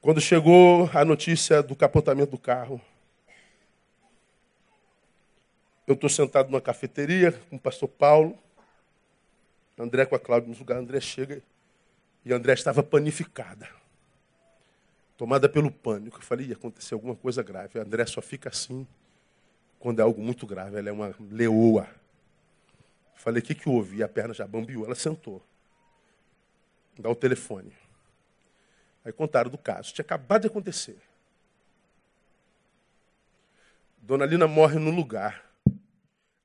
Quando 0.00 0.20
chegou 0.20 0.90
a 0.92 1.04
notícia 1.04 1.62
do 1.62 1.74
capotamento 1.74 2.32
do 2.32 2.38
carro, 2.38 2.80
eu 5.86 5.94
estou 5.94 6.08
sentado 6.08 6.50
numa 6.50 6.60
cafeteria 6.60 7.32
com 7.48 7.56
o 7.56 7.60
pastor 7.60 7.88
Paulo, 7.88 8.38
André 9.78 10.06
com 10.06 10.14
a 10.14 10.20
Cláudia 10.20 10.50
no 10.50 10.58
lugar. 10.58 10.78
André 10.78 11.00
chega 11.00 11.42
e 12.24 12.32
André 12.32 12.52
estava 12.52 12.82
panificada, 12.82 13.68
tomada 15.16 15.48
pelo 15.48 15.70
pânico. 15.70 16.18
Eu 16.18 16.22
falei, 16.22 16.48
ia 16.48 16.54
acontecer 16.54 16.94
alguma 16.94 17.14
coisa 17.14 17.42
grave. 17.42 17.78
A 17.78 17.82
André 17.82 18.06
só 18.06 18.20
fica 18.20 18.48
assim 18.48 18.86
quando 19.78 20.00
é 20.00 20.02
algo 20.02 20.22
muito 20.22 20.46
grave. 20.46 20.76
Ela 20.78 20.88
é 20.88 20.92
uma 20.92 21.14
leoa. 21.30 21.88
Eu 23.14 23.20
falei, 23.20 23.42
o 23.42 23.44
que, 23.44 23.54
que 23.54 23.68
houve? 23.68 23.98
E 23.98 24.02
a 24.02 24.08
perna 24.08 24.34
já 24.34 24.46
bambiou. 24.46 24.84
Ela 24.84 24.94
sentou. 24.94 25.42
Dá 26.98 27.08
o 27.08 27.14
telefone. 27.14 27.72
Aí 29.04 29.12
contaram 29.12 29.50
do 29.50 29.58
caso. 29.58 29.92
Tinha 29.92 30.04
acabado 30.04 30.42
de 30.42 30.46
acontecer. 30.46 30.98
Dona 33.98 34.26
Lina 34.26 34.46
morre 34.46 34.78
no 34.78 34.90
lugar. 34.90 35.50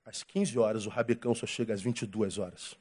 Às 0.05 0.23
15 0.23 0.57
horas, 0.57 0.85
o 0.85 0.89
rabecão 0.89 1.35
só 1.35 1.45
chega 1.45 1.73
às 1.73 1.81
22 1.81 2.37
horas. 2.37 2.75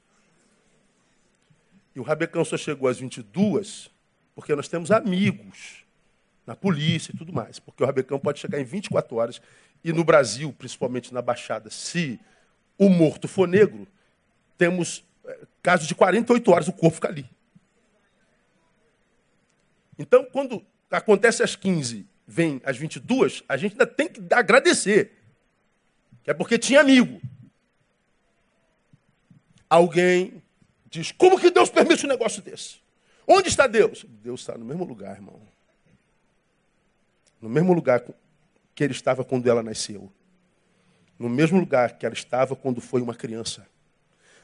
E 1.95 1.99
o 1.99 2.03
rabecão 2.03 2.43
só 2.43 2.57
chegou 2.57 2.89
às 2.89 2.99
22 2.99 3.91
porque 4.39 4.55
nós 4.55 4.69
temos 4.69 4.89
amigos 4.89 5.83
na 6.47 6.55
polícia 6.55 7.11
e 7.13 7.17
tudo 7.17 7.33
mais. 7.33 7.59
Porque 7.59 7.83
o 7.83 7.85
rabecão 7.85 8.17
pode 8.17 8.39
chegar 8.39 8.57
em 8.57 8.63
24 8.63 9.17
horas. 9.17 9.41
E 9.83 9.91
no 9.91 10.01
Brasil, 10.01 10.55
principalmente 10.57 11.13
na 11.13 11.21
Baixada, 11.21 11.69
se 11.69 12.17
o 12.77 12.87
morto 12.87 13.27
for 13.27 13.49
negro, 13.49 13.85
temos 14.57 15.03
é, 15.25 15.39
casos 15.61 15.89
de 15.89 15.93
48 15.93 16.49
horas 16.49 16.67
o 16.69 16.71
corpo 16.71 16.95
fica 16.95 17.09
ali. 17.09 17.29
Então, 19.97 20.23
quando 20.23 20.65
acontece 20.89 21.43
às 21.43 21.57
15, 21.57 22.07
vem 22.25 22.61
às 22.63 22.77
22, 22.77 23.43
a 23.45 23.57
gente 23.57 23.73
ainda 23.73 23.85
tem 23.85 24.07
que 24.07 24.21
agradecer. 24.33 25.17
É 26.25 26.33
porque 26.33 26.57
tinha 26.57 26.79
amigo. 26.79 27.21
Alguém 29.69 30.41
diz: 30.89 31.11
Como 31.11 31.37
que 31.37 31.51
Deus 31.51 31.69
permite 31.69 32.05
um 32.05 32.09
negócio 32.09 32.41
desse? 32.41 32.87
Onde 33.31 33.47
está 33.47 33.67
Deus? 33.67 34.07
Deus 34.23 34.39
está 34.39 34.57
no 34.57 34.65
mesmo 34.65 34.83
lugar, 34.83 35.15
irmão. 35.15 35.39
No 37.39 37.47
mesmo 37.47 37.73
lugar 37.73 38.03
que 38.73 38.83
ele 38.83 38.91
estava 38.91 39.23
quando 39.23 39.47
ela 39.47 39.61
nasceu. 39.61 40.11
No 41.19 41.29
mesmo 41.29 41.59
lugar 41.59 41.95
que 41.95 42.07
ela 42.07 42.15
estava 42.15 42.55
quando 42.55 42.81
foi 42.81 43.03
uma 43.03 43.13
criança. 43.13 43.67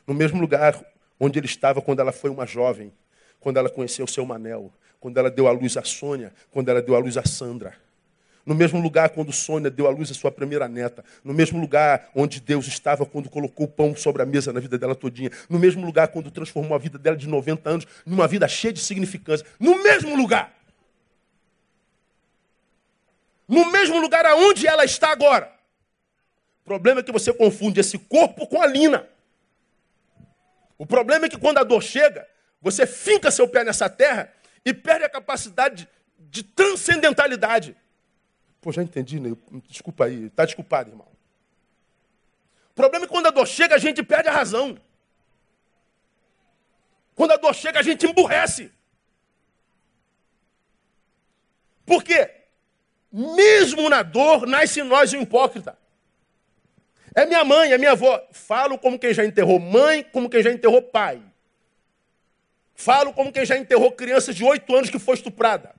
No 0.05 0.13
mesmo 0.13 0.39
lugar 0.39 0.79
onde 1.19 1.39
ele 1.39 1.47
estava 1.47 1.81
quando 1.81 1.99
ela 1.99 2.11
foi 2.11 2.29
uma 2.29 2.45
jovem. 2.45 2.93
Quando 3.39 3.57
ela 3.57 3.71
conheceu 3.71 4.05
o 4.05 4.07
seu 4.07 4.23
Manel. 4.23 4.71
Quando 4.99 5.17
ela 5.17 5.31
deu 5.31 5.47
à 5.47 5.51
luz 5.51 5.75
a 5.77 5.83
Sônia. 5.83 6.31
Quando 6.51 6.69
ela 6.69 6.79
deu 6.79 6.95
à 6.95 6.99
luz 6.99 7.17
a 7.17 7.25
Sandra. 7.25 7.75
No 8.45 8.53
mesmo 8.53 8.79
lugar 8.79 9.09
quando 9.09 9.33
Sônia 9.33 9.71
deu 9.71 9.87
à 9.87 9.89
luz 9.89 10.11
a 10.11 10.13
sua 10.13 10.31
primeira 10.31 10.67
neta. 10.67 11.03
No 11.23 11.33
mesmo 11.33 11.59
lugar 11.59 12.09
onde 12.13 12.39
Deus 12.39 12.67
estava 12.67 13.05
quando 13.05 13.29
colocou 13.29 13.65
o 13.65 13.69
pão 13.69 13.95
sobre 13.95 14.21
a 14.21 14.25
mesa 14.25 14.53
na 14.53 14.59
vida 14.59 14.77
dela 14.77 14.93
todinha. 14.93 15.31
No 15.49 15.57
mesmo 15.57 15.83
lugar 15.83 16.09
quando 16.09 16.29
transformou 16.29 16.75
a 16.75 16.77
vida 16.77 16.99
dela 16.99 17.17
de 17.17 17.27
90 17.27 17.69
anos 17.69 17.87
numa 18.05 18.27
vida 18.27 18.47
cheia 18.47 18.71
de 18.71 18.79
significância. 18.79 19.45
No 19.59 19.81
mesmo 19.81 20.15
lugar. 20.15 20.53
No 23.47 23.71
mesmo 23.71 23.99
lugar 23.99 24.25
aonde 24.27 24.67
ela 24.67 24.85
está 24.85 25.11
agora. 25.11 25.51
O 26.61 26.65
problema 26.65 26.99
é 26.99 27.03
que 27.03 27.11
você 27.11 27.33
confunde 27.33 27.79
esse 27.79 27.97
corpo 27.97 28.45
com 28.45 28.61
a 28.61 28.67
lina. 28.67 29.07
O 30.77 30.85
problema 30.85 31.25
é 31.25 31.29
que 31.29 31.37
quando 31.37 31.57
a 31.57 31.63
dor 31.63 31.81
chega, 31.81 32.27
você 32.61 32.85
finca 32.85 33.31
seu 33.31 33.47
pé 33.47 33.63
nessa 33.63 33.89
terra 33.89 34.31
e 34.63 34.73
perde 34.73 35.05
a 35.05 35.09
capacidade 35.09 35.87
de 36.19 36.43
transcendentalidade. 36.43 37.75
Pô, 38.65 38.71
já 38.71 38.81
entendi, 38.81 39.19
né? 39.19 39.29
Desculpa 39.67 40.05
aí. 40.05 40.27
Tá 40.31 40.43
desculpado, 40.43 40.89
irmão. 40.89 41.05
O 42.71 42.73
problema 42.73 43.05
é 43.05 43.07
que 43.07 43.13
quando 43.13 43.27
a 43.27 43.29
dor 43.29 43.45
chega, 43.47 43.75
a 43.75 43.77
gente 43.77 44.01
perde 44.01 44.27
a 44.27 44.31
razão. 44.31 44.75
Quando 47.13 47.33
a 47.33 47.37
dor 47.37 47.53
chega, 47.53 47.77
a 47.77 47.83
gente 47.83 48.07
emburrece. 48.07 48.71
Por 51.85 52.03
quê? 52.03 52.27
Mesmo 53.11 53.87
na 53.87 54.01
dor, 54.01 54.47
nasce 54.47 54.79
em 54.79 54.83
nós 54.83 55.13
um 55.13 55.21
hipócrita. 55.21 55.77
É 57.13 57.23
minha 57.23 57.45
mãe, 57.45 57.71
é 57.71 57.77
minha 57.77 57.91
avó. 57.91 58.19
Falo 58.31 58.79
como 58.79 58.97
quem 58.97 59.13
já 59.13 59.23
enterrou 59.23 59.59
mãe, 59.59 60.01
como 60.05 60.27
quem 60.27 60.41
já 60.41 60.51
enterrou 60.51 60.81
pai. 60.81 61.21
Falo 62.73 63.13
como 63.13 63.31
quem 63.31 63.45
já 63.45 63.59
enterrou 63.59 63.91
criança 63.91 64.33
de 64.33 64.43
8 64.43 64.75
anos 64.75 64.89
que 64.89 64.97
foi 64.97 65.13
estuprada. 65.13 65.75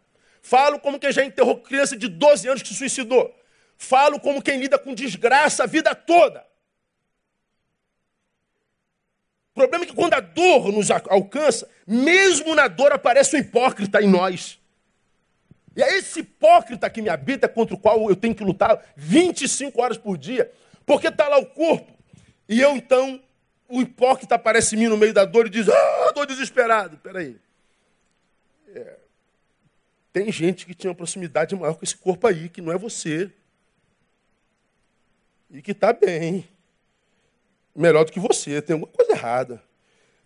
Falo 0.47 0.79
como 0.79 1.01
quem 1.01 1.11
já 1.11 1.25
enterrou 1.25 1.61
criança 1.61 1.97
de 1.97 2.07
12 2.07 2.47
anos 2.47 2.63
que 2.63 2.69
se 2.69 2.77
suicidou. 2.77 3.35
Falo 3.77 4.21
como 4.21 4.41
quem 4.41 4.61
lida 4.61 4.79
com 4.79 4.95
desgraça 4.95 5.65
a 5.65 5.67
vida 5.67 5.93
toda. 5.93 6.47
O 9.51 9.55
problema 9.55 9.83
é 9.83 9.89
que 9.89 9.93
quando 9.93 10.15
a 10.15 10.21
dor 10.21 10.71
nos 10.71 10.89
alcança, 10.89 11.69
mesmo 11.85 12.55
na 12.55 12.69
dor 12.69 12.93
aparece 12.93 13.35
um 13.35 13.41
hipócrita 13.41 14.01
em 14.01 14.07
nós. 14.07 14.57
E 15.75 15.83
é 15.83 15.99
esse 15.99 16.21
hipócrita 16.21 16.89
que 16.89 17.03
me 17.03 17.09
habita, 17.09 17.49
contra 17.49 17.75
o 17.75 17.79
qual 17.79 18.09
eu 18.09 18.15
tenho 18.15 18.33
que 18.35 18.45
lutar 18.45 18.81
25 18.95 19.83
horas 19.83 19.99
por 19.99 20.17
dia, 20.17 20.49
porque 20.87 21.09
está 21.09 21.27
lá 21.27 21.39
o 21.39 21.47
corpo. 21.47 21.93
E 22.49 22.61
eu 22.61 22.77
então 22.77 23.21
o 23.69 23.83
hipócrita 23.83 24.37
aparece 24.37 24.77
em 24.77 24.79
mim 24.79 24.87
no 24.87 24.97
meio 24.97 25.13
da 25.13 25.25
dor 25.25 25.49
e 25.49 25.51
diz: 25.51 25.69
Ah, 25.69 26.07
estou 26.07 26.25
desesperado. 26.25 26.99
Peraí. 26.99 27.37
Tem 30.17 30.33
gente 30.33 30.65
que 30.65 30.75
tinha 30.75 30.91
uma 30.91 30.97
proximidade 30.97 31.55
maior 31.55 31.75
com 31.75 31.85
esse 31.85 31.95
corpo 31.95 32.27
aí, 32.27 32.49
que 32.49 32.63
não 32.63 32.73
é 32.73 32.79
você. 32.79 33.31
E 35.51 35.61
que 35.61 35.73
está 35.73 35.93
bem. 35.93 36.49
Melhor 37.75 38.03
do 38.03 38.11
que 38.11 38.19
você. 38.19 38.63
Tem 38.63 38.73
alguma 38.73 38.91
coisa 38.91 39.13
errada. 39.13 39.63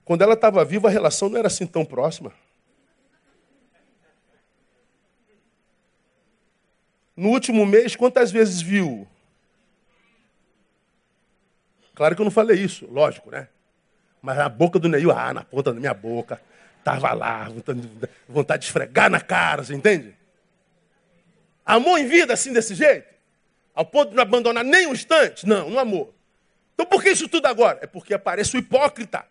Quando 0.04 0.22
ela 0.22 0.34
estava 0.34 0.64
viva, 0.64 0.86
a 0.86 0.92
relação 0.92 1.28
não 1.28 1.38
era 1.38 1.48
assim 1.48 1.66
tão 1.66 1.84
próxima. 1.84 2.32
No 7.16 7.30
último 7.30 7.66
mês, 7.66 7.96
quantas 7.96 8.30
vezes 8.30 8.60
viu? 8.62 9.08
Claro 11.96 12.14
que 12.14 12.20
eu 12.20 12.26
não 12.26 12.30
falei 12.30 12.62
isso, 12.62 12.86
lógico, 12.86 13.28
né? 13.28 13.48
Mas 14.22 14.38
a 14.38 14.48
boca 14.48 14.78
do 14.78 14.88
Neil, 14.88 15.10
ah, 15.10 15.34
na 15.34 15.42
ponta 15.42 15.72
da 15.74 15.80
minha 15.80 15.94
boca, 15.94 16.40
tava 16.84 17.12
lá, 17.12 17.48
vontade 18.28 18.62
de 18.62 18.66
esfregar 18.66 19.10
na 19.10 19.20
cara, 19.20 19.64
você 19.64 19.74
entende? 19.74 20.14
Amor 21.64 21.98
em 21.98 22.06
vida 22.06 22.32
assim 22.32 22.52
desse 22.52 22.74
jeito? 22.74 23.08
Ao 23.74 23.84
ponto 23.84 24.10
de 24.10 24.16
não 24.16 24.22
abandonar 24.22 24.64
nem 24.64 24.86
um 24.86 24.92
instante? 24.92 25.46
Não, 25.46 25.70
não 25.70 25.78
amor. 25.78 26.12
Então 26.74 26.86
por 26.86 27.02
que 27.02 27.10
isso 27.10 27.28
tudo 27.28 27.46
agora? 27.46 27.78
É 27.82 27.86
porque 27.86 28.14
aparece 28.14 28.56
o 28.56 28.58
hipócrita. 28.58 29.24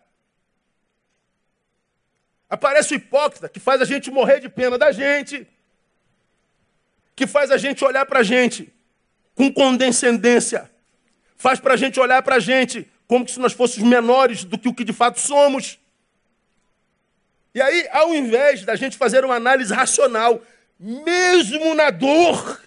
Aparece 2.48 2.94
o 2.94 2.96
hipócrita 2.96 3.48
que 3.48 3.60
faz 3.60 3.80
a 3.80 3.84
gente 3.84 4.10
morrer 4.10 4.40
de 4.40 4.48
pena 4.48 4.78
da 4.78 4.92
gente, 4.92 5.46
que 7.16 7.26
faz 7.26 7.50
a 7.50 7.58
gente 7.58 7.84
olhar 7.84 8.06
para 8.06 8.20
a 8.20 8.22
gente 8.22 8.72
com 9.34 9.52
condescendência, 9.52 10.70
faz 11.36 11.58
para 11.58 11.74
a 11.74 11.76
gente 11.76 11.98
olhar 11.98 12.22
para 12.22 12.36
a 12.36 12.40
gente 12.40 12.90
como 13.06 13.28
se 13.28 13.40
nós 13.40 13.52
fôssemos 13.52 13.88
menores 13.88 14.44
do 14.44 14.56
que 14.56 14.68
o 14.68 14.74
que 14.74 14.84
de 14.84 14.92
fato 14.92 15.18
somos. 15.18 15.79
E 17.54 17.60
aí, 17.60 17.88
ao 17.90 18.14
invés 18.14 18.64
da 18.64 18.76
gente 18.76 18.96
fazer 18.96 19.24
uma 19.24 19.34
análise 19.34 19.74
racional, 19.74 20.40
mesmo 20.78 21.74
na 21.74 21.90
dor, 21.90 22.60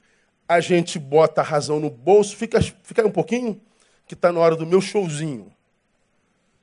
a 0.47 0.59
gente 0.59 0.99
bota 0.99 1.41
a 1.41 1.43
razão 1.43 1.79
no 1.79 1.89
bolso, 1.89 2.35
fica, 2.35 2.59
fica 2.83 3.05
um 3.05 3.11
pouquinho, 3.11 3.59
que 4.05 4.13
está 4.13 4.31
na 4.31 4.39
hora 4.39 4.55
do 4.55 4.65
meu 4.65 4.81
showzinho. 4.81 5.51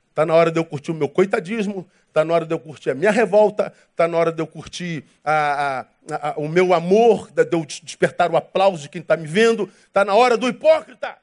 Está 0.09 0.25
na 0.25 0.35
hora 0.35 0.51
de 0.51 0.59
eu 0.59 0.65
curtir 0.65 0.91
o 0.91 0.93
meu 0.93 1.09
coitadismo, 1.09 1.89
está 2.07 2.23
na 2.23 2.33
hora 2.33 2.45
de 2.45 2.53
eu 2.53 2.59
curtir 2.59 2.91
a 2.91 2.95
minha 2.95 3.11
revolta, 3.11 3.73
está 3.89 4.07
na 4.07 4.17
hora 4.17 4.31
de 4.31 4.41
eu 4.41 4.45
curtir 4.45 5.05
a, 5.23 5.85
a, 6.09 6.29
a, 6.29 6.33
o 6.37 6.47
meu 6.47 6.73
amor, 6.73 7.31
de 7.31 7.47
eu 7.51 7.65
despertar 7.65 8.29
o 8.29 8.37
aplauso 8.37 8.83
de 8.83 8.89
quem 8.89 9.01
está 9.01 9.17
me 9.17 9.25
vendo, 9.25 9.71
está 9.87 10.05
na 10.05 10.13
hora 10.13 10.37
do 10.37 10.47
hipócrita. 10.47 11.17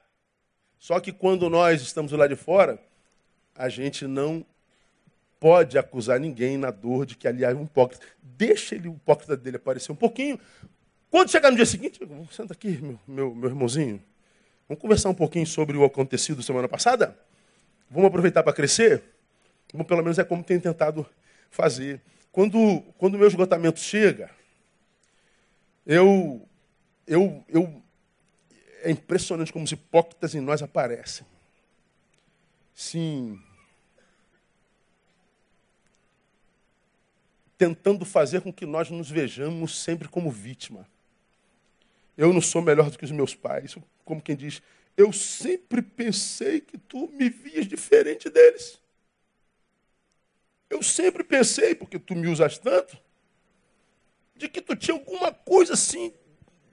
Só 0.78 0.98
que 1.00 1.12
quando 1.12 1.50
nós 1.50 1.82
estamos 1.82 2.12
lá 2.12 2.26
de 2.26 2.36
fora, 2.36 2.78
a 3.54 3.68
gente 3.68 4.06
não 4.06 4.44
pode 5.40 5.78
acusar 5.78 6.18
ninguém 6.18 6.56
na 6.56 6.70
dor 6.70 7.06
de 7.06 7.16
que 7.16 7.28
ali 7.28 7.44
há 7.44 7.50
um 7.50 7.64
hipócrita. 7.64 8.04
Deixa 8.22 8.74
ele, 8.74 8.88
o 8.88 8.94
hipócrita 8.94 9.36
dele 9.36 9.56
aparecer 9.56 9.92
um 9.92 9.96
pouquinho. 9.96 10.38
Quando 11.10 11.30
chegar 11.30 11.50
no 11.50 11.56
dia 11.56 11.66
seguinte, 11.66 12.00
senta 12.30 12.52
aqui, 12.52 12.78
meu, 12.82 13.00
meu, 13.06 13.34
meu 13.34 13.48
irmãozinho. 13.48 14.02
Vamos 14.68 14.82
conversar 14.82 15.08
um 15.08 15.14
pouquinho 15.14 15.46
sobre 15.46 15.76
o 15.76 15.84
acontecido 15.84 16.42
semana 16.42 16.68
passada? 16.68 17.18
Vamos 17.90 18.08
aproveitar 18.08 18.42
para 18.42 18.52
crescer? 18.52 19.02
Bom, 19.72 19.84
pelo 19.84 20.02
menos 20.02 20.18
é 20.18 20.24
como 20.24 20.44
tem 20.44 20.60
tentado 20.60 21.06
fazer. 21.50 22.00
Quando, 22.30 22.82
quando 22.98 23.14
o 23.14 23.18
meu 23.18 23.26
esgotamento 23.26 23.80
chega, 23.80 24.30
eu, 25.86 26.46
eu, 27.06 27.42
eu, 27.48 27.82
é 28.82 28.90
impressionante 28.90 29.52
como 29.52 29.64
os 29.64 29.72
hipócritas 29.72 30.34
em 30.34 30.40
nós 30.40 30.62
aparecem. 30.62 31.26
Sim. 32.74 33.40
Tentando 37.58 38.04
fazer 38.04 38.40
com 38.40 38.52
que 38.52 38.64
nós 38.64 38.88
nos 38.88 39.10
vejamos 39.10 39.82
sempre 39.82 40.08
como 40.08 40.30
vítima. 40.30 40.88
Eu 42.16 42.32
não 42.32 42.40
sou 42.40 42.62
melhor 42.62 42.90
do 42.90 42.96
que 42.96 43.04
os 43.04 43.10
meus 43.10 43.34
pais. 43.34 43.76
Como 44.04 44.22
quem 44.22 44.34
diz, 44.34 44.62
eu 44.96 45.12
sempre 45.12 45.82
pensei 45.82 46.60
que 46.60 46.78
tu 46.78 47.08
me 47.08 47.28
vias 47.28 47.66
diferente 47.66 48.30
deles. 48.30 48.80
Eu 50.70 50.82
sempre 50.82 51.22
pensei, 51.22 51.74
porque 51.74 51.98
tu 51.98 52.14
me 52.14 52.28
usas 52.28 52.58
tanto, 52.58 52.98
de 54.36 54.48
que 54.48 54.60
tu 54.60 54.76
tinha 54.76 54.96
alguma 54.96 55.32
coisa 55.32 55.74
assim 55.74 56.12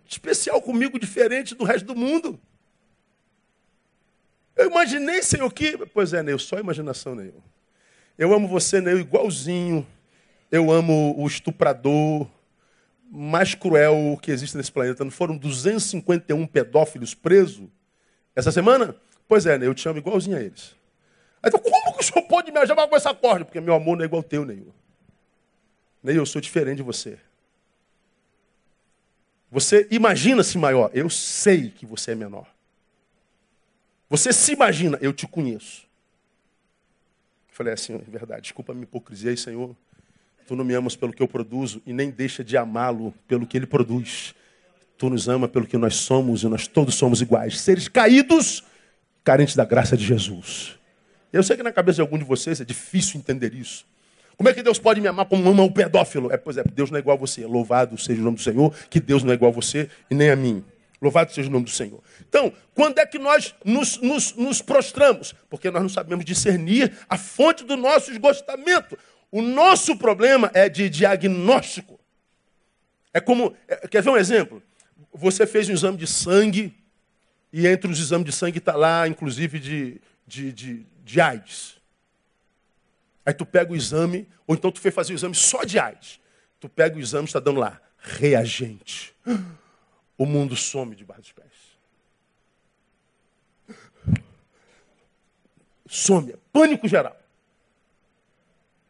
especial 0.08 0.62
comigo, 0.62 1.00
diferente 1.00 1.56
do 1.56 1.64
resto 1.64 1.86
do 1.86 1.96
mundo. 1.96 2.40
Eu 4.56 4.70
imaginei, 4.70 5.22
Senhor, 5.22 5.52
que. 5.52 5.78
Pois 5.88 6.14
é, 6.14 6.24
Neil, 6.24 6.40
só 6.40 6.58
imaginação, 6.58 7.16
Neil. 7.16 7.44
Eu 8.18 8.34
amo 8.34 8.48
você, 8.48 8.80
Neil, 8.80 9.00
igualzinho. 9.00 9.86
Eu 10.56 10.72
amo 10.72 11.14
o 11.18 11.28
estuprador 11.28 12.30
mais 13.12 13.54
cruel 13.54 14.18
que 14.22 14.32
existe 14.32 14.56
nesse 14.56 14.72
planeta. 14.72 15.04
Não 15.04 15.12
foram 15.12 15.36
251 15.36 16.48
pedófilos 16.48 17.14
presos 17.14 17.68
essa 18.34 18.54
semana? 18.54 18.96
Pois 19.28 19.46
é, 19.46 19.58
Neil, 19.58 19.72
eu 19.72 19.76
te 19.76 19.86
amo 19.90 20.00
igualzinho 20.00 20.38
a 20.38 20.42
eles. 20.42 20.74
Então, 21.44 21.60
como 21.60 21.94
que 21.94 22.00
o 22.00 22.04
senhor 22.04 22.26
pode 22.26 22.54
me 22.54 22.60
ajudar 22.60 22.88
com 22.88 22.96
essa 22.96 23.14
corda? 23.14 23.44
Porque 23.44 23.60
meu 23.60 23.74
amor 23.74 23.98
não 23.98 24.04
é 24.04 24.06
igual 24.06 24.22
ao 24.22 24.24
teu, 24.24 24.46
Neil. 24.46 24.74
Neil, 26.02 26.20
eu 26.20 26.26
sou 26.26 26.40
diferente 26.40 26.78
de 26.78 26.84
você. 26.84 27.20
Você 29.52 29.90
imagina-se 29.92 30.58
maior. 30.58 30.90
Eu 30.94 31.10
sei 31.10 31.70
que 31.70 31.86
você 31.86 32.12
é 32.12 32.16
menor. 32.16 32.48
Você 34.10 34.32
se 34.32 34.54
imagina, 34.54 34.98
eu 35.02 35.12
te 35.12 35.28
conheço. 35.28 35.86
Falei 37.50 37.74
assim, 37.74 37.96
é 37.96 37.98
verdade, 37.98 38.44
desculpa 38.44 38.72
a 38.72 38.76
minha 38.76 38.86
hipocrisia 38.86 39.32
aí, 39.32 39.38
Senhor. 39.38 39.76
Tu 40.48 40.56
não 40.56 40.64
me 40.64 40.74
amas 40.74 40.96
pelo 40.96 41.12
que 41.12 41.24
eu 41.24 41.28
produzo 41.28 41.82
e 41.86 41.94
nem 41.94 42.10
deixa 42.10 42.44
de 42.44 42.56
amá-lo 42.56 43.14
pelo 43.28 43.48
que 43.48 43.58
ele 43.58 43.66
produz. 43.66 44.36
Tu 44.98 45.10
nos 45.10 45.28
ama 45.28 45.48
pelo 45.48 45.66
que 45.66 45.78
nós 45.78 45.96
somos 45.96 46.44
e 46.44 46.48
nós 46.48 46.68
todos 46.68 46.96
somos 46.96 47.22
iguais. 47.22 47.60
Seres 47.60 47.88
caídos, 47.88 48.64
carentes 49.24 49.56
da 49.56 49.66
graça 49.66 49.98
de 49.98 50.06
Jesus. 50.06 50.78
Eu 51.34 51.44
sei 51.44 51.58
que 51.58 51.64
na 51.64 51.72
cabeça 51.72 51.96
de 51.96 52.02
algum 52.02 52.18
de 52.18 52.24
vocês 52.24 52.62
é 52.62 52.66
difícil 52.66 53.20
entender 53.20 53.54
isso. 53.54 53.86
Como 54.38 54.50
é 54.50 54.54
que 54.54 54.62
Deus 54.62 54.78
pode 54.78 55.02
me 55.02 55.08
amar 55.08 55.26
como 55.26 55.50
ama 55.50 55.64
o 55.64 55.72
pedófilo? 55.72 56.32
É, 56.32 56.38
pois 56.38 56.58
é, 56.58 56.64
Deus 56.64 56.92
não 56.92 56.98
é 56.98 57.00
igual 57.00 57.18
a 57.18 57.20
você. 57.20 57.46
Louvado 57.46 57.98
seja 57.98 58.22
o 58.22 58.24
nome 58.24 58.38
do 58.38 58.44
Senhor, 58.44 58.74
que 58.90 59.00
Deus 59.00 59.24
não 59.24 59.32
é 59.32 59.36
igual 59.36 59.52
a 59.52 59.54
você 59.54 59.90
e 60.10 60.16
nem 60.16 60.30
a 60.30 60.36
mim. 60.36 60.64
Louvado 61.02 61.34
seja 61.34 61.50
o 61.50 61.52
nome 61.52 61.66
do 61.66 61.72
Senhor. 61.72 62.02
Então, 62.28 62.52
quando 62.74 63.00
é 63.00 63.06
que 63.06 63.20
nós 63.20 63.54
nos, 63.64 63.98
nos, 63.98 64.36
nos 64.36 64.62
prostramos? 64.62 65.36
Porque 65.50 65.70
nós 65.70 65.82
não 65.82 65.90
sabemos 65.90 66.26
discernir 66.26 66.94
a 67.10 67.18
fonte 67.18 67.64
do 67.64 67.76
nosso 67.76 68.12
esgostamento. 68.12 68.98
O 69.32 69.42
nosso 69.42 69.98
problema 69.98 70.50
é 70.54 70.70
de 70.70 70.90
diagnóstico. 70.90 72.00
É 73.14 73.20
como. 73.20 73.56
É, 73.68 73.88
quer 73.88 74.02
ver 74.02 74.10
um 74.10 74.18
exemplo? 74.18 74.62
Você 75.14 75.46
fez 75.46 75.70
um 75.70 75.74
exame 75.74 75.98
de 75.98 76.08
sangue, 76.08 76.74
e 77.52 77.68
entre 77.68 77.90
os 77.90 78.00
exames 78.00 78.26
de 78.26 78.32
sangue 78.32 78.58
está 78.58 78.76
lá, 78.76 79.08
inclusive, 79.08 79.60
de, 79.60 80.02
de, 80.28 80.52
de 80.52 80.86
de 81.06 81.22
AIDS. 81.22 81.80
Aí 83.24 83.34
tu 83.34 83.46
pega 83.46 83.72
o 83.72 83.76
exame, 83.76 84.28
ou 84.46 84.56
então 84.56 84.72
tu 84.72 84.82
foi 84.82 84.92
fazer 84.92 85.14
o 85.14 85.16
exame 85.16 85.36
só 85.36 85.64
de 85.64 85.78
AIDS. 85.80 86.20
Tu 86.60 86.68
pega 86.68 86.98
o 86.98 87.00
exame, 87.00 87.26
está 87.26 87.40
dando 87.40 87.60
lá, 87.60 87.80
reagente. 88.00 89.16
O 90.18 90.26
mundo 90.26 90.56
some 90.56 90.96
debaixo 90.96 91.24
dos 91.24 91.32
pés. 91.34 91.52
Some, 95.86 96.32
é 96.32 96.38
pânico 96.54 96.88
geral. 96.88 97.20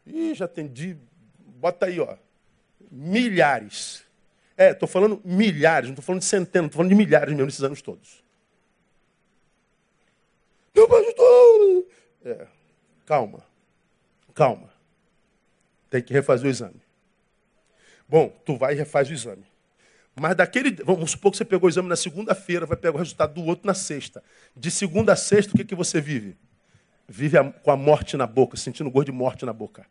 Ih, 0.06 0.36
já 0.36 0.46
atendi, 0.46 0.98
bota 1.38 1.88
aí, 1.88 2.00
ó, 2.00 2.16
milhares. 2.92 4.04
É, 4.58 4.72
estou 4.72 4.88
falando 4.88 5.22
milhares, 5.26 5.90
não 5.90 5.94
estou 5.94 6.06
falando 6.06 6.22
de 6.22 6.28
centenas, 6.28 6.68
estou 6.68 6.78
falando 6.78 6.90
de 6.90 6.96
milhares 6.96 7.30
mesmo 7.30 7.46
nesses 7.46 7.64
anos 7.64 7.82
todos. 7.82 8.24
Meu 10.74 10.88
pastor, 10.88 11.86
é, 12.26 12.48
calma, 13.06 13.46
calma. 14.34 14.70
Tem 15.90 16.02
que 16.02 16.14
refazer 16.14 16.48
o 16.48 16.50
exame. 16.50 16.82
Bom, 18.08 18.30
tu 18.46 18.58
vai 18.58 18.74
e 18.74 18.78
refaz 18.78 19.10
o 19.10 19.14
exame. 19.14 19.46
Mas 20.16 20.36
daquele. 20.36 20.72
Vamos 20.84 21.12
supor 21.12 21.32
que 21.32 21.38
você 21.38 21.46
pegou 21.46 21.68
o 21.68 21.70
exame 21.70 21.90
na 21.90 21.96
segunda-feira, 21.96 22.66
vai 22.66 22.78
pegar 22.78 22.96
o 22.96 23.00
resultado 23.00 23.34
do 23.34 23.44
outro 23.46 23.68
na 23.68 23.74
sexta. 23.74 24.24
De 24.56 24.72
segunda 24.72 25.14
a 25.14 25.16
sexta, 25.16 25.54
o 25.54 25.58
que, 25.58 25.66
que 25.66 25.76
você 25.76 26.00
vive? 26.00 26.38
Vive 27.08 27.38
a, 27.38 27.44
com 27.44 27.72
a 27.72 27.78
morte 27.78 28.18
na 28.18 28.26
boca, 28.26 28.58
sentindo 28.58 28.90
gosto 28.90 29.08
de 29.08 29.12
morte 29.12 29.46
na 29.46 29.54
boca. 29.54 29.86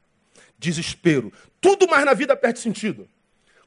Desespero. 0.58 1.32
Tudo 1.60 1.88
mais 1.88 2.04
na 2.04 2.14
vida 2.14 2.36
perde 2.36 2.58
sentido. 2.58 3.08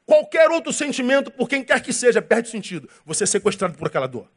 Qualquer 0.05 0.49
outro 0.49 0.71
sentimento, 0.71 1.29
por 1.29 1.49
quem 1.49 1.63
quer 1.63 1.81
que 1.81 1.91
seja, 1.91 2.21
perde 2.21 2.49
sentido. 2.49 2.89
Você 3.05 3.23
é 3.25 3.27
sequestrado 3.27 3.77
por 3.77 3.87
aquela 3.87 4.07
dor. 4.07 4.29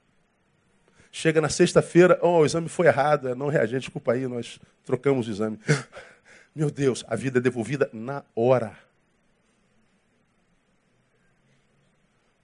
Chega 1.13 1.41
na 1.41 1.49
sexta-feira, 1.49 2.19
oh, 2.23 2.39
o 2.39 2.47
exame 2.47 2.69
foi 2.69 2.87
errado, 2.87 3.29
é 3.29 3.35
não 3.35 3.49
reagente, 3.49 3.83
desculpa 3.83 4.13
aí, 4.13 4.27
nós 4.29 4.61
trocamos 4.85 5.27
o 5.27 5.31
exame. 5.31 5.59
Meu 6.55 6.71
Deus, 6.71 7.05
a 7.09 7.17
vida 7.17 7.39
é 7.39 7.41
devolvida 7.41 7.89
na 7.93 8.25
hora. 8.35 8.77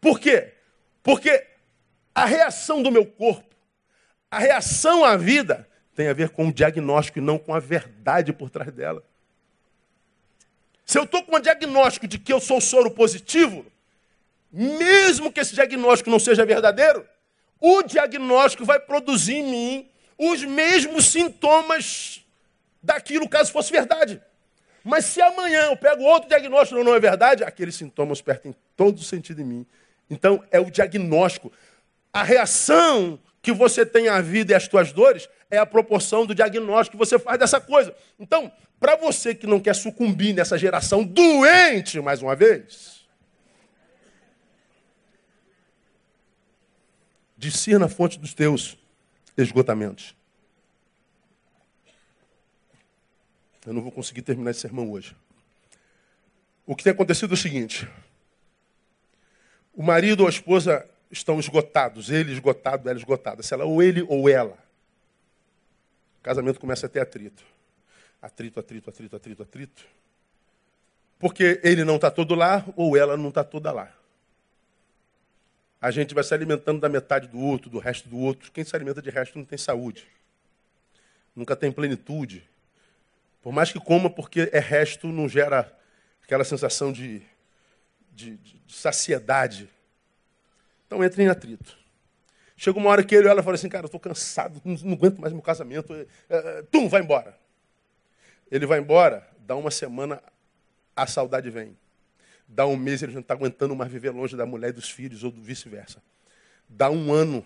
Por 0.00 0.20
quê? 0.20 0.52
Porque 1.02 1.46
a 2.14 2.24
reação 2.24 2.82
do 2.82 2.90
meu 2.90 3.04
corpo, 3.04 3.54
a 4.30 4.38
reação 4.38 5.04
à 5.04 5.16
vida, 5.16 5.68
tem 5.96 6.08
a 6.08 6.12
ver 6.12 6.28
com 6.28 6.48
o 6.48 6.52
diagnóstico 6.52 7.18
e 7.18 7.22
não 7.22 7.38
com 7.38 7.54
a 7.54 7.58
verdade 7.58 8.32
por 8.32 8.50
trás 8.50 8.70
dela. 8.70 9.02
Se 10.84 10.98
eu 10.98 11.04
estou 11.04 11.24
com 11.24 11.34
um 11.34 11.40
diagnóstico 11.40 12.06
de 12.06 12.18
que 12.18 12.32
eu 12.32 12.38
sou 12.38 12.60
soro 12.60 12.90
positivo, 12.90 13.64
mesmo 14.52 15.32
que 15.32 15.40
esse 15.40 15.54
diagnóstico 15.54 16.10
não 16.10 16.18
seja 16.18 16.44
verdadeiro, 16.44 17.04
o 17.58 17.82
diagnóstico 17.82 18.64
vai 18.64 18.78
produzir 18.78 19.36
em 19.36 19.50
mim 19.50 19.88
os 20.18 20.44
mesmos 20.44 21.06
sintomas 21.06 22.22
daquilo 22.82 23.28
caso 23.28 23.50
fosse 23.50 23.72
verdade. 23.72 24.20
Mas 24.84 25.06
se 25.06 25.20
amanhã 25.20 25.62
eu 25.64 25.76
pego 25.76 26.02
outro 26.04 26.28
diagnóstico 26.28 26.78
e 26.78 26.84
não 26.84 26.94
é 26.94 27.00
verdade, 27.00 27.42
aqueles 27.42 27.74
sintomas 27.74 28.20
perdem 28.20 28.54
todo 28.76 28.98
o 28.98 29.02
sentido 29.02 29.40
em 29.40 29.44
mim. 29.44 29.66
Então 30.08 30.44
é 30.50 30.60
o 30.60 30.70
diagnóstico. 30.70 31.50
A 32.12 32.22
reação 32.22 33.18
que 33.46 33.52
você 33.52 33.86
tem 33.86 34.08
à 34.08 34.20
vida 34.20 34.50
e 34.50 34.56
às 34.56 34.66
tuas 34.66 34.90
dores 34.90 35.28
é 35.48 35.56
a 35.56 35.64
proporção 35.64 36.26
do 36.26 36.34
diagnóstico 36.34 36.96
que 36.96 36.98
você 36.98 37.16
faz 37.16 37.38
dessa 37.38 37.60
coisa. 37.60 37.94
Então, 38.18 38.50
para 38.80 38.96
você 38.96 39.36
que 39.36 39.46
não 39.46 39.60
quer 39.60 39.76
sucumbir 39.76 40.34
nessa 40.34 40.58
geração 40.58 41.04
doente, 41.04 42.00
mais 42.00 42.20
uma 42.20 42.34
vez, 42.34 43.06
discirna 47.38 47.86
a 47.86 47.88
fonte 47.88 48.18
dos 48.18 48.34
teus 48.34 48.76
esgotamentos. 49.36 50.16
Eu 53.64 53.72
não 53.72 53.80
vou 53.80 53.92
conseguir 53.92 54.22
terminar 54.22 54.50
esse 54.50 54.58
sermão 54.58 54.90
hoje. 54.90 55.14
O 56.66 56.74
que 56.74 56.82
tem 56.82 56.92
acontecido 56.92 57.30
é 57.30 57.34
o 57.34 57.36
seguinte: 57.36 57.88
o 59.72 59.84
marido 59.84 60.22
ou 60.22 60.26
a 60.26 60.30
esposa 60.30 60.84
estão 61.10 61.38
esgotados, 61.38 62.10
ele 62.10 62.32
esgotado, 62.32 62.88
ela 62.88 62.98
esgotada. 62.98 63.42
Se 63.42 63.54
ela, 63.54 63.64
ou 63.64 63.82
ele 63.82 64.02
ou 64.08 64.28
ela. 64.28 64.58
O 66.20 66.22
casamento 66.22 66.60
começa 66.60 66.86
a 66.86 66.88
ter 66.88 67.00
atrito. 67.00 67.44
Atrito, 68.20 68.58
atrito, 68.58 68.90
atrito, 68.90 69.16
atrito, 69.16 69.42
atrito. 69.42 69.86
Porque 71.18 71.60
ele 71.62 71.84
não 71.84 71.96
está 71.96 72.10
todo 72.10 72.34
lá 72.34 72.64
ou 72.76 72.96
ela 72.96 73.16
não 73.16 73.28
está 73.28 73.44
toda 73.44 73.72
lá. 73.72 73.92
A 75.80 75.90
gente 75.90 76.14
vai 76.14 76.24
se 76.24 76.34
alimentando 76.34 76.80
da 76.80 76.88
metade 76.88 77.28
do 77.28 77.38
outro, 77.38 77.70
do 77.70 77.78
resto 77.78 78.08
do 78.08 78.18
outro. 78.18 78.50
Quem 78.50 78.64
se 78.64 78.74
alimenta 78.74 79.00
de 79.00 79.10
resto 79.10 79.38
não 79.38 79.44
tem 79.44 79.56
saúde. 79.56 80.06
Nunca 81.34 81.54
tem 81.54 81.70
plenitude. 81.70 82.48
Por 83.42 83.52
mais 83.52 83.70
que 83.70 83.78
coma, 83.78 84.10
porque 84.10 84.50
é 84.52 84.58
resto, 84.58 85.06
não 85.08 85.28
gera 85.28 85.72
aquela 86.22 86.44
sensação 86.44 86.92
de, 86.92 87.22
de, 88.12 88.36
de 88.38 88.60
saciedade. 88.68 89.68
Então 90.86 91.02
entra 91.02 91.22
em 91.22 91.28
atrito. 91.28 91.76
Chega 92.56 92.78
uma 92.78 92.88
hora 92.88 93.04
que 93.04 93.14
ele 93.14 93.26
e 93.26 93.30
ela 93.30 93.42
falam 93.42 93.54
assim, 93.54 93.68
cara, 93.68 93.84
eu 93.84 93.86
estou 93.86 94.00
cansado, 94.00 94.62
não, 94.64 94.94
aguento 94.94 95.18
mais 95.18 95.32
meu 95.32 95.42
casamento. 95.42 95.92
É, 96.28 96.62
tum, 96.70 96.88
vai 96.88 97.02
embora. 97.02 97.36
Ele 98.50 98.64
vai 98.64 98.78
embora, 98.78 99.28
dá 99.40 99.54
uma 99.54 99.70
semana, 99.70 100.22
a 100.94 101.06
saudade 101.06 101.50
vem. 101.50 101.76
Dá 102.48 102.66
um 102.66 102.76
mês, 102.76 103.02
ele 103.02 103.12
já 103.12 103.16
não 103.16 103.22
está 103.22 103.34
aguentando 103.34 103.74
mais 103.76 103.90
viver 103.90 104.10
longe 104.10 104.36
da 104.36 104.46
mulher 104.46 104.70
e 104.70 104.72
dos 104.72 104.88
filhos, 104.88 105.22
ou 105.22 105.30
do 105.30 105.42
vice-versa. 105.42 106.00
Dá 106.68 106.88
um 106.88 107.12
ano, 107.12 107.44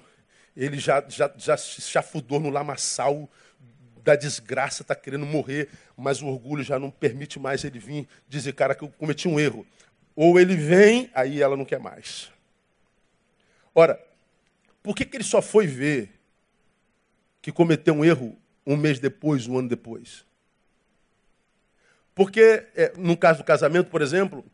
ele 0.56 0.78
já, 0.78 1.02
já, 1.08 1.32
já 1.36 1.56
se 1.56 1.80
chafudou 1.80 2.38
no 2.38 2.50
lamaçal 2.50 3.28
da 4.04 4.14
desgraça, 4.14 4.82
está 4.82 4.94
querendo 4.94 5.26
morrer, 5.26 5.68
mas 5.96 6.22
o 6.22 6.26
orgulho 6.26 6.62
já 6.62 6.78
não 6.78 6.90
permite 6.90 7.38
mais 7.38 7.64
ele 7.64 7.78
vir 7.78 8.08
dizer, 8.28 8.52
cara, 8.52 8.74
que 8.74 8.84
eu 8.84 8.88
cometi 8.90 9.26
um 9.26 9.40
erro. 9.40 9.66
Ou 10.14 10.38
ele 10.38 10.54
vem, 10.54 11.10
aí 11.14 11.40
ela 11.40 11.56
não 11.56 11.64
quer 11.64 11.80
mais. 11.80 12.30
Ora, 13.80 13.98
por 14.82 14.94
que, 14.94 15.06
que 15.06 15.16
ele 15.16 15.24
só 15.24 15.40
foi 15.40 15.66
ver 15.66 16.20
que 17.40 17.50
cometeu 17.50 17.94
um 17.94 18.04
erro 18.04 18.36
um 18.66 18.76
mês 18.76 18.98
depois, 18.98 19.46
um 19.46 19.56
ano 19.56 19.70
depois? 19.70 20.22
Porque, 22.14 22.66
é, 22.76 22.92
no 22.98 23.16
caso 23.16 23.38
do 23.38 23.44
casamento, 23.44 23.88
por 23.88 24.02
exemplo, 24.02 24.44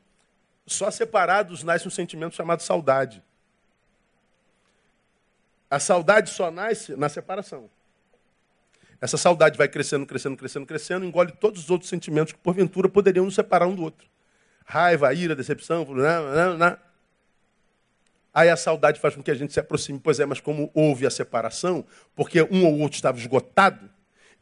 só 0.65 0.93
separados 0.93 1.65
nasce 1.65 1.89
um 1.89 1.91
sentimento 1.91 2.37
chamado 2.37 2.63
saudade. 2.63 3.21
A 5.69 5.81
saudade 5.81 6.31
só 6.31 6.49
nasce 6.49 6.95
na 6.95 7.09
separação. 7.09 7.69
Essa 9.01 9.17
saudade 9.17 9.59
vai 9.59 9.69
crescendo, 9.69 10.07
crescendo, 10.07 10.37
crescendo, 10.37 10.67
crescendo, 10.67 11.05
engole 11.05 11.33
todos 11.33 11.65
os 11.65 11.71
outros 11.71 11.91
sentimentos 11.91 12.33
que, 12.33 12.39
porventura, 12.39 12.89
poderiam 12.89 13.25
nos 13.25 13.35
separar 13.35 13.67
um 13.67 13.75
do 13.75 13.83
outro. 13.83 14.09
Raiva, 14.65 15.13
ira, 15.13 15.35
decepção, 15.35 15.85
não, 15.85 16.33
não, 16.33 16.57
não. 16.57 16.86
Aí 18.37 18.51
a 18.51 18.57
saudade 18.57 19.01
faz 19.01 19.15
com 19.15 19.23
que 19.23 19.31
a 19.31 19.35
gente 19.35 19.55
se 19.55 19.59
aproxime. 19.59 19.99
Pois 19.99 20.21
é, 20.21 20.27
mas 20.27 20.41
como 20.41 20.71
houve 20.75 21.07
a 21.07 21.11
separação, 21.11 21.87
porque 22.15 22.43
um 22.43 22.67
ou 22.67 22.81
outro 22.81 22.97
estava 22.97 23.17
esgotado, 23.19 23.89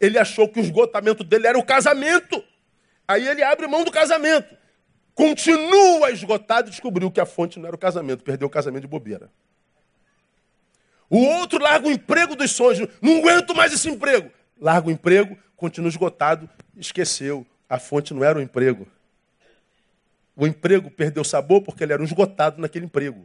ele 0.01 0.19
achou 0.19 0.49
que 0.49 0.59
o 0.59 0.63
esgotamento 0.65 1.23
dele 1.23 1.47
era 1.47 1.57
o 1.57 1.65
casamento. 1.65 2.43
Aí 3.07 3.25
ele 3.25 3.41
abre 3.45 3.69
mão 3.69 3.85
do 3.85 3.93
casamento. 3.93 4.53
Continua 5.15 6.11
esgotado 6.11 6.67
e 6.67 6.71
descobriu 6.73 7.09
que 7.09 7.21
a 7.21 7.25
fonte 7.25 7.61
não 7.61 7.69
era 7.69 7.77
o 7.77 7.79
casamento, 7.79 8.25
perdeu 8.25 8.49
o 8.49 8.51
casamento 8.51 8.81
de 8.81 8.89
bobeira. 8.89 9.31
O 11.09 11.19
outro 11.19 11.63
larga 11.63 11.87
o 11.87 11.93
emprego 11.93 12.35
dos 12.35 12.51
sonhos, 12.51 12.89
não 13.01 13.19
aguento 13.19 13.55
mais 13.55 13.73
esse 13.73 13.89
emprego. 13.89 14.29
Larga 14.61 14.89
o 14.89 14.91
emprego, 14.91 15.39
continua 15.55 15.89
esgotado, 15.89 16.51
esqueceu. 16.77 17.47
A 17.69 17.79
fonte 17.79 18.13
não 18.13 18.25
era 18.25 18.41
o 18.41 18.43
emprego. 18.43 18.89
O 20.35 20.49
emprego 20.49 20.91
perdeu 20.91 21.23
sabor 21.23 21.63
porque 21.63 21.85
ele 21.85 21.93
era 21.93 22.03
um 22.03 22.05
esgotado 22.05 22.61
naquele 22.61 22.87
emprego. 22.87 23.25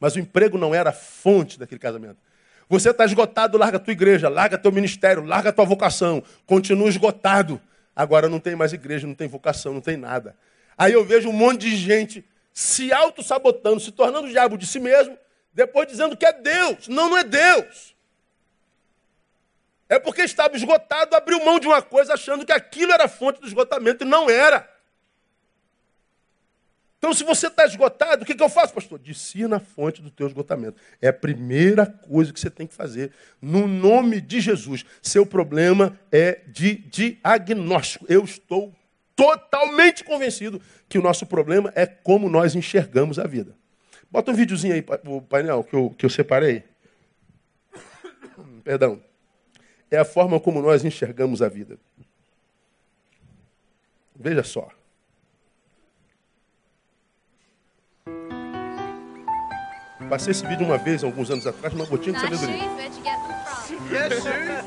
Mas 0.00 0.16
o 0.16 0.18
emprego 0.18 0.56
não 0.56 0.74
era 0.74 0.90
a 0.90 0.92
fonte 0.92 1.58
daquele 1.58 1.78
casamento. 1.78 2.16
Você 2.68 2.90
está 2.90 3.04
esgotado, 3.04 3.58
larga 3.58 3.76
a 3.76 3.80
tua 3.80 3.92
igreja, 3.92 4.28
larga 4.28 4.56
teu 4.56 4.72
ministério, 4.72 5.22
larga 5.22 5.50
a 5.50 5.52
tua 5.52 5.64
vocação. 5.64 6.22
Continua 6.46 6.88
esgotado. 6.88 7.60
Agora 7.94 8.28
não 8.28 8.40
tem 8.40 8.56
mais 8.56 8.72
igreja, 8.72 9.06
não 9.06 9.14
tem 9.14 9.28
vocação, 9.28 9.74
não 9.74 9.80
tem 9.80 9.96
nada. 9.96 10.34
Aí 10.78 10.92
eu 10.92 11.04
vejo 11.04 11.28
um 11.28 11.32
monte 11.32 11.68
de 11.68 11.76
gente 11.76 12.24
se 12.54 12.92
auto-sabotando, 12.92 13.80
se 13.80 13.92
tornando 13.92 14.26
o 14.26 14.30
diabo 14.30 14.56
de 14.56 14.66
si 14.66 14.80
mesmo, 14.80 15.18
depois 15.52 15.86
dizendo 15.86 16.16
que 16.16 16.24
é 16.24 16.32
Deus. 16.32 16.88
Não, 16.88 17.10
não 17.10 17.18
é 17.18 17.24
Deus. 17.24 17.94
É 19.88 19.98
porque 19.98 20.22
estava 20.22 20.56
esgotado, 20.56 21.16
abriu 21.16 21.44
mão 21.44 21.58
de 21.58 21.66
uma 21.66 21.82
coisa 21.82 22.14
achando 22.14 22.46
que 22.46 22.52
aquilo 22.52 22.92
era 22.92 23.08
fonte 23.08 23.40
do 23.40 23.46
esgotamento 23.46 24.04
e 24.04 24.06
não 24.06 24.30
era. 24.30 24.68
Então, 27.00 27.14
se 27.14 27.24
você 27.24 27.46
está 27.46 27.64
esgotado, 27.64 28.22
o 28.22 28.26
que, 28.26 28.34
que 28.34 28.42
eu 28.42 28.48
faço, 28.50 28.74
pastor? 28.74 28.98
Discina 28.98 29.56
a 29.56 29.58
fonte 29.58 30.02
do 30.02 30.10
teu 30.10 30.26
esgotamento. 30.26 30.78
É 31.00 31.08
a 31.08 31.12
primeira 31.14 31.86
coisa 31.86 32.30
que 32.30 32.38
você 32.38 32.50
tem 32.50 32.66
que 32.66 32.74
fazer. 32.74 33.10
No 33.40 33.66
nome 33.66 34.20
de 34.20 34.38
Jesus. 34.38 34.84
Seu 35.00 35.24
problema 35.24 35.98
é 36.12 36.42
de 36.46 36.74
diagnóstico. 36.74 38.04
Eu 38.06 38.22
estou 38.22 38.76
totalmente 39.16 40.04
convencido 40.04 40.60
que 40.90 40.98
o 40.98 41.02
nosso 41.02 41.24
problema 41.24 41.72
é 41.74 41.86
como 41.86 42.28
nós 42.28 42.54
enxergamos 42.54 43.18
a 43.18 43.26
vida. 43.26 43.56
Bota 44.10 44.30
um 44.30 44.34
videozinho 44.34 44.74
aí, 44.74 44.84
o 45.06 45.22
painel, 45.22 45.64
que 45.64 45.72
eu, 45.72 45.94
que 45.96 46.04
eu 46.04 46.10
separei. 46.10 46.64
Perdão. 48.62 49.02
É 49.90 49.96
a 49.96 50.04
forma 50.04 50.38
como 50.38 50.60
nós 50.60 50.84
enxergamos 50.84 51.40
a 51.40 51.48
vida. 51.48 51.78
Veja 54.14 54.42
só. 54.42 54.68
Passei 60.10 60.32
esse 60.32 60.44
vídeo 60.44 60.66
uma 60.66 60.76
vez, 60.76 61.04
alguns 61.04 61.30
anos 61.30 61.46
atrás, 61.46 61.72
numa 61.72 61.86
gotinha 61.86 62.14
de 62.14 62.20
sabedoria. 62.20 62.68
Yes, 63.90 64.12
shoes. 64.22 64.64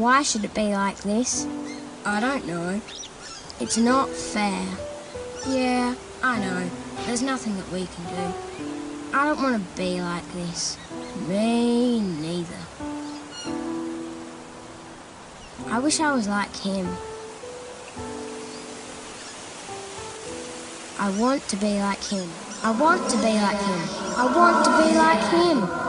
Why 0.03 0.21
should 0.21 0.43
it 0.43 0.53
be 0.53 0.73
like 0.73 0.97
this? 0.97 1.47
I 2.03 2.19
don't 2.19 2.45
know. 2.45 2.81
It's 3.61 3.77
not 3.77 4.09
fair. 4.09 4.67
Yeah, 5.47 5.95
I 6.21 6.39
know. 6.39 6.69
There's 7.05 7.21
nothing 7.21 7.55
that 7.55 7.71
we 7.71 7.85
can 7.85 8.03
do. 8.13 8.33
I 9.13 9.23
don't 9.27 9.41
want 9.41 9.63
to 9.63 9.77
be 9.77 10.01
like 10.01 10.29
this. 10.33 10.77
Me 11.29 12.01
neither. 12.01 12.63
I 15.69 15.79
wish 15.79 16.01
I 16.01 16.11
was 16.11 16.27
like 16.27 16.53
him. 16.53 16.85
I 20.99 21.17
want 21.17 21.47
to 21.47 21.55
be 21.55 21.79
like 21.79 22.03
him. 22.03 22.29
I 22.61 22.71
want 22.71 23.09
to 23.09 23.15
be 23.19 23.39
like 23.39 23.57
him. 23.57 23.81
I 24.17 24.33
want 24.35 24.65
to 24.65 24.71
be 24.83 24.97
like 24.97 25.23
him. 25.31 25.82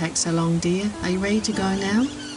Take 0.00 0.16
so 0.16 0.30
long, 0.30 0.58
dear. 0.60 0.90
Are 1.02 1.10
you 1.10 1.18
ready 1.18 1.42
to 1.42 1.52
go 1.52 1.74
now? 1.74 2.29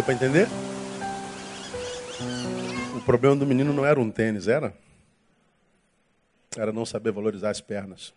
Deu 0.00 0.04
para 0.06 0.14
entender? 0.14 0.48
O 2.96 3.04
problema 3.04 3.36
do 3.36 3.46
menino 3.46 3.70
não 3.70 3.84
era 3.84 4.00
um 4.00 4.10
tênis, 4.10 4.48
era? 4.48 4.74
Era 6.56 6.72
não 6.72 6.86
saber 6.86 7.12
valorizar 7.12 7.50
as 7.50 7.60
pernas. 7.60 8.14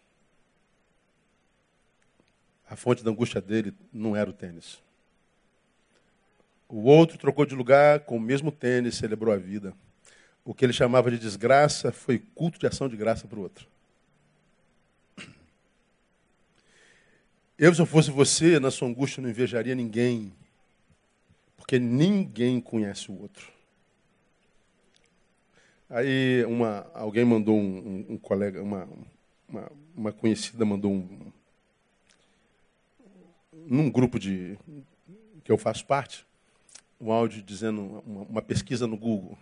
A 2.69 2.77
fonte 2.77 3.03
da 3.03 3.11
angústia 3.11 3.41
dele 3.41 3.73
não 3.91 4.15
era 4.15 4.29
o 4.29 4.33
tênis. 4.33 4.81
O 6.69 6.83
outro 6.83 7.17
trocou 7.17 7.45
de 7.45 7.53
lugar 7.53 7.99
com 7.99 8.15
o 8.15 8.21
mesmo 8.21 8.49
tênis, 8.49 8.95
celebrou 8.95 9.33
a 9.33 9.37
vida. 9.37 9.73
O 10.45 10.53
que 10.53 10.63
ele 10.63 10.71
chamava 10.71 11.11
de 11.11 11.19
desgraça 11.19 11.91
foi 11.91 12.17
culto 12.33 12.57
de 12.57 12.65
ação 12.65 12.87
de 12.87 12.95
graça 12.95 13.27
para 13.27 13.39
o 13.39 13.41
outro. 13.41 13.67
Eu, 17.59 17.75
se 17.75 17.81
eu 17.81 17.85
fosse 17.85 18.09
você, 18.09 18.57
na 18.57 18.71
sua 18.71 18.87
angústia, 18.87 19.21
não 19.21 19.29
invejaria 19.29 19.75
ninguém. 19.75 20.33
Porque 21.63 21.79
ninguém 21.79 22.59
conhece 22.59 23.09
o 23.09 23.21
outro. 23.21 23.49
Aí 25.89 26.43
uma, 26.43 26.85
alguém 26.93 27.23
mandou 27.23 27.57
um, 27.57 27.77
um, 27.77 28.05
um 28.09 28.17
colega, 28.17 28.61
uma, 28.61 28.85
uma, 29.47 29.71
uma, 29.95 30.11
conhecida 30.11 30.65
mandou 30.65 30.91
um. 30.91 31.31
Num 33.65 33.89
grupo 33.89 34.19
de 34.19 34.59
que 35.41 35.49
eu 35.53 35.57
faço 35.57 35.85
parte, 35.85 36.25
um 36.99 37.13
áudio 37.13 37.41
dizendo 37.41 38.03
uma, 38.05 38.23
uma 38.23 38.41
pesquisa 38.41 38.85
no 38.85 38.97
Google. 38.97 39.37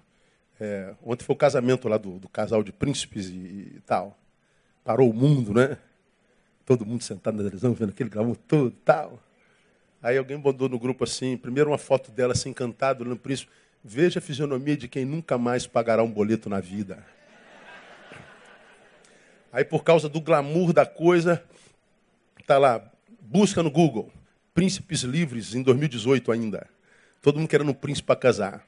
É, 0.59 0.93
ontem 1.01 1.25
foi 1.25 1.33
o 1.33 1.39
casamento 1.39 1.89
lá 1.89 1.97
do, 1.97 2.19
do 2.19 2.29
casal 2.29 2.61
de 2.61 2.71
príncipes 2.71 3.29
e, 3.29 3.33
e, 3.77 3.81
tal. 3.83 4.15
Parou 4.83 5.09
o 5.09 5.13
mundo, 5.13 5.55
né? 5.55 5.75
Todo 6.67 6.85
mundo 6.85 7.01
sentado 7.01 7.33
na 7.37 7.43
televisão, 7.43 7.73
vendo 7.73 7.89
aquele 7.89 8.11
glamour 8.11 8.37
todo 8.47 8.69
tal. 8.85 9.19
Aí 10.03 10.17
alguém 10.17 10.37
mandou 10.37 10.67
no 10.67 10.79
grupo 10.79 11.03
assim, 11.03 11.37
primeiro 11.37 11.69
uma 11.69 11.77
foto 11.77 12.11
dela 12.11 12.33
assim, 12.33 12.49
encantada, 12.49 13.03
olhando 13.03 13.19
para 13.19 13.33
isso. 13.33 13.47
Veja 13.83 14.19
a 14.19 14.21
fisionomia 14.21 14.75
de 14.75 14.87
quem 14.87 15.05
nunca 15.05 15.37
mais 15.37 15.67
pagará 15.67 16.01
um 16.03 16.11
boleto 16.11 16.49
na 16.49 16.59
vida. 16.59 17.05
Aí 19.53 19.63
por 19.63 19.83
causa 19.83 20.09
do 20.09 20.19
glamour 20.19 20.73
da 20.73 20.85
coisa, 20.85 21.43
tá 22.47 22.57
lá, 22.57 22.91
busca 23.19 23.61
no 23.61 23.69
Google, 23.69 24.11
príncipes 24.53 25.01
livres 25.01 25.53
em 25.53 25.61
2018 25.61 26.31
ainda. 26.31 26.67
Todo 27.21 27.37
mundo 27.37 27.49
querendo 27.49 27.69
um 27.69 27.73
príncipe 27.73 28.07
para 28.07 28.15
casar. 28.15 28.65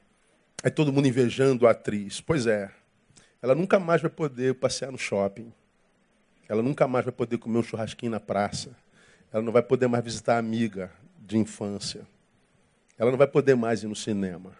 Aí 0.62 0.70
todo 0.70 0.92
mundo 0.92 1.08
invejando 1.08 1.66
a 1.66 1.72
atriz. 1.72 2.20
Pois 2.20 2.46
é, 2.46 2.70
ela 3.42 3.54
nunca 3.54 3.80
mais 3.80 4.00
vai 4.00 4.10
poder 4.10 4.54
passear 4.54 4.92
no 4.92 4.98
shopping. 4.98 5.52
Ela 6.48 6.62
nunca 6.62 6.86
mais 6.86 7.04
vai 7.04 7.12
poder 7.12 7.38
comer 7.38 7.58
um 7.58 7.62
churrasquinho 7.62 8.12
na 8.12 8.20
praça. 8.20 8.70
Ela 9.32 9.42
não 9.42 9.52
vai 9.52 9.62
poder 9.62 9.88
mais 9.88 10.04
visitar 10.04 10.36
a 10.36 10.38
amiga 10.38 10.90
de 11.24 11.38
infância. 11.38 12.06
Ela 12.98 13.10
não 13.10 13.18
vai 13.18 13.26
poder 13.26 13.56
mais 13.56 13.82
ir 13.82 13.88
no 13.88 13.96
cinema. 13.96 14.52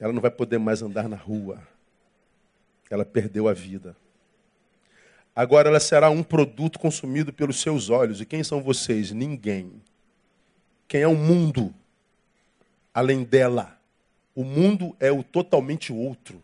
Ela 0.00 0.12
não 0.12 0.20
vai 0.20 0.30
poder 0.30 0.58
mais 0.58 0.82
andar 0.82 1.08
na 1.08 1.16
rua. 1.16 1.60
Ela 2.90 3.04
perdeu 3.04 3.48
a 3.48 3.52
vida. 3.52 3.96
Agora 5.34 5.68
ela 5.68 5.80
será 5.80 6.08
um 6.08 6.22
produto 6.22 6.78
consumido 6.78 7.32
pelos 7.32 7.60
seus 7.60 7.90
olhos. 7.90 8.20
E 8.20 8.26
quem 8.26 8.42
são 8.42 8.62
vocês? 8.62 9.12
Ninguém. 9.12 9.82
Quem 10.88 11.02
é 11.02 11.08
o 11.08 11.14
mundo? 11.14 11.74
Além 12.92 13.22
dela. 13.22 13.78
O 14.34 14.44
mundo 14.44 14.96
é 14.98 15.12
o 15.12 15.22
totalmente 15.22 15.92
outro. 15.92 16.42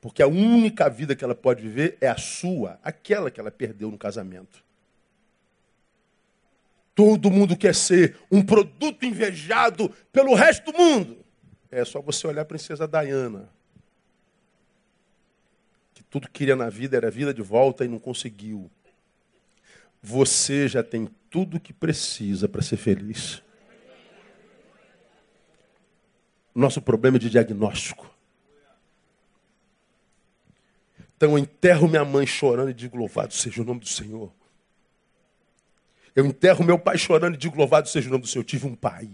Porque 0.00 0.22
a 0.22 0.26
única 0.26 0.88
vida 0.88 1.16
que 1.16 1.24
ela 1.24 1.34
pode 1.34 1.62
viver 1.62 1.98
é 2.00 2.08
a 2.08 2.16
sua, 2.16 2.78
aquela 2.82 3.30
que 3.30 3.40
ela 3.40 3.50
perdeu 3.50 3.90
no 3.90 3.98
casamento. 3.98 4.62
Todo 6.96 7.30
mundo 7.30 7.54
quer 7.58 7.74
ser 7.74 8.16
um 8.32 8.42
produto 8.42 9.04
invejado 9.04 9.90
pelo 10.10 10.34
resto 10.34 10.72
do 10.72 10.78
mundo. 10.78 11.18
É 11.70 11.84
só 11.84 12.00
você 12.00 12.26
olhar 12.26 12.40
a 12.40 12.46
princesa 12.46 12.88
Diana. 12.88 13.50
Que 15.92 16.02
tudo 16.02 16.26
que 16.26 16.32
queria 16.32 16.56
na 16.56 16.70
vida 16.70 16.96
era 16.96 17.10
vida 17.10 17.34
de 17.34 17.42
volta 17.42 17.84
e 17.84 17.88
não 17.88 17.98
conseguiu. 17.98 18.70
Você 20.02 20.66
já 20.68 20.82
tem 20.82 21.06
tudo 21.28 21.58
o 21.58 21.60
que 21.60 21.74
precisa 21.74 22.48
para 22.48 22.62
ser 22.62 22.78
feliz. 22.78 23.42
Nosso 26.54 26.80
problema 26.80 27.18
é 27.18 27.20
de 27.20 27.28
diagnóstico. 27.28 28.10
Então 31.14 31.32
eu 31.32 31.38
enterro 31.38 31.88
minha 31.88 32.06
mãe 32.06 32.26
chorando 32.26 32.70
e 32.70 32.74
digo: 32.74 32.96
Louvado 32.96 33.34
seja 33.34 33.60
o 33.60 33.66
nome 33.66 33.80
do 33.80 33.88
Senhor. 33.88 34.32
Eu 36.16 36.24
enterro 36.26 36.64
meu 36.64 36.78
pai 36.78 36.96
chorando 36.96 37.34
e 37.34 37.36
digo: 37.36 37.56
Louvado 37.56 37.88
seja 37.88 38.08
o 38.08 38.10
nome 38.10 38.22
do 38.22 38.28
Senhor. 38.28 38.42
Eu 38.42 38.46
tive 38.46 38.66
um 38.66 38.74
pai. 38.74 39.08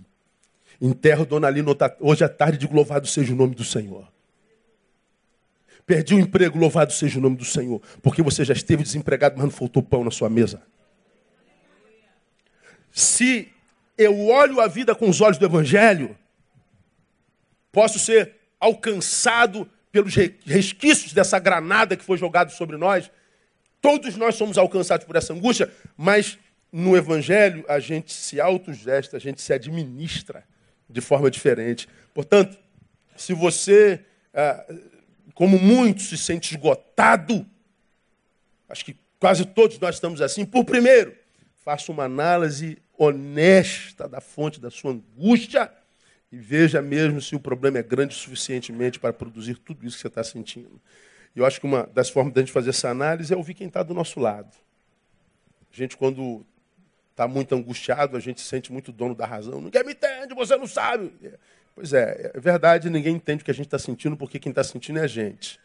Enterro 0.80 1.26
Dona 1.26 1.50
Lina 1.50 1.70
hoje 2.00 2.24
à 2.24 2.28
tarde 2.28 2.56
e 2.56 2.60
digo: 2.60 2.74
Louvado 2.74 3.08
seja 3.08 3.32
o 3.32 3.36
nome 3.36 3.56
do 3.56 3.64
Senhor. 3.64 4.10
Perdi 5.84 6.14
o 6.14 6.18
emprego, 6.18 6.58
louvado 6.58 6.92
seja 6.92 7.18
o 7.18 7.22
nome 7.22 7.36
do 7.36 7.44
Senhor. 7.44 7.82
Porque 8.00 8.22
você 8.22 8.44
já 8.44 8.54
esteve 8.54 8.82
desempregado, 8.82 9.34
mas 9.36 9.44
não 9.44 9.50
faltou 9.50 9.82
pão 9.82 10.04
na 10.04 10.10
sua 10.10 10.30
mesa. 10.30 10.62
Se 12.90 13.48
eu 13.98 14.28
olho 14.28 14.60
a 14.60 14.68
vida 14.68 14.94
com 14.94 15.08
os 15.08 15.20
olhos 15.20 15.38
do 15.38 15.44
Evangelho, 15.44 16.16
posso 17.70 17.98
ser 17.98 18.36
alcançado 18.60 19.68
pelos 19.90 20.14
resquícios 20.46 21.12
dessa 21.12 21.38
granada 21.38 21.96
que 21.96 22.04
foi 22.04 22.16
jogada 22.16 22.50
sobre 22.50 22.76
nós. 22.76 23.10
Todos 23.80 24.16
nós 24.16 24.36
somos 24.36 24.56
alcançados 24.56 25.04
por 25.04 25.16
essa 25.16 25.32
angústia, 25.32 25.70
mas 25.96 26.38
no 26.72 26.96
Evangelho, 26.96 27.64
a 27.68 27.78
gente 27.78 28.12
se 28.12 28.40
autogesta, 28.40 29.18
a 29.18 29.20
gente 29.20 29.42
se 29.42 29.52
administra 29.52 30.44
de 30.88 31.00
forma 31.02 31.30
diferente. 31.30 31.86
Portanto, 32.14 32.58
se 33.14 33.34
você, 33.34 34.02
ah, 34.32 34.64
como 35.34 35.58
muitos, 35.58 36.08
se 36.08 36.16
sente 36.16 36.54
esgotado, 36.54 37.46
acho 38.68 38.84
que 38.86 38.96
quase 39.20 39.44
todos 39.44 39.78
nós 39.78 39.96
estamos 39.96 40.22
assim, 40.22 40.46
por 40.46 40.64
primeiro, 40.64 41.14
faça 41.62 41.92
uma 41.92 42.04
análise 42.04 42.78
honesta 42.96 44.08
da 44.08 44.20
fonte 44.20 44.58
da 44.58 44.70
sua 44.70 44.92
angústia 44.92 45.70
e 46.30 46.38
veja 46.38 46.80
mesmo 46.80 47.20
se 47.20 47.36
o 47.36 47.40
problema 47.40 47.78
é 47.78 47.82
grande 47.82 48.14
o 48.14 48.18
suficientemente 48.18 48.98
para 48.98 49.12
produzir 49.12 49.56
tudo 49.58 49.86
isso 49.86 49.96
que 49.96 50.02
você 50.02 50.08
está 50.08 50.24
sentindo. 50.24 50.80
Eu 51.36 51.44
acho 51.44 51.60
que 51.60 51.66
uma 51.66 51.88
das 51.94 52.08
formas 52.08 52.32
da 52.32 52.40
gente 52.40 52.52
fazer 52.52 52.70
essa 52.70 52.88
análise 52.88 53.32
é 53.32 53.36
ouvir 53.36 53.54
quem 53.54 53.66
está 53.66 53.82
do 53.82 53.92
nosso 53.94 54.18
lado. 54.18 54.54
A 55.72 55.76
gente, 55.76 55.96
quando 55.96 56.44
está 57.12 57.28
muito 57.28 57.54
angustiado, 57.54 58.16
a 58.16 58.20
gente 58.20 58.40
se 58.40 58.48
sente 58.48 58.72
muito 58.72 58.90
dono 58.90 59.14
da 59.14 59.24
razão. 59.24 59.60
Ninguém 59.60 59.84
me 59.84 59.92
entende, 59.92 60.34
você 60.34 60.56
não 60.56 60.66
sabe. 60.66 61.12
Pois 61.74 61.92
é, 61.92 62.32
é 62.34 62.40
verdade, 62.40 62.90
ninguém 62.90 63.14
entende 63.16 63.42
o 63.42 63.44
que 63.44 63.50
a 63.50 63.54
gente 63.54 63.66
está 63.66 63.78
sentindo, 63.78 64.16
porque 64.16 64.38
quem 64.38 64.50
está 64.50 64.64
sentindo 64.64 64.98
é 64.98 65.02
a 65.02 65.06
gente. 65.06 65.60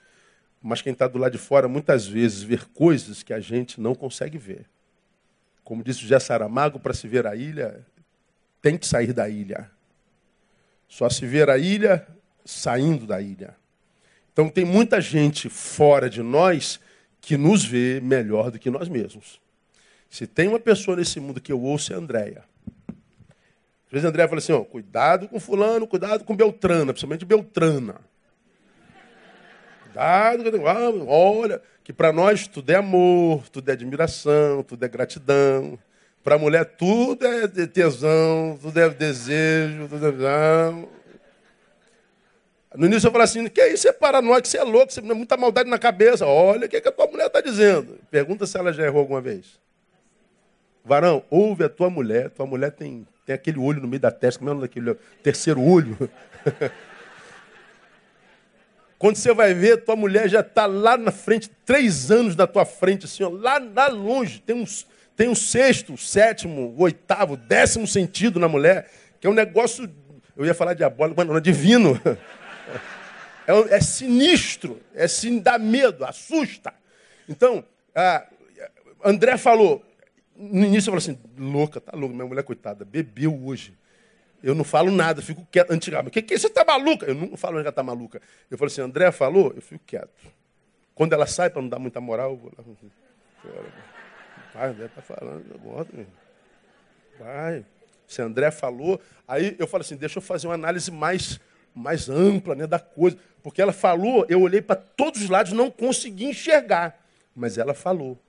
Mas 0.61 0.81
quem 0.81 0.93
está 0.93 1.07
do 1.07 1.17
lado 1.17 1.31
de 1.31 1.37
fora, 1.37 1.67
muitas 1.67 2.05
vezes, 2.07 2.43
vê 2.43 2.57
coisas 2.57 3.23
que 3.23 3.33
a 3.33 3.39
gente 3.39 3.79
não 3.79 3.95
consegue 3.95 4.37
ver. 4.37 4.65
Como 5.63 5.83
disse 5.83 6.03
o 6.03 6.07
Jé 6.07 6.19
Saramago, 6.19 6.79
para 6.79 6.93
se 6.93 7.07
ver 7.07 7.27
a 7.27 7.35
ilha, 7.35 7.85
tem 8.61 8.77
que 8.77 8.87
sair 8.87 9.13
da 9.13 9.29
ilha. 9.29 9.69
Só 10.87 11.09
se 11.09 11.25
ver 11.25 11.49
a 11.49 11.57
ilha 11.57 12.07
saindo 12.45 13.05
da 13.05 13.21
ilha. 13.21 13.55
Então 14.31 14.49
tem 14.49 14.63
muita 14.63 15.01
gente 15.01 15.49
fora 15.49 16.09
de 16.09 16.21
nós 16.21 16.79
que 17.19 17.35
nos 17.35 17.65
vê 17.65 17.99
melhor 18.01 18.51
do 18.51 18.59
que 18.59 18.69
nós 18.69 18.87
mesmos. 18.87 19.41
Se 20.09 20.25
tem 20.25 20.47
uma 20.47 20.59
pessoa 20.59 20.97
nesse 20.97 21.19
mundo 21.19 21.41
que 21.41 21.51
eu 21.51 21.61
ouço 21.61 21.91
é 21.91 21.95
a 21.95 21.99
Andréia. 21.99 22.43
Às 23.87 23.91
vezes 23.91 24.05
a 24.05 24.09
Andréia 24.09 24.27
fala 24.27 24.39
assim, 24.39 24.51
ó, 24.51 24.63
cuidado 24.63 25.27
com 25.27 25.39
fulano, 25.39 25.87
cuidado 25.87 26.23
com 26.23 26.35
Beltrana, 26.35 26.93
principalmente 26.93 27.25
Beltrana. 27.25 27.95
Cuidado, 29.83 30.43
olha, 31.07 31.61
que 31.83 31.93
para 31.93 32.11
nós 32.11 32.47
tudo 32.47 32.69
é 32.69 32.75
amor, 32.75 33.47
tudo 33.49 33.69
é 33.69 33.71
admiração, 33.71 34.61
tudo 34.63 34.83
é 34.83 34.89
gratidão. 34.89 35.79
Para 36.21 36.35
a 36.35 36.37
mulher 36.37 36.65
tudo 36.65 37.25
é 37.25 37.47
tesão, 37.47 38.59
tudo 38.61 38.77
é 38.77 38.89
desejo, 38.89 39.87
tudo 39.87 40.27
é... 40.27 40.97
No 42.75 42.85
início 42.85 43.07
eu 43.07 43.11
falei 43.11 43.23
assim, 43.23 43.47
que 43.47 43.65
isso 43.67 43.87
é 43.87 43.93
paranoico, 43.93 44.45
você 44.45 44.57
é 44.57 44.63
louco, 44.63 44.91
você 44.91 45.01
tem 45.01 45.15
muita 45.15 45.37
maldade 45.37 45.69
na 45.69 45.79
cabeça. 45.79 46.25
Olha 46.25 46.65
o 46.65 46.69
que, 46.69 46.81
que 46.81 46.87
a 46.89 46.91
tua 46.91 47.07
mulher 47.07 47.27
está 47.27 47.39
dizendo. 47.39 47.97
Pergunta 48.11 48.45
se 48.45 48.57
ela 48.57 48.73
já 48.73 48.83
errou 48.83 48.99
alguma 48.99 49.21
vez. 49.21 49.57
Varão, 50.87 51.21
ouve 51.29 51.65
a 51.65 51.69
tua 51.69 51.89
mulher, 51.89 52.29
tua 52.29 52.45
mulher 52.45 52.71
tem, 52.71 53.05
tem 53.25 53.35
aquele 53.35 53.59
olho 53.59 53.81
no 53.81 53.87
meio 53.89 53.99
da 53.99 54.09
testa, 54.09 54.39
como 54.39 54.57
é 54.57 54.61
daquele 54.61 54.95
terceiro 55.21 55.61
olho. 55.61 55.97
Quando 58.97 59.17
você 59.17 59.33
vai 59.33 59.53
ver, 59.53 59.83
tua 59.83 59.97
mulher 59.97 60.29
já 60.29 60.39
está 60.39 60.65
lá 60.65 60.97
na 60.97 61.11
frente, 61.11 61.49
três 61.65 62.09
anos 62.09 62.37
na 62.37 62.47
tua 62.47 62.65
frente, 62.65 63.05
assim, 63.05 63.21
ó, 63.21 63.29
lá, 63.29 63.61
lá 63.75 63.89
longe. 63.89 64.39
Tem, 64.39 64.55
uns, 64.55 64.87
tem 65.15 65.27
um 65.27 65.35
sexto, 65.35 65.97
sétimo, 65.97 66.73
oitavo, 66.77 67.35
décimo 67.35 67.85
sentido 67.85 68.39
na 68.39 68.47
mulher, 68.47 68.89
que 69.19 69.27
é 69.27 69.29
um 69.29 69.33
negócio, 69.33 69.91
eu 70.37 70.45
ia 70.45 70.53
falar 70.53 70.73
diabólico, 70.73 71.19
mas 71.19 71.27
não, 71.27 71.35
é 71.37 71.41
divino. 71.41 71.99
É, 73.45 73.75
é 73.75 73.81
sinistro, 73.81 74.81
é 74.95 75.05
sim, 75.05 75.39
dá 75.39 75.59
medo, 75.59 76.05
assusta. 76.05 76.73
Então, 77.27 77.63
André 79.03 79.37
falou, 79.37 79.83
no 80.37 80.65
início 80.65 80.89
eu 80.89 80.99
falei 80.99 81.15
assim, 81.15 81.19
louca, 81.37 81.81
tá 81.81 81.97
louca, 81.97 82.13
minha 82.13 82.27
mulher 82.27 82.43
coitada, 82.43 82.85
bebeu 82.85 83.45
hoje. 83.45 83.73
Eu 84.43 84.53
não 84.53 84.63
falo 84.63 84.91
nada, 84.91 85.21
fico 85.21 85.45
quieto. 85.51 85.71
Antigamente, 85.71 86.09
o 86.09 86.11
que, 86.11 86.21
que? 86.21 86.37
Você 86.37 86.47
está 86.47 86.63
maluca? 86.63 87.07
Eu 87.07 87.15
não 87.15 87.35
falo 87.35 87.55
que 87.55 87.61
ela 87.61 87.69
está 87.69 87.81
maluca. 87.81 88.21
Eu 88.49 88.57
falei 88.57 88.71
assim, 88.71 88.81
André 88.81 89.11
falou, 89.11 89.51
eu 89.55 89.61
fico 89.61 89.83
quieto. 89.85 90.11
Quando 90.93 91.13
ela 91.13 91.25
sai, 91.25 91.49
para 91.49 91.61
não 91.61 91.69
dar 91.69 91.79
muita 91.79 91.99
moral, 91.99 92.31
eu 92.31 92.37
vou 92.37 92.51
lá. 92.55 92.63
Vai, 94.53 94.69
André 94.69 94.85
está 94.85 95.01
falando, 95.01 95.43
eu 95.49 96.05
Vai. 97.19 97.65
Se 98.07 98.21
André 98.21 98.51
falou, 98.51 99.01
aí 99.27 99.55
eu 99.57 99.67
falo 99.67 99.81
assim, 99.81 99.95
deixa 99.95 100.19
eu 100.19 100.21
fazer 100.21 100.47
uma 100.47 100.53
análise 100.53 100.91
mais 100.91 101.39
mais 101.77 102.09
ampla 102.09 102.55
né, 102.55 102.65
da 102.65 102.79
coisa. 102.79 103.17
Porque 103.43 103.61
ela 103.61 103.71
falou, 103.71 104.25
eu 104.27 104.41
olhei 104.41 104.61
para 104.61 104.75
todos 104.75 105.21
os 105.21 105.29
lados, 105.29 105.51
não 105.51 105.69
consegui 105.69 106.25
enxergar. 106.25 106.99
Mas 107.35 107.57
ela 107.57 107.73
falou. 107.73 108.19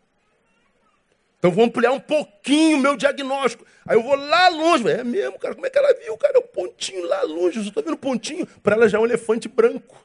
Então 1.39 1.53
vou 1.53 1.65
ampliar 1.65 1.93
um 1.93 2.01
pouquinho 2.01 2.79
o 2.79 2.81
meu 2.81 2.97
diagnóstico. 2.97 3.65
Aí 3.87 3.97
eu 3.97 4.03
vou 4.03 4.17
lá 4.17 4.49
longe. 4.49 4.89
É 4.89 5.05
mesmo, 5.05 5.39
cara. 5.39 5.55
Como 5.55 5.67
é 5.67 5.71
que 5.71 5.79
ela 5.79 5.95
viu, 5.95 6.17
cara? 6.17 6.37
É 6.37 6.41
um 6.41 6.47
pontinho 6.47 7.07
lá 7.07 7.23
longe. 7.23 7.59
Eu 7.59 7.63
estou 7.63 7.83
vendo 7.83 7.97
pontinho. 7.97 8.47
Para 8.63 8.75
ela 8.75 8.89
já 8.89 8.99
é 8.99 9.01
um 9.01 9.05
elefante 9.05 9.49
branco. 9.49 10.05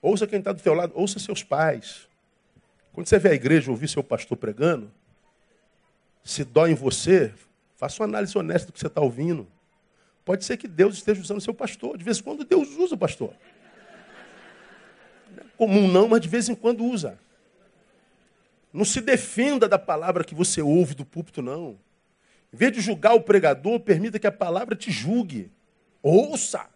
Ouça 0.00 0.26
quem 0.26 0.38
está 0.38 0.52
do 0.52 0.62
teu 0.62 0.74
lado. 0.74 0.92
Ouça 0.94 1.18
seus 1.18 1.42
pais. 1.42 2.08
Quando 2.92 3.06
você 3.06 3.18
vê 3.18 3.30
a 3.30 3.34
igreja 3.34 3.70
ouvir 3.70 3.88
seu 3.88 4.02
pastor 4.02 4.36
pregando, 4.36 4.92
se 6.24 6.44
dói 6.44 6.70
em 6.70 6.74
você, 6.74 7.32
faça 7.76 8.00
uma 8.00 8.08
análise 8.08 8.36
honesta 8.38 8.68
do 8.68 8.72
que 8.72 8.78
você 8.78 8.86
está 8.86 9.00
ouvindo. 9.00 9.46
Pode 10.24 10.44
ser 10.44 10.56
que 10.56 10.68
Deus 10.68 10.94
esteja 10.94 11.20
usando 11.20 11.40
seu 11.40 11.54
pastor. 11.54 11.96
De 11.96 12.04
vez 12.04 12.18
em 12.18 12.22
quando 12.22 12.44
Deus 12.44 12.68
usa 12.76 12.94
o 12.94 12.98
pastor. 12.98 13.34
Não 15.34 15.42
é 15.42 15.46
comum 15.56 15.88
não, 15.88 16.06
mas 16.06 16.20
de 16.20 16.28
vez 16.28 16.48
em 16.48 16.54
quando 16.54 16.84
usa. 16.84 17.18
Não 18.72 18.84
se 18.84 19.00
defenda 19.00 19.68
da 19.68 19.78
palavra 19.78 20.24
que 20.24 20.34
você 20.34 20.62
ouve 20.62 20.94
do 20.94 21.04
púlpito, 21.04 21.42
não. 21.42 21.78
Em 22.52 22.56
vez 22.56 22.72
de 22.72 22.80
julgar 22.80 23.14
o 23.14 23.20
pregador, 23.20 23.80
permita 23.80 24.18
que 24.18 24.26
a 24.26 24.32
palavra 24.32 24.74
te 24.74 24.90
julgue. 24.90 25.50
Ouça. 26.02 26.66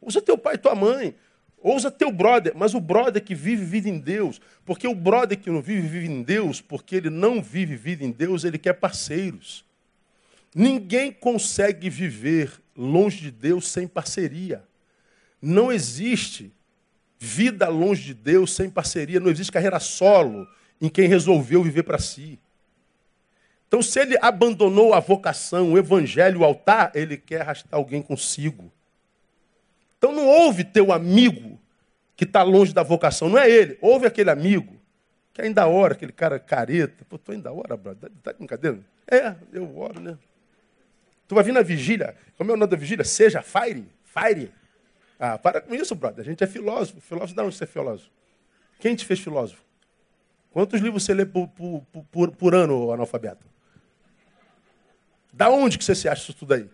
Ouça 0.00 0.20
teu 0.20 0.36
pai 0.36 0.54
e 0.54 0.58
tua 0.58 0.74
mãe. 0.74 1.14
Ouça 1.58 1.90
teu 1.90 2.12
brother, 2.12 2.52
mas 2.54 2.74
o 2.74 2.80
brother 2.80 3.22
que 3.22 3.34
vive, 3.34 3.64
vive 3.64 3.90
em 3.90 3.98
Deus. 3.98 4.40
Porque 4.64 4.86
o 4.86 4.94
brother 4.94 5.38
que 5.38 5.50
não 5.50 5.62
vive, 5.62 5.88
vive 5.88 6.06
em 6.06 6.22
Deus, 6.22 6.60
porque 6.60 6.96
ele 6.96 7.10
não 7.10 7.42
vive, 7.42 7.76
vive 7.76 8.04
em 8.04 8.10
Deus, 8.10 8.44
ele 8.44 8.58
quer 8.58 8.74
parceiros. 8.74 9.64
Ninguém 10.54 11.12
consegue 11.12 11.90
viver 11.90 12.52
longe 12.76 13.20
de 13.20 13.30
Deus 13.30 13.68
sem 13.68 13.88
parceria. 13.88 14.62
Não 15.40 15.72
existe 15.72 16.52
vida 17.18 17.68
longe 17.68 18.02
de 18.04 18.14
Deus 18.14 18.54
sem 18.54 18.70
parceria. 18.70 19.18
Não 19.18 19.30
existe 19.30 19.52
carreira 19.52 19.80
solo 19.80 20.46
em 20.80 20.88
quem 20.88 21.08
resolveu 21.08 21.62
viver 21.62 21.82
para 21.82 21.98
si. 21.98 22.38
Então, 23.68 23.82
se 23.82 23.98
ele 24.00 24.16
abandonou 24.20 24.94
a 24.94 25.00
vocação, 25.00 25.72
o 25.72 25.78
evangelho, 25.78 26.40
o 26.40 26.44
altar, 26.44 26.92
ele 26.94 27.16
quer 27.16 27.40
arrastar 27.40 27.78
alguém 27.78 28.00
consigo. 28.00 28.72
Então, 29.98 30.12
não 30.12 30.26
ouve 30.26 30.62
teu 30.62 30.92
amigo 30.92 31.58
que 32.14 32.24
está 32.24 32.42
longe 32.42 32.72
da 32.72 32.82
vocação, 32.82 33.28
não 33.28 33.38
é 33.38 33.50
ele. 33.50 33.76
Ouve 33.80 34.06
aquele 34.06 34.30
amigo 34.30 34.76
que 35.34 35.42
ainda 35.42 35.66
ora, 35.66 35.94
aquele 35.94 36.12
cara 36.12 36.38
careta. 36.38 37.04
Pô, 37.08 37.18
tu 37.18 37.32
ainda 37.32 37.52
ora, 37.52 37.76
brother? 37.76 38.10
Tá 38.22 38.32
com 38.32 38.38
brincadeira? 38.38 38.78
É, 39.06 39.34
eu 39.52 39.76
oro, 39.76 40.00
né? 40.00 40.16
Tu 41.28 41.34
vai 41.34 41.44
vir 41.44 41.52
na 41.52 41.62
vigília. 41.62 42.16
Como 42.38 42.50
é 42.50 42.54
o 42.54 42.56
nome 42.56 42.70
da 42.70 42.76
vigília? 42.76 43.04
Seja 43.04 43.42
fire. 43.42 43.86
Fire. 44.04 44.52
Ah, 45.18 45.36
para 45.36 45.60
com 45.60 45.74
isso, 45.74 45.94
brother. 45.94 46.24
A 46.24 46.24
gente 46.24 46.42
é 46.42 46.46
filósofo. 46.46 47.00
Filósofo, 47.00 47.34
de 47.34 47.42
onde 47.42 47.54
você 47.54 47.64
é 47.64 47.66
filósofo? 47.66 48.10
Quem 48.78 48.94
te 48.94 49.04
fez 49.04 49.20
filósofo? 49.20 49.62
Quantos 50.56 50.80
livros 50.80 51.04
você 51.04 51.12
lê 51.12 51.26
por, 51.26 51.48
por, 51.48 51.82
por, 52.10 52.30
por 52.30 52.54
ano, 52.54 52.90
analfabeto? 52.90 53.46
Da 55.30 55.50
onde 55.50 55.76
que 55.76 55.84
você 55.84 55.94
se 55.94 56.08
acha 56.08 56.22
isso 56.22 56.32
tudo 56.32 56.54
aí? 56.54 56.66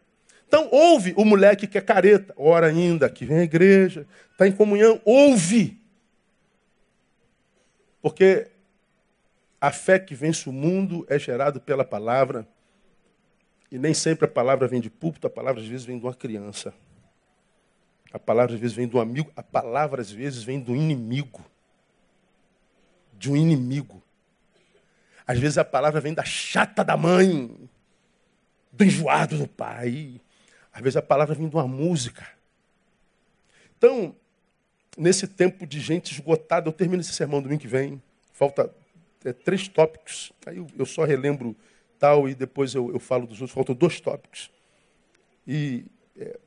Então, 0.47 0.69
ouve 0.71 1.13
o 1.17 1.25
moleque 1.25 1.67
que 1.67 1.77
é 1.77 1.81
careta, 1.81 2.33
ora 2.37 2.69
ainda, 2.69 3.11
que 3.11 3.25
vem 3.25 3.39
à 3.39 3.43
igreja, 3.43 4.07
está 4.31 4.47
em 4.47 4.53
comunhão, 4.53 5.01
ouve. 5.05 5.83
Porque 8.01 8.53
a 9.61 9.73
fé 9.73 9.99
que 9.99 10.15
vence 10.15 10.49
o 10.49 10.53
mundo 10.53 11.05
é 11.09 11.19
gerada 11.19 11.59
pela 11.59 11.85
palavra 11.85 12.47
e 13.69 13.81
nem 13.81 13.93
sempre 13.93 14.27
a 14.27 14.29
palavra 14.29 14.69
vem 14.69 14.81
de 14.81 14.91
púlpito, 14.91 15.27
a 15.27 15.31
palavra 15.31 15.61
às 15.61 15.67
vezes 15.67 15.85
vem 15.85 15.99
de 15.99 16.05
uma 16.05 16.15
criança. 16.15 16.73
A 18.13 18.19
palavra 18.21 18.55
às 18.55 18.61
vezes 18.61 18.77
vem 18.77 18.87
do 18.87 19.01
amigo, 19.01 19.33
a 19.35 19.43
palavra 19.43 20.01
às 20.01 20.13
vezes 20.13 20.45
vem 20.45 20.61
do 20.61 20.77
inimigo. 20.77 21.51
De 23.23 23.31
um 23.31 23.37
inimigo. 23.37 24.03
Às 25.25 25.39
vezes 25.39 25.57
a 25.57 25.65
palavra 25.65 26.01
vem 26.01 26.13
da 26.13 26.25
chata 26.25 26.83
da 26.83 26.97
mãe, 26.97 27.57
do 28.73 28.85
enjoado 28.85 29.39
do 29.39 29.47
pai. 29.47 30.21
Às 30.73 30.83
vezes 30.83 30.97
a 30.97 31.03
palavra 31.03 31.33
vem 31.33 31.49
de 31.49 31.55
uma 31.55 31.69
música. 31.69 32.27
Então, 33.79 34.17
nesse 34.99 35.29
tempo 35.29 35.65
de 35.69 35.79
gente 35.79 36.13
esgotada, 36.13 36.69
eu 36.69 36.73
termino 36.73 37.01
esse 37.01 37.13
sermão 37.13 37.41
domingo 37.41 37.61
que 37.61 37.69
vem. 37.69 38.03
Falta 38.33 38.75
é, 39.25 39.33
três 39.33 39.69
tópicos. 39.69 40.33
Aí 40.45 40.57
eu, 40.57 40.67
eu 40.77 40.85
só 40.85 41.05
relembro 41.05 41.55
tal, 42.01 42.29
e 42.29 42.35
depois 42.35 42.75
eu, 42.75 42.91
eu 42.91 42.99
falo 42.99 43.25
dos 43.25 43.41
outros. 43.41 43.55
Faltam 43.55 43.77
dois 43.77 44.01
tópicos. 44.01 44.51
E 45.47 45.85
é, 46.19 46.41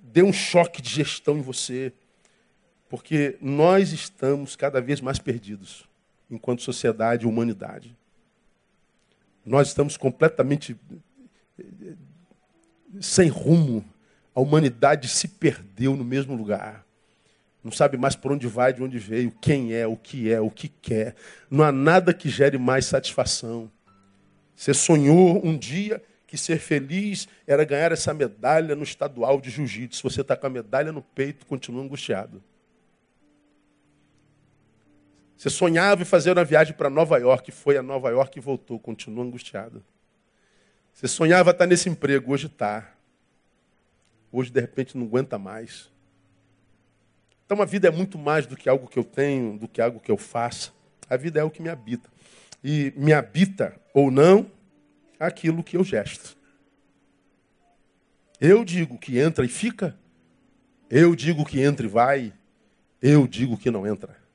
dê 0.00 0.22
um 0.22 0.32
choque 0.32 0.80
de 0.80 0.88
gestão 0.88 1.36
em 1.36 1.42
você, 1.42 1.92
porque 2.88 3.36
nós 3.40 3.92
estamos 3.92 4.56
cada 4.56 4.80
vez 4.80 5.00
mais 5.00 5.18
perdidos, 5.18 5.88
enquanto 6.30 6.62
sociedade 6.62 7.24
e 7.24 7.28
humanidade. 7.28 7.96
Nós 9.44 9.68
estamos 9.68 9.96
completamente 9.96 10.76
é, 11.58 11.64
sem 13.00 13.28
rumo. 13.28 13.84
A 14.34 14.40
humanidade 14.40 15.08
se 15.08 15.28
perdeu 15.28 15.96
no 15.96 16.04
mesmo 16.04 16.34
lugar. 16.34 16.86
Não 17.62 17.72
sabe 17.72 17.96
mais 17.96 18.14
por 18.14 18.32
onde 18.32 18.46
vai, 18.46 18.72
de 18.72 18.82
onde 18.82 18.98
veio, 18.98 19.32
quem 19.40 19.74
é, 19.74 19.86
o 19.86 19.96
que 19.96 20.32
é, 20.32 20.40
o 20.40 20.50
que 20.50 20.68
quer. 20.68 21.14
Não 21.50 21.64
há 21.64 21.72
nada 21.72 22.14
que 22.14 22.28
gere 22.28 22.56
mais 22.56 22.86
satisfação. 22.86 23.70
Você 24.54 24.72
sonhou 24.72 25.44
um 25.44 25.56
dia 25.56 26.02
que 26.26 26.36
ser 26.36 26.58
feliz 26.58 27.26
era 27.46 27.64
ganhar 27.64 27.90
essa 27.90 28.14
medalha 28.14 28.76
no 28.76 28.82
estadual 28.82 29.40
de 29.40 29.50
jiu-jitsu. 29.50 30.08
Você 30.08 30.20
está 30.20 30.36
com 30.36 30.46
a 30.46 30.50
medalha 30.50 30.92
no 30.92 31.02
peito, 31.02 31.46
continua 31.46 31.82
angustiado. 31.82 32.42
Você 35.38 35.48
sonhava 35.48 36.02
em 36.02 36.04
fazer 36.04 36.32
uma 36.32 36.44
viagem 36.44 36.74
para 36.74 36.90
Nova 36.90 37.16
York, 37.16 37.52
foi 37.52 37.76
a 37.76 37.82
Nova 37.82 38.10
York 38.10 38.36
e 38.36 38.42
voltou, 38.42 38.76
continua 38.76 39.24
angustiado. 39.24 39.84
Você 40.92 41.06
sonhava 41.06 41.52
estar 41.52 41.64
nesse 41.64 41.88
emprego, 41.88 42.32
hoje 42.32 42.48
está. 42.48 42.92
Hoje, 44.32 44.50
de 44.50 44.60
repente, 44.60 44.98
não 44.98 45.06
aguenta 45.06 45.38
mais. 45.38 45.88
Então 47.46 47.62
a 47.62 47.64
vida 47.64 47.86
é 47.86 47.90
muito 47.90 48.18
mais 48.18 48.46
do 48.46 48.56
que 48.56 48.68
algo 48.68 48.88
que 48.88 48.98
eu 48.98 49.04
tenho, 49.04 49.56
do 49.56 49.68
que 49.68 49.80
algo 49.80 50.00
que 50.00 50.10
eu 50.10 50.18
faço. 50.18 50.74
A 51.08 51.16
vida 51.16 51.38
é 51.38 51.44
o 51.44 51.50
que 51.50 51.62
me 51.62 51.68
habita. 51.68 52.10
E 52.62 52.92
me 52.96 53.12
habita 53.12 53.80
ou 53.94 54.10
não 54.10 54.50
aquilo 55.20 55.62
que 55.62 55.76
eu 55.76 55.84
gesto. 55.84 56.36
Eu 58.40 58.64
digo 58.64 58.98
que 58.98 59.20
entra 59.20 59.44
e 59.44 59.48
fica 59.48 59.96
Eu 60.90 61.14
digo 61.14 61.44
que 61.44 61.60
entra 61.60 61.86
e 61.86 61.88
vai, 61.88 62.32
eu 63.00 63.26
digo 63.28 63.56
que 63.56 63.70
não 63.70 63.86
entra. 63.86 64.27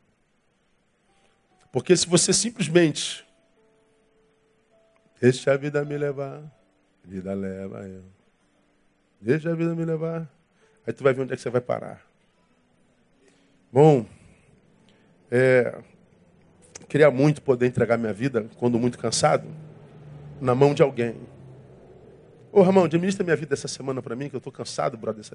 Porque 1.74 1.97
se 1.97 2.07
você 2.07 2.32
simplesmente 2.32 3.26
deixa 5.19 5.51
a 5.51 5.57
vida 5.57 5.84
me 5.84 5.97
levar, 5.97 6.38
a 7.03 7.07
vida 7.07 7.34
leva 7.34 7.80
eu. 7.88 8.03
Deixa 9.19 9.51
a 9.51 9.55
vida 9.55 9.74
me 9.74 9.84
levar. 9.84 10.32
Aí 10.86 10.93
tu 10.93 11.03
vai 11.03 11.15
ver 11.15 11.24
onde 11.24 11.34
é 11.34 11.36
que 11.36 11.41
você 11.41 11.49
vai 11.49 11.61
parar. 11.61 12.05
Bom, 13.71 14.05
é, 15.32 15.82
queria 16.88 17.09
muito 17.09 17.41
poder 17.41 17.65
entregar 17.65 17.97
minha 17.97 18.13
vida, 18.13 18.47
quando 18.59 18.78
muito 18.78 18.99
cansado, 18.99 19.47
na 20.39 20.53
mão 20.53 20.76
de 20.76 20.84
alguém. 20.84 21.15
Ô 22.51 22.61
Ramon, 22.61 22.84
administra 22.84 23.24
minha 23.24 23.36
vida 23.36 23.55
essa 23.55 23.67
semana 23.67 23.99
para 23.99 24.15
mim, 24.15 24.30
que 24.30 24.36
eu 24.36 24.38
estou 24.38 24.53
cansado, 24.53 24.95
brother. 24.95 25.26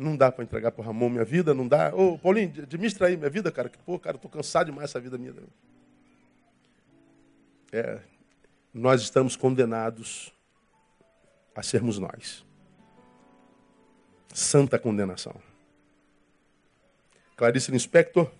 Não 0.00 0.16
dá 0.16 0.32
para 0.32 0.42
entregar 0.42 0.72
para 0.72 0.80
o 0.80 0.84
Ramon 0.84 1.10
minha 1.10 1.26
vida, 1.26 1.52
não 1.52 1.68
dá. 1.68 1.94
Ô, 1.94 2.18
Paulinho, 2.18 2.62
administra 2.62 3.08
aí 3.08 3.18
minha 3.18 3.28
vida, 3.28 3.52
cara. 3.52 3.68
Que, 3.68 3.76
pô, 3.76 3.98
cara, 3.98 4.16
estou 4.16 4.30
cansado 4.30 4.70
demais 4.70 4.88
essa 4.88 4.98
vida 4.98 5.18
minha. 5.18 5.34
É, 7.70 8.00
nós 8.72 9.02
estamos 9.02 9.36
condenados 9.36 10.32
a 11.54 11.62
sermos 11.62 11.98
nós. 11.98 12.46
Santa 14.32 14.78
condenação. 14.78 15.34
Clarice 17.36 17.70
Lispector, 17.70 18.30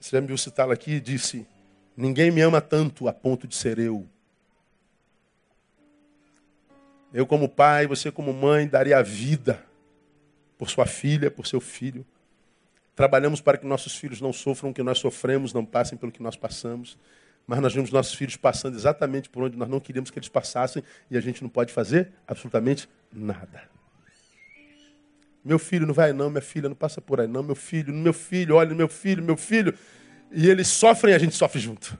você 0.00 0.16
já 0.16 0.20
me 0.20 0.26
viu 0.26 0.36
citá-la 0.36 0.74
aqui, 0.74 0.98
disse: 0.98 1.46
Ninguém 1.96 2.32
me 2.32 2.40
ama 2.40 2.60
tanto 2.60 3.06
a 3.06 3.12
ponto 3.12 3.46
de 3.46 3.54
ser 3.54 3.78
eu. 3.78 4.04
Eu, 7.14 7.24
como 7.24 7.48
pai, 7.48 7.86
você, 7.86 8.10
como 8.10 8.32
mãe, 8.32 8.66
daria 8.66 8.98
a 8.98 9.02
vida 9.02 9.64
por 10.62 10.70
sua 10.70 10.86
filha, 10.86 11.28
por 11.28 11.44
seu 11.44 11.60
filho. 11.60 12.06
Trabalhamos 12.94 13.40
para 13.40 13.58
que 13.58 13.66
nossos 13.66 13.96
filhos 13.96 14.20
não 14.20 14.32
sofram 14.32 14.70
o 14.70 14.72
que 14.72 14.80
nós 14.80 15.00
sofremos, 15.00 15.52
não 15.52 15.64
passem 15.64 15.98
pelo 15.98 16.12
que 16.12 16.22
nós 16.22 16.36
passamos. 16.36 16.96
Mas 17.44 17.58
nós 17.58 17.74
vemos 17.74 17.90
nossos 17.90 18.14
filhos 18.14 18.36
passando 18.36 18.76
exatamente 18.76 19.28
por 19.28 19.42
onde 19.42 19.56
nós 19.56 19.68
não 19.68 19.80
queríamos 19.80 20.08
que 20.08 20.20
eles 20.20 20.28
passassem 20.28 20.84
e 21.10 21.16
a 21.16 21.20
gente 21.20 21.42
não 21.42 21.50
pode 21.50 21.72
fazer 21.72 22.12
absolutamente 22.28 22.88
nada. 23.12 23.68
Meu 25.44 25.58
filho 25.58 25.84
não 25.84 25.92
vai 25.92 26.12
não, 26.12 26.30
minha 26.30 26.40
filha 26.40 26.68
não 26.68 26.76
passa 26.76 27.00
por 27.00 27.20
aí 27.20 27.26
não, 27.26 27.42
meu 27.42 27.56
filho, 27.56 27.92
meu 27.92 28.12
filho, 28.12 28.54
olha, 28.54 28.72
meu 28.72 28.88
filho, 28.88 29.20
meu 29.20 29.36
filho. 29.36 29.76
E 30.30 30.48
eles 30.48 30.68
sofrem 30.68 31.12
e 31.12 31.16
a 31.16 31.18
gente 31.18 31.34
sofre 31.34 31.60
junto. 31.60 31.98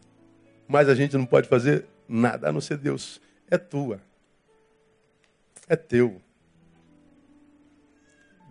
Mas 0.69 0.89
a 0.89 0.95
gente 0.95 1.17
não 1.17 1.27
pode 1.27 1.49
fazer 1.49 1.85
nada, 2.07 2.49
a 2.49 2.53
não 2.53 2.61
ser 2.61 2.77
Deus. 2.77 3.21
É 3.51 3.59
tua. 3.59 4.01
É 5.69 5.75
teu. 5.75 6.23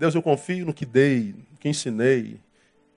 Deus, 0.01 0.15
eu 0.15 0.21
confio 0.23 0.65
no 0.65 0.73
que 0.73 0.83
dei, 0.83 1.35
no 1.51 1.59
que 1.59 1.69
ensinei. 1.69 2.39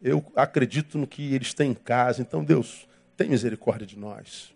Eu 0.01 0.25
acredito 0.35 0.97
no 0.97 1.07
que 1.07 1.35
eles 1.35 1.53
têm 1.53 1.73
em 1.73 1.75
casa. 1.75 2.23
Então, 2.23 2.43
Deus, 2.43 2.89
tem 3.15 3.29
misericórdia 3.29 3.87
de 3.87 3.99
nós. 3.99 4.55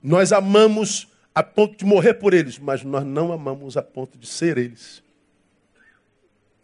Nós 0.00 0.30
amamos 0.30 1.08
a 1.34 1.42
ponto 1.42 1.76
de 1.76 1.84
morrer 1.84 2.14
por 2.14 2.32
eles, 2.32 2.60
mas 2.60 2.84
nós 2.84 3.04
não 3.04 3.32
amamos 3.32 3.76
a 3.76 3.82
ponto 3.82 4.16
de 4.16 4.24
ser 4.24 4.56
eles. 4.56 5.02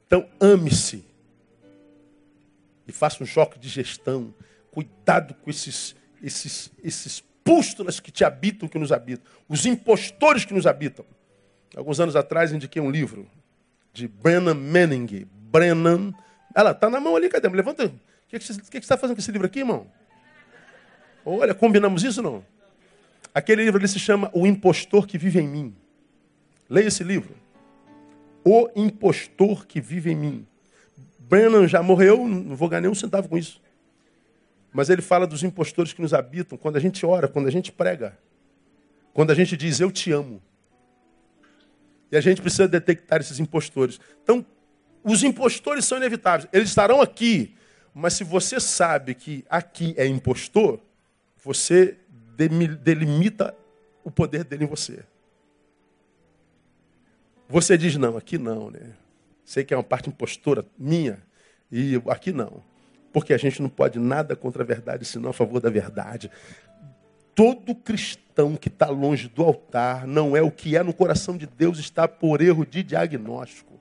Então, 0.07 0.29
ame-se. 0.39 1.05
E 2.87 2.93
faça 2.93 3.21
um 3.21 3.27
choque 3.27 3.59
de 3.59 3.69
gestão. 3.69 4.33
Cuidado 4.71 5.35
com 5.43 5.51
esses, 5.51 5.97
esses, 6.23 6.71
esses 6.85 7.21
pústulas 7.43 7.99
que 7.99 8.13
te 8.13 8.25
habitam, 8.25 8.69
que 8.69 8.79
nos 8.79 8.93
habitam. 8.93 9.27
Os 9.49 9.67
impostores 9.67 10.45
que 10.45 10.55
nos 10.55 10.69
habitam. 10.69 11.05
Alguns 11.75 11.99
anos 11.99 12.15
atrás, 12.15 12.53
indiquei 12.53 12.81
um 12.81 12.93
livro 12.93 13.29
de 13.93 14.09
Brennan 14.09 14.55
Manning. 14.55 15.27
Brennan. 15.51 16.13
Ela 16.55 16.73
está 16.73 16.89
na 16.89 17.01
mão 17.01 17.17
ali, 17.17 17.29
cadê? 17.29 17.49
Levanta. 17.49 17.87
O 17.87 17.91
que, 18.29 18.39
que, 18.39 18.45
você, 18.45 18.79
está 18.79 18.97
fazendo 18.97 19.17
com 19.17 19.21
esse 19.21 19.33
livro 19.33 19.47
aqui, 19.47 19.61
irmão? 19.61 19.87
Olha, 21.25 21.55
combinamos 21.55 22.03
isso 22.03 22.23
não? 22.23 22.45
Aquele 23.35 23.65
livro 23.65 23.79
ali 23.79 23.89
se 23.89 23.99
chama 23.99 24.31
O 24.33 24.47
Impostor 24.47 25.07
que 25.07 25.17
Vive 25.17 25.41
em 25.41 25.49
Mim. 25.49 25.77
Leia 26.73 26.89
esse 26.89 27.05
livro. 27.05 27.35
O 28.43 28.71
impostor 28.75 29.67
que 29.67 29.79
vive 29.79 30.11
em 30.11 30.17
mim. 30.17 30.47
Brennan 31.19 31.69
já 31.69 31.83
morreu, 31.83 32.27
não 32.27 32.57
vou 32.57 32.69
ganhar 32.69 32.81
nem 32.81 32.91
um 32.91 32.95
centavo 32.95 33.29
com 33.29 33.37
isso. 33.37 33.61
Mas 34.73 34.89
ele 34.89 35.03
fala 35.03 35.27
dos 35.27 35.43
impostores 35.43 35.93
que 35.93 36.01
nos 36.01 36.15
habitam 36.15 36.57
quando 36.57 36.77
a 36.77 36.81
gente 36.81 37.05
ora, 37.05 37.29
quando 37.29 37.47
a 37.47 37.51
gente 37.51 37.71
prega. 37.71 38.19
Quando 39.13 39.31
a 39.31 39.35
gente 39.35 39.57
diz, 39.57 39.81
eu 39.81 39.91
te 39.91 40.11
amo. 40.11 40.43
E 42.13 42.17
a 42.17 42.21
gente 42.21 42.43
precisa 42.43 42.69
detectar 42.69 43.21
esses 43.21 43.41
impostores. 43.41 43.99
Então, 44.23 44.45
os 45.03 45.25
impostores 45.25 45.87
são 45.87 45.97
inevitáveis. 45.97 46.47
Eles 46.53 46.69
estarão 46.69 47.01
aqui. 47.01 47.57
Mas 47.95 48.13
se 48.13 48.23
você 48.23 48.61
sabe 48.61 49.15
que 49.15 49.45
aqui 49.49 49.95
é 49.97 50.07
impostor, 50.07 50.79
você 51.43 51.97
delimita 52.37 53.55
o 54.05 54.11
poder 54.11 54.45
dele 54.45 54.65
em 54.65 54.67
você. 54.67 55.03
Você 57.49 57.77
diz, 57.77 57.97
não, 57.97 58.17
aqui 58.17 58.39
não, 58.39 58.71
né? 58.71 58.93
Sei 59.45 59.65
que 59.65 59.75
é 59.75 59.77
uma 59.77 59.83
parte 59.83 60.09
impostora 60.09 60.65
minha, 60.79 61.23
e 61.71 62.01
aqui 62.09 62.33
não. 62.33 62.63
Porque 63.13 63.35
a 63.35 63.39
gente 63.39 63.61
não 63.61 63.69
pode 63.69 63.99
nada 63.99 64.35
contra 64.35 64.63
a 64.63 64.67
verdade, 64.67 65.05
senão 65.05 65.31
a 65.31 65.33
favor 65.35 65.61
da 65.61 65.69
verdade. 65.69 66.31
Todo 67.35 67.75
cristão 67.75 68.57
que 68.57 68.69
está 68.69 68.89
longe 68.89 69.29
do 69.29 69.43
altar 69.43 70.07
não 70.07 70.37
é 70.37 70.43
o 70.43 70.51
que 70.51 70.77
é 70.77 70.83
no 70.83 70.93
coração 70.93 71.37
de 71.37 71.47
Deus, 71.47 71.79
está 71.79 72.07
por 72.07 72.41
erro 72.41 72.67
de 72.67 72.83
diagnóstico. 72.83 73.73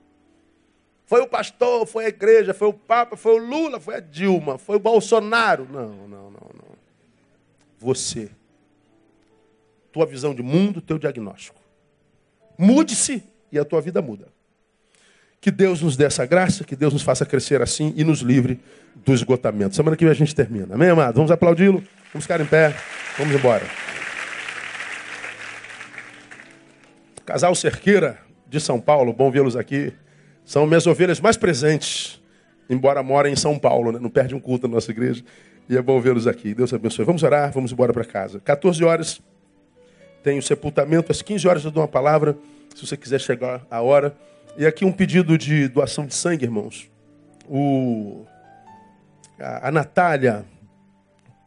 Foi 1.12 1.20
o 1.20 1.28
pastor, 1.28 1.86
foi 1.86 2.06
a 2.06 2.08
igreja, 2.08 2.54
foi 2.54 2.68
o 2.68 2.72
Papa, 2.72 3.16
foi 3.16 3.34
o 3.34 3.44
Lula, 3.44 3.78
foi 3.78 3.96
a 3.96 4.00
Dilma, 4.00 4.56
foi 4.56 4.76
o 4.76 4.80
Bolsonaro. 4.80 5.68
Não, 5.70 5.88
não, 5.88 6.30
não, 6.30 6.30
não. 6.30 6.76
Você. 7.78 8.30
Tua 9.92 10.06
visão 10.06 10.34
de 10.34 10.42
mundo, 10.42 10.80
teu 10.80 10.98
diagnóstico. 10.98 11.60
Mude-se 12.56 13.22
e 13.50 13.58
a 13.58 13.64
tua 13.64 13.82
vida 13.82 14.00
muda. 14.00 14.28
Que 15.38 15.50
Deus 15.50 15.82
nos 15.82 15.96
dê 15.96 16.04
essa 16.04 16.24
graça, 16.24 16.64
que 16.64 16.74
Deus 16.74 16.94
nos 16.94 17.02
faça 17.02 17.26
crescer 17.26 17.60
assim 17.60 17.92
e 17.94 18.04
nos 18.04 18.20
livre 18.20 18.58
do 18.94 19.12
esgotamento. 19.12 19.76
Semana 19.76 19.96
que 19.96 20.04
vem 20.04 20.12
a 20.12 20.14
gente 20.16 20.34
termina. 20.34 20.74
Amém, 20.74 20.88
amado? 20.88 21.16
Vamos 21.16 21.30
aplaudi-lo, 21.30 21.82
vamos 22.12 22.24
ficar 22.24 22.40
em 22.40 22.46
pé, 22.46 22.74
vamos 23.16 23.34
embora. 23.34 23.64
Casal 27.24 27.54
Cerqueira 27.54 28.18
de 28.46 28.60
São 28.60 28.80
Paulo, 28.80 29.12
bom 29.12 29.30
vê-los 29.30 29.56
aqui. 29.56 29.92
São 30.44 30.66
minhas 30.66 30.86
ovelhas 30.86 31.20
mais 31.20 31.36
presentes, 31.36 32.20
embora 32.68 33.02
morem 33.02 33.32
em 33.32 33.36
São 33.36 33.58
Paulo, 33.58 33.92
né? 33.92 33.98
não 34.00 34.10
perde 34.10 34.34
um 34.34 34.40
culto 34.40 34.68
na 34.68 34.74
nossa 34.74 34.90
igreja. 34.90 35.24
E 35.68 35.76
é 35.76 35.80
bom 35.80 36.00
vê-los 36.00 36.26
aqui. 36.26 36.52
Deus 36.52 36.72
abençoe. 36.74 37.04
Vamos 37.04 37.22
orar, 37.22 37.50
vamos 37.52 37.72
embora 37.72 37.92
para 37.92 38.04
casa. 38.04 38.40
14 38.40 38.84
horas 38.84 39.22
tem 40.22 40.38
o 40.38 40.42
sepultamento, 40.42 41.10
às 41.10 41.22
15 41.22 41.48
horas 41.48 41.64
eu 41.64 41.70
dou 41.70 41.82
uma 41.82 41.88
palavra 41.88 42.36
se 42.74 42.86
você 42.86 42.96
quiser 42.96 43.20
chegar 43.20 43.64
a 43.70 43.80
hora. 43.80 44.14
E 44.56 44.66
aqui 44.66 44.84
um 44.84 44.92
pedido 44.92 45.38
de 45.38 45.68
doação 45.68 46.06
de 46.06 46.14
sangue, 46.14 46.44
irmãos. 46.44 46.90
O, 47.48 48.24
a, 49.38 49.68
a 49.68 49.70
Natália, 49.70 50.44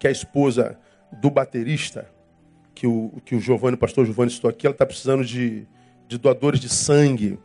que 0.06 0.08
é 0.08 0.10
a 0.10 0.12
esposa 0.12 0.78
do 1.12 1.32
baterista, 1.32 2.08
que 2.76 2.86
o, 2.86 3.12
que 3.26 3.34
o 3.36 3.40
Giovanni, 3.40 3.74
o 3.74 3.78
pastor 3.78 4.06
Giovanni 4.06 4.32
estou 4.32 4.48
aqui, 4.48 4.68
ela 4.68 4.76
está 4.76 4.86
precisando 4.86 5.26
de, 5.26 5.66
de 6.08 6.20
doadores 6.20 6.60
de 6.60 6.70
sangue. 6.70 7.40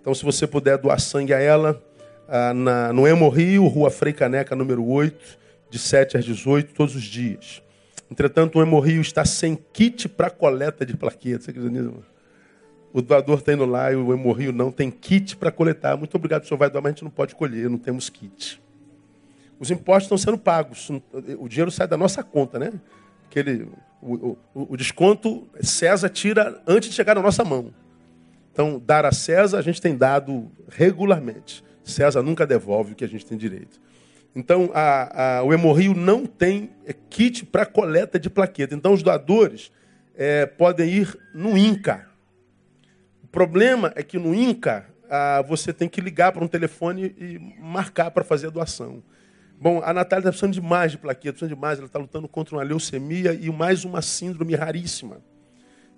Então, 0.00 0.14
se 0.14 0.24
você 0.24 0.46
puder 0.46 0.78
doar 0.78 0.98
sangue 0.98 1.34
a 1.34 1.38
ela, 1.38 1.78
ah, 2.26 2.54
na, 2.54 2.90
no 2.90 3.06
Hemorrio, 3.06 3.66
Rua 3.66 3.90
Frei 3.90 4.14
Caneca, 4.14 4.56
número 4.56 4.82
8, 4.82 5.38
de 5.68 5.78
7 5.78 6.16
às 6.16 6.24
18, 6.24 6.72
todos 6.72 6.96
os 6.96 7.02
dias. 7.02 7.62
Entretanto, 8.10 8.58
o 8.58 8.62
Hemorrio 8.62 9.02
está 9.02 9.26
sem 9.26 9.54
kit 9.54 10.08
para 10.08 10.30
coleta 10.30 10.86
de 10.86 10.96
plaquetas. 10.96 11.54
Você? 11.54 11.90
O 12.94 13.02
doador 13.02 13.40
está 13.40 13.52
indo 13.52 13.66
lá 13.66 13.92
e 13.92 13.96
o 13.96 14.14
hemorrio 14.14 14.52
não 14.52 14.72
tem 14.72 14.90
kit 14.90 15.36
para 15.36 15.52
coletar. 15.52 15.98
Muito 15.98 16.14
obrigado, 16.14 16.46
senhor 16.46 16.56
vai 16.56 16.70
doar, 16.70 16.82
mas 16.82 16.92
a 16.92 16.94
gente 16.94 17.04
não 17.04 17.10
pode 17.10 17.34
colher, 17.34 17.68
não 17.68 17.78
temos 17.78 18.08
kit. 18.08 18.58
Os 19.60 19.70
impostos 19.70 20.04
estão 20.04 20.18
sendo 20.18 20.38
pagos. 20.38 20.90
O 21.38 21.48
dinheiro 21.48 21.70
sai 21.70 21.86
da 21.86 21.96
nossa 21.96 22.24
conta, 22.24 22.58
né? 22.58 22.72
Aquele, 23.28 23.68
o, 24.02 24.36
o, 24.52 24.72
o 24.72 24.76
desconto, 24.76 25.46
César 25.60 26.08
tira 26.08 26.60
antes 26.66 26.88
de 26.88 26.94
chegar 26.96 27.14
na 27.14 27.22
nossa 27.22 27.44
mão. 27.44 27.72
Então, 28.52 28.82
dar 28.84 29.04
a 29.04 29.12
César, 29.12 29.58
a 29.58 29.62
gente 29.62 29.80
tem 29.80 29.96
dado 29.96 30.50
regularmente. 30.68 31.62
César 31.84 32.22
nunca 32.22 32.44
devolve 32.44 32.92
o 32.92 32.96
que 32.96 33.04
a 33.04 33.08
gente 33.08 33.24
tem 33.24 33.38
direito. 33.38 33.80
Então, 34.34 34.70
a, 34.74 35.38
a, 35.38 35.42
o 35.44 35.52
hemorrio 35.52 35.94
não 35.94 36.26
tem 36.26 36.70
kit 37.08 37.44
para 37.44 37.64
coleta 37.64 38.18
de 38.18 38.28
plaqueta. 38.28 38.74
Então, 38.74 38.92
os 38.92 39.02
doadores 39.02 39.70
é, 40.16 40.46
podem 40.46 40.88
ir 40.88 41.18
no 41.34 41.56
INCA, 41.56 42.10
problema 43.30 43.92
é 43.94 44.02
que 44.02 44.18
no 44.18 44.34
INCA 44.34 44.86
ah, 45.08 45.42
você 45.42 45.72
tem 45.72 45.88
que 45.88 46.00
ligar 46.00 46.32
para 46.32 46.44
um 46.44 46.48
telefone 46.48 47.14
e 47.18 47.38
marcar 47.60 48.10
para 48.10 48.24
fazer 48.24 48.48
a 48.48 48.50
doação. 48.50 49.02
Bom, 49.60 49.82
a 49.84 49.92
Natália 49.92 50.22
está 50.22 50.30
precisando 50.30 50.54
de 50.54 50.60
mais 50.62 50.92
de 50.92 50.96
plaqueta, 50.96 51.34
precisando 51.34 51.54
de 51.54 51.60
mais. 51.60 51.78
Ela 51.78 51.86
está 51.86 51.98
lutando 51.98 52.26
contra 52.26 52.56
uma 52.56 52.62
leucemia 52.62 53.34
e 53.34 53.50
mais 53.50 53.84
uma 53.84 54.00
síndrome 54.00 54.54
raríssima. 54.54 55.18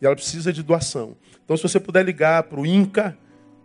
E 0.00 0.06
ela 0.06 0.16
precisa 0.16 0.52
de 0.52 0.64
doação. 0.64 1.16
Então, 1.44 1.56
se 1.56 1.62
você 1.62 1.78
puder 1.78 2.04
ligar 2.04 2.42
para 2.42 2.58
o 2.58 2.66
INCA 2.66 3.16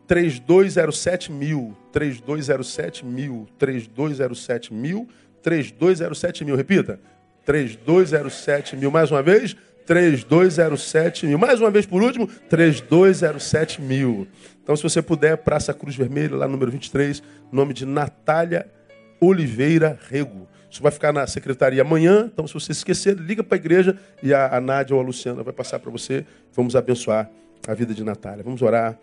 3207 0.05 1.31
mil, 1.31 1.75
3207 1.91 3.03
mil, 3.03 3.47
3207 3.57 4.71
mil, 4.71 5.09
3207 5.41 6.45
mil. 6.45 6.55
Repita. 6.55 6.99
3207 7.43 8.75
mil. 8.75 8.91
Mais 8.91 9.09
uma 9.09 9.23
vez. 9.23 9.57
3207 9.87 11.25
mil. 11.25 11.39
Mais 11.39 11.59
uma 11.59 11.71
vez 11.71 11.87
por 11.87 12.03
último. 12.03 12.27
3207 12.27 13.81
mil. 13.81 14.27
Então, 14.61 14.75
se 14.75 14.83
você 14.83 15.01
puder, 15.01 15.37
Praça 15.37 15.73
Cruz 15.73 15.95
Vermelha, 15.95 16.35
lá 16.35 16.47
número 16.47 16.69
23, 16.69 17.23
nome 17.51 17.73
de 17.73 17.83
Natália 17.83 18.76
Oliveira 19.19 19.97
Rego. 20.09 20.47
Isso 20.69 20.83
vai 20.83 20.91
ficar 20.91 21.13
na 21.13 21.25
secretaria 21.25 21.81
amanhã. 21.81 22.29
Então, 22.31 22.45
se 22.45 22.53
você 22.53 22.71
esquecer, 22.71 23.15
liga 23.15 23.43
para 23.43 23.55
a 23.55 23.59
igreja 23.59 23.97
e 24.21 24.33
a, 24.33 24.57
a 24.57 24.61
Nádia 24.61 24.95
ou 24.95 25.01
a 25.01 25.05
Luciana 25.05 25.41
vai 25.43 25.53
passar 25.53 25.79
para 25.79 25.89
você. 25.89 26.25
Vamos 26.53 26.75
abençoar 26.75 27.29
a 27.67 27.73
vida 27.73 27.93
de 27.93 28.03
Natália. 28.03 28.43
Vamos 28.43 28.61
orar 28.61 28.97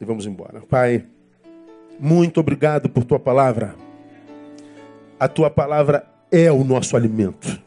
e 0.00 0.04
vamos 0.04 0.26
embora. 0.26 0.60
Pai, 0.62 1.04
muito 1.98 2.38
obrigado 2.40 2.88
por 2.88 3.04
tua 3.04 3.18
palavra. 3.18 3.74
A 5.18 5.26
tua 5.26 5.50
palavra 5.50 6.06
é 6.30 6.50
o 6.50 6.62
nosso 6.62 6.96
alimento. 6.96 7.60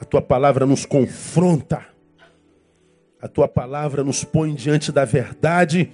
A 0.00 0.04
tua 0.04 0.22
palavra 0.22 0.64
nos 0.64 0.86
confronta. 0.86 1.84
A 3.20 3.28
tua 3.28 3.46
palavra 3.46 4.02
nos 4.02 4.24
põe 4.24 4.54
diante 4.54 4.90
da 4.90 5.04
verdade, 5.04 5.92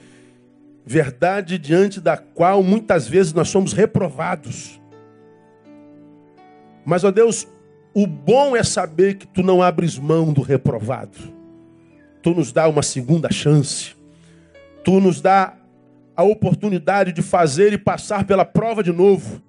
verdade 0.84 1.58
diante 1.58 2.00
da 2.00 2.16
qual 2.16 2.62
muitas 2.62 3.08
vezes 3.08 3.32
nós 3.32 3.48
somos 3.48 3.72
reprovados. 3.72 4.80
Mas, 6.86 7.02
ó 7.02 7.10
Deus, 7.10 7.48
o 7.92 8.06
bom 8.06 8.56
é 8.56 8.62
saber 8.62 9.16
que 9.16 9.26
tu 9.26 9.42
não 9.42 9.60
abres 9.60 9.98
mão 9.98 10.32
do 10.32 10.40
reprovado. 10.40 11.18
Tu 12.22 12.30
nos 12.30 12.52
dá 12.52 12.68
uma 12.68 12.82
segunda 12.82 13.30
chance. 13.32 13.96
Tu 14.84 15.00
nos 15.00 15.20
dá 15.20 15.54
a 16.16 16.22
oportunidade 16.22 17.12
de 17.12 17.22
fazer 17.22 17.72
e 17.72 17.78
passar 17.78 18.24
pela 18.24 18.44
prova 18.44 18.84
de 18.84 18.92
novo. 18.92 19.42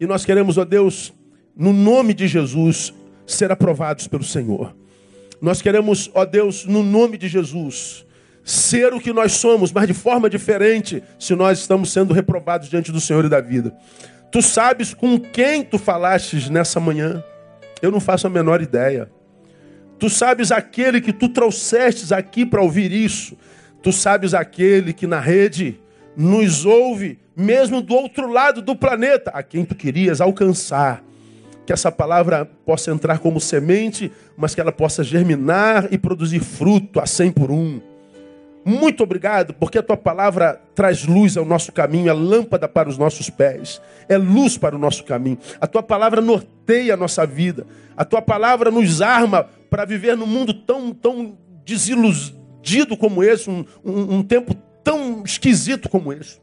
E 0.00 0.06
nós 0.06 0.24
queremos, 0.24 0.58
ó 0.58 0.64
Deus, 0.64 1.12
no 1.56 1.72
nome 1.72 2.12
de 2.12 2.26
Jesus, 2.26 2.92
ser 3.24 3.52
aprovados 3.52 4.08
pelo 4.08 4.24
Senhor. 4.24 4.74
Nós 5.40 5.62
queremos, 5.62 6.10
ó 6.12 6.24
Deus, 6.24 6.66
no 6.66 6.82
nome 6.82 7.16
de 7.16 7.28
Jesus, 7.28 8.04
ser 8.42 8.92
o 8.92 9.00
que 9.00 9.12
nós 9.12 9.32
somos, 9.32 9.72
mas 9.72 9.86
de 9.86 9.94
forma 9.94 10.28
diferente, 10.28 11.02
se 11.18 11.34
nós 11.34 11.60
estamos 11.60 11.92
sendo 11.92 12.12
reprovados 12.12 12.68
diante 12.68 12.90
do 12.90 13.00
Senhor 13.00 13.24
e 13.24 13.28
da 13.28 13.40
vida. 13.40 13.74
Tu 14.30 14.42
sabes 14.42 14.92
com 14.92 15.18
quem 15.18 15.62
tu 15.62 15.78
falastes 15.78 16.48
nessa 16.50 16.80
manhã. 16.80 17.22
Eu 17.80 17.90
não 17.90 18.00
faço 18.00 18.26
a 18.26 18.30
menor 18.30 18.60
ideia. 18.60 19.10
Tu 19.98 20.10
sabes 20.10 20.52
aquele 20.52 21.00
que 21.00 21.12
tu 21.12 21.28
trouxestes 21.28 22.12
aqui 22.12 22.44
para 22.44 22.62
ouvir 22.62 22.92
isso. 22.92 23.36
Tu 23.82 23.92
sabes 23.92 24.34
aquele 24.34 24.92
que 24.92 25.06
na 25.06 25.20
rede 25.20 25.80
nos 26.16 26.64
ouve, 26.64 27.18
mesmo 27.36 27.80
do 27.80 27.94
outro 27.94 28.30
lado 28.30 28.60
do 28.60 28.74
planeta, 28.74 29.30
a 29.30 29.42
quem 29.42 29.64
tu 29.64 29.74
querias 29.74 30.20
alcançar. 30.20 31.02
Que 31.64 31.72
essa 31.72 31.90
palavra 31.90 32.44
possa 32.44 32.90
entrar 32.90 33.18
como 33.18 33.40
semente, 33.40 34.12
mas 34.36 34.54
que 34.54 34.60
ela 34.60 34.72
possa 34.72 35.02
germinar 35.02 35.88
e 35.90 35.98
produzir 35.98 36.40
fruto 36.40 37.00
a 37.00 37.06
cem 37.06 37.30
por 37.30 37.50
um. 37.50 37.80
Muito 38.68 39.04
obrigado, 39.04 39.54
porque 39.54 39.78
a 39.78 39.82
tua 39.82 39.96
palavra 39.96 40.60
traz 40.74 41.04
luz 41.04 41.36
ao 41.36 41.44
nosso 41.44 41.70
caminho, 41.70 42.10
é 42.10 42.12
lâmpada 42.12 42.66
para 42.66 42.88
os 42.88 42.98
nossos 42.98 43.30
pés, 43.30 43.80
é 44.08 44.16
luz 44.18 44.58
para 44.58 44.74
o 44.74 44.78
nosso 44.78 45.04
caminho. 45.04 45.38
A 45.60 45.68
tua 45.68 45.84
palavra 45.84 46.20
norteia 46.20 46.94
a 46.94 46.96
nossa 46.96 47.24
vida. 47.24 47.64
A 47.96 48.04
tua 48.04 48.20
palavra 48.20 48.68
nos 48.68 49.00
arma 49.00 49.48
para 49.70 49.84
viver 49.84 50.16
num 50.16 50.26
mundo 50.26 50.52
tão, 50.52 50.92
tão 50.92 51.38
desiludido 51.64 52.96
como 52.96 53.22
esse, 53.22 53.48
um, 53.48 53.64
um, 53.84 54.16
um 54.16 54.22
tempo 54.24 54.52
tão 54.82 55.22
esquisito 55.24 55.88
como 55.88 56.12
esse. 56.12 56.40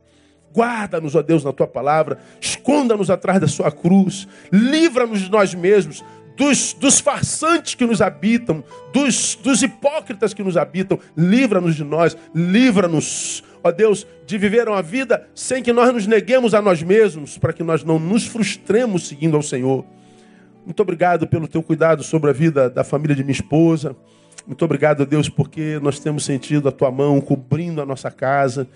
Guarda-nos, 0.55 1.15
ó 1.15 1.21
Deus, 1.21 1.43
na 1.43 1.51
tua 1.51 1.67
palavra, 1.67 2.19
esconda-nos 2.39 3.09
atrás 3.09 3.41
da 3.41 3.49
sua 3.49 3.69
cruz, 3.69 4.29
livra-nos 4.49 5.19
de 5.19 5.29
nós 5.29 5.53
mesmos, 5.53 6.01
dos, 6.35 6.73
dos 6.73 6.99
farsantes 6.99 7.75
que 7.75 7.85
nos 7.85 8.01
habitam, 8.01 8.63
dos, 8.91 9.35
dos 9.35 9.61
hipócritas 9.61 10.33
que 10.33 10.43
nos 10.43 10.57
habitam. 10.57 10.99
Livra-nos 11.15 11.75
de 11.75 11.83
nós, 11.83 12.17
livra-nos, 12.33 13.43
ó 13.63 13.71
Deus, 13.71 14.05
de 14.25 14.37
viver 14.37 14.67
uma 14.67 14.81
vida 14.81 15.27
sem 15.35 15.61
que 15.61 15.73
nós 15.73 15.93
nos 15.93 16.07
neguemos 16.07 16.53
a 16.53 16.61
nós 16.61 16.81
mesmos, 16.81 17.37
para 17.37 17.53
que 17.53 17.63
nós 17.63 17.83
não 17.83 17.99
nos 17.99 18.25
frustremos 18.25 19.07
seguindo 19.07 19.35
ao 19.35 19.43
Senhor. 19.43 19.85
Muito 20.65 20.81
obrigado 20.81 21.27
pelo 21.27 21.47
teu 21.47 21.61
cuidado 21.61 22.03
sobre 22.03 22.29
a 22.29 22.33
vida 22.33 22.69
da 22.69 22.83
família 22.83 23.15
de 23.15 23.23
minha 23.23 23.33
esposa. 23.33 23.95
Muito 24.47 24.63
obrigado, 24.63 25.05
Deus, 25.05 25.29
porque 25.29 25.79
nós 25.81 25.99
temos 25.99 26.25
sentido 26.25 26.67
a 26.67 26.71
tua 26.71 26.91
mão 26.91 27.19
cobrindo 27.21 27.81
a 27.81 27.85
nossa 27.85 28.09
casa. 28.09 28.67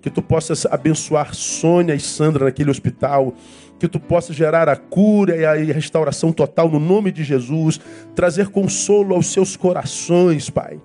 Que 0.00 0.10
tu 0.10 0.20
possas 0.20 0.66
abençoar 0.66 1.34
Sônia 1.34 1.94
e 1.94 2.00
Sandra 2.00 2.44
naquele 2.44 2.70
hospital 2.70 3.34
que 3.78 3.88
tu 3.88 3.98
possa 3.98 4.32
gerar 4.32 4.68
a 4.68 4.76
cura 4.76 5.36
e 5.36 5.70
a 5.70 5.74
restauração 5.74 6.32
total 6.32 6.70
no 6.70 6.80
nome 6.80 7.10
de 7.10 7.24
Jesus, 7.24 7.80
trazer 8.14 8.48
consolo 8.48 9.14
aos 9.14 9.26
seus 9.26 9.56
corações, 9.56 10.48
Pai, 10.48 10.80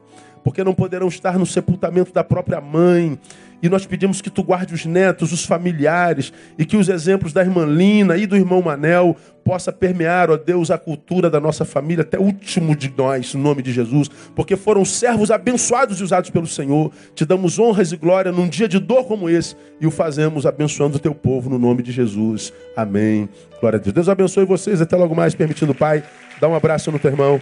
porque 0.50 0.64
não 0.64 0.74
poderão 0.74 1.08
estar 1.08 1.38
no 1.38 1.46
sepultamento 1.46 2.12
da 2.12 2.24
própria 2.24 2.60
mãe. 2.60 3.20
E 3.62 3.70
nós 3.70 3.86
pedimos 3.86 4.20
que 4.20 4.32
tu 4.32 4.42
guarde 4.42 4.74
os 4.74 4.84
netos, 4.84 5.32
os 5.32 5.46
familiares, 5.46 6.34
e 6.58 6.66
que 6.66 6.76
os 6.76 6.90
exemplos 6.90 7.32
da 7.32 7.42
irmã 7.42 7.68
Lina 7.68 8.18
e 8.18 8.26
do 8.26 8.36
irmão 8.36 8.60
Manel 8.60 9.16
possa 9.46 9.72
permear, 9.72 10.32
ó 10.32 10.38
Deus, 10.38 10.72
a 10.72 10.78
cultura 10.80 11.30
da 11.30 11.40
nossa 11.40 11.64
família 11.66 12.02
até 12.02 12.18
o 12.18 12.24
último 12.24 12.76
de 12.76 12.92
nós, 12.98 13.36
no 13.36 13.44
nome 13.44 13.62
de 13.62 13.72
Jesus, 13.72 14.10
porque 14.36 14.56
foram 14.56 14.84
servos 14.84 15.30
abençoados 15.30 16.00
e 16.00 16.04
usados 16.04 16.32
pelo 16.32 16.48
Senhor. 16.48 16.92
Te 17.14 17.26
damos 17.26 17.60
honras 17.60 17.92
e 17.92 17.98
glória 17.98 18.32
num 18.32 18.48
dia 18.48 18.68
de 18.68 18.80
dor 18.80 19.06
como 19.06 19.30
esse 19.30 19.56
e 19.80 19.86
o 19.86 19.92
fazemos 19.92 20.48
abençoando 20.48 20.98
o 20.98 21.00
teu 21.00 21.14
povo 21.14 21.48
no 21.48 21.60
nome 21.60 21.84
de 21.84 21.92
Jesus. 21.92 22.52
Amém. 22.76 23.30
Glória 23.62 23.78
a 23.78 23.80
Deus. 23.80 23.94
Deus 23.94 24.10
abençoe 24.10 24.46
vocês. 24.46 24.82
Até 24.82 24.96
logo 24.96 25.14
mais, 25.14 25.36
permitindo, 25.36 25.76
Pai. 25.76 26.04
Dá 26.42 26.48
um 26.48 26.56
abraço 26.56 26.92
no 26.92 26.98
teu 26.98 27.12
irmão. 27.12 27.40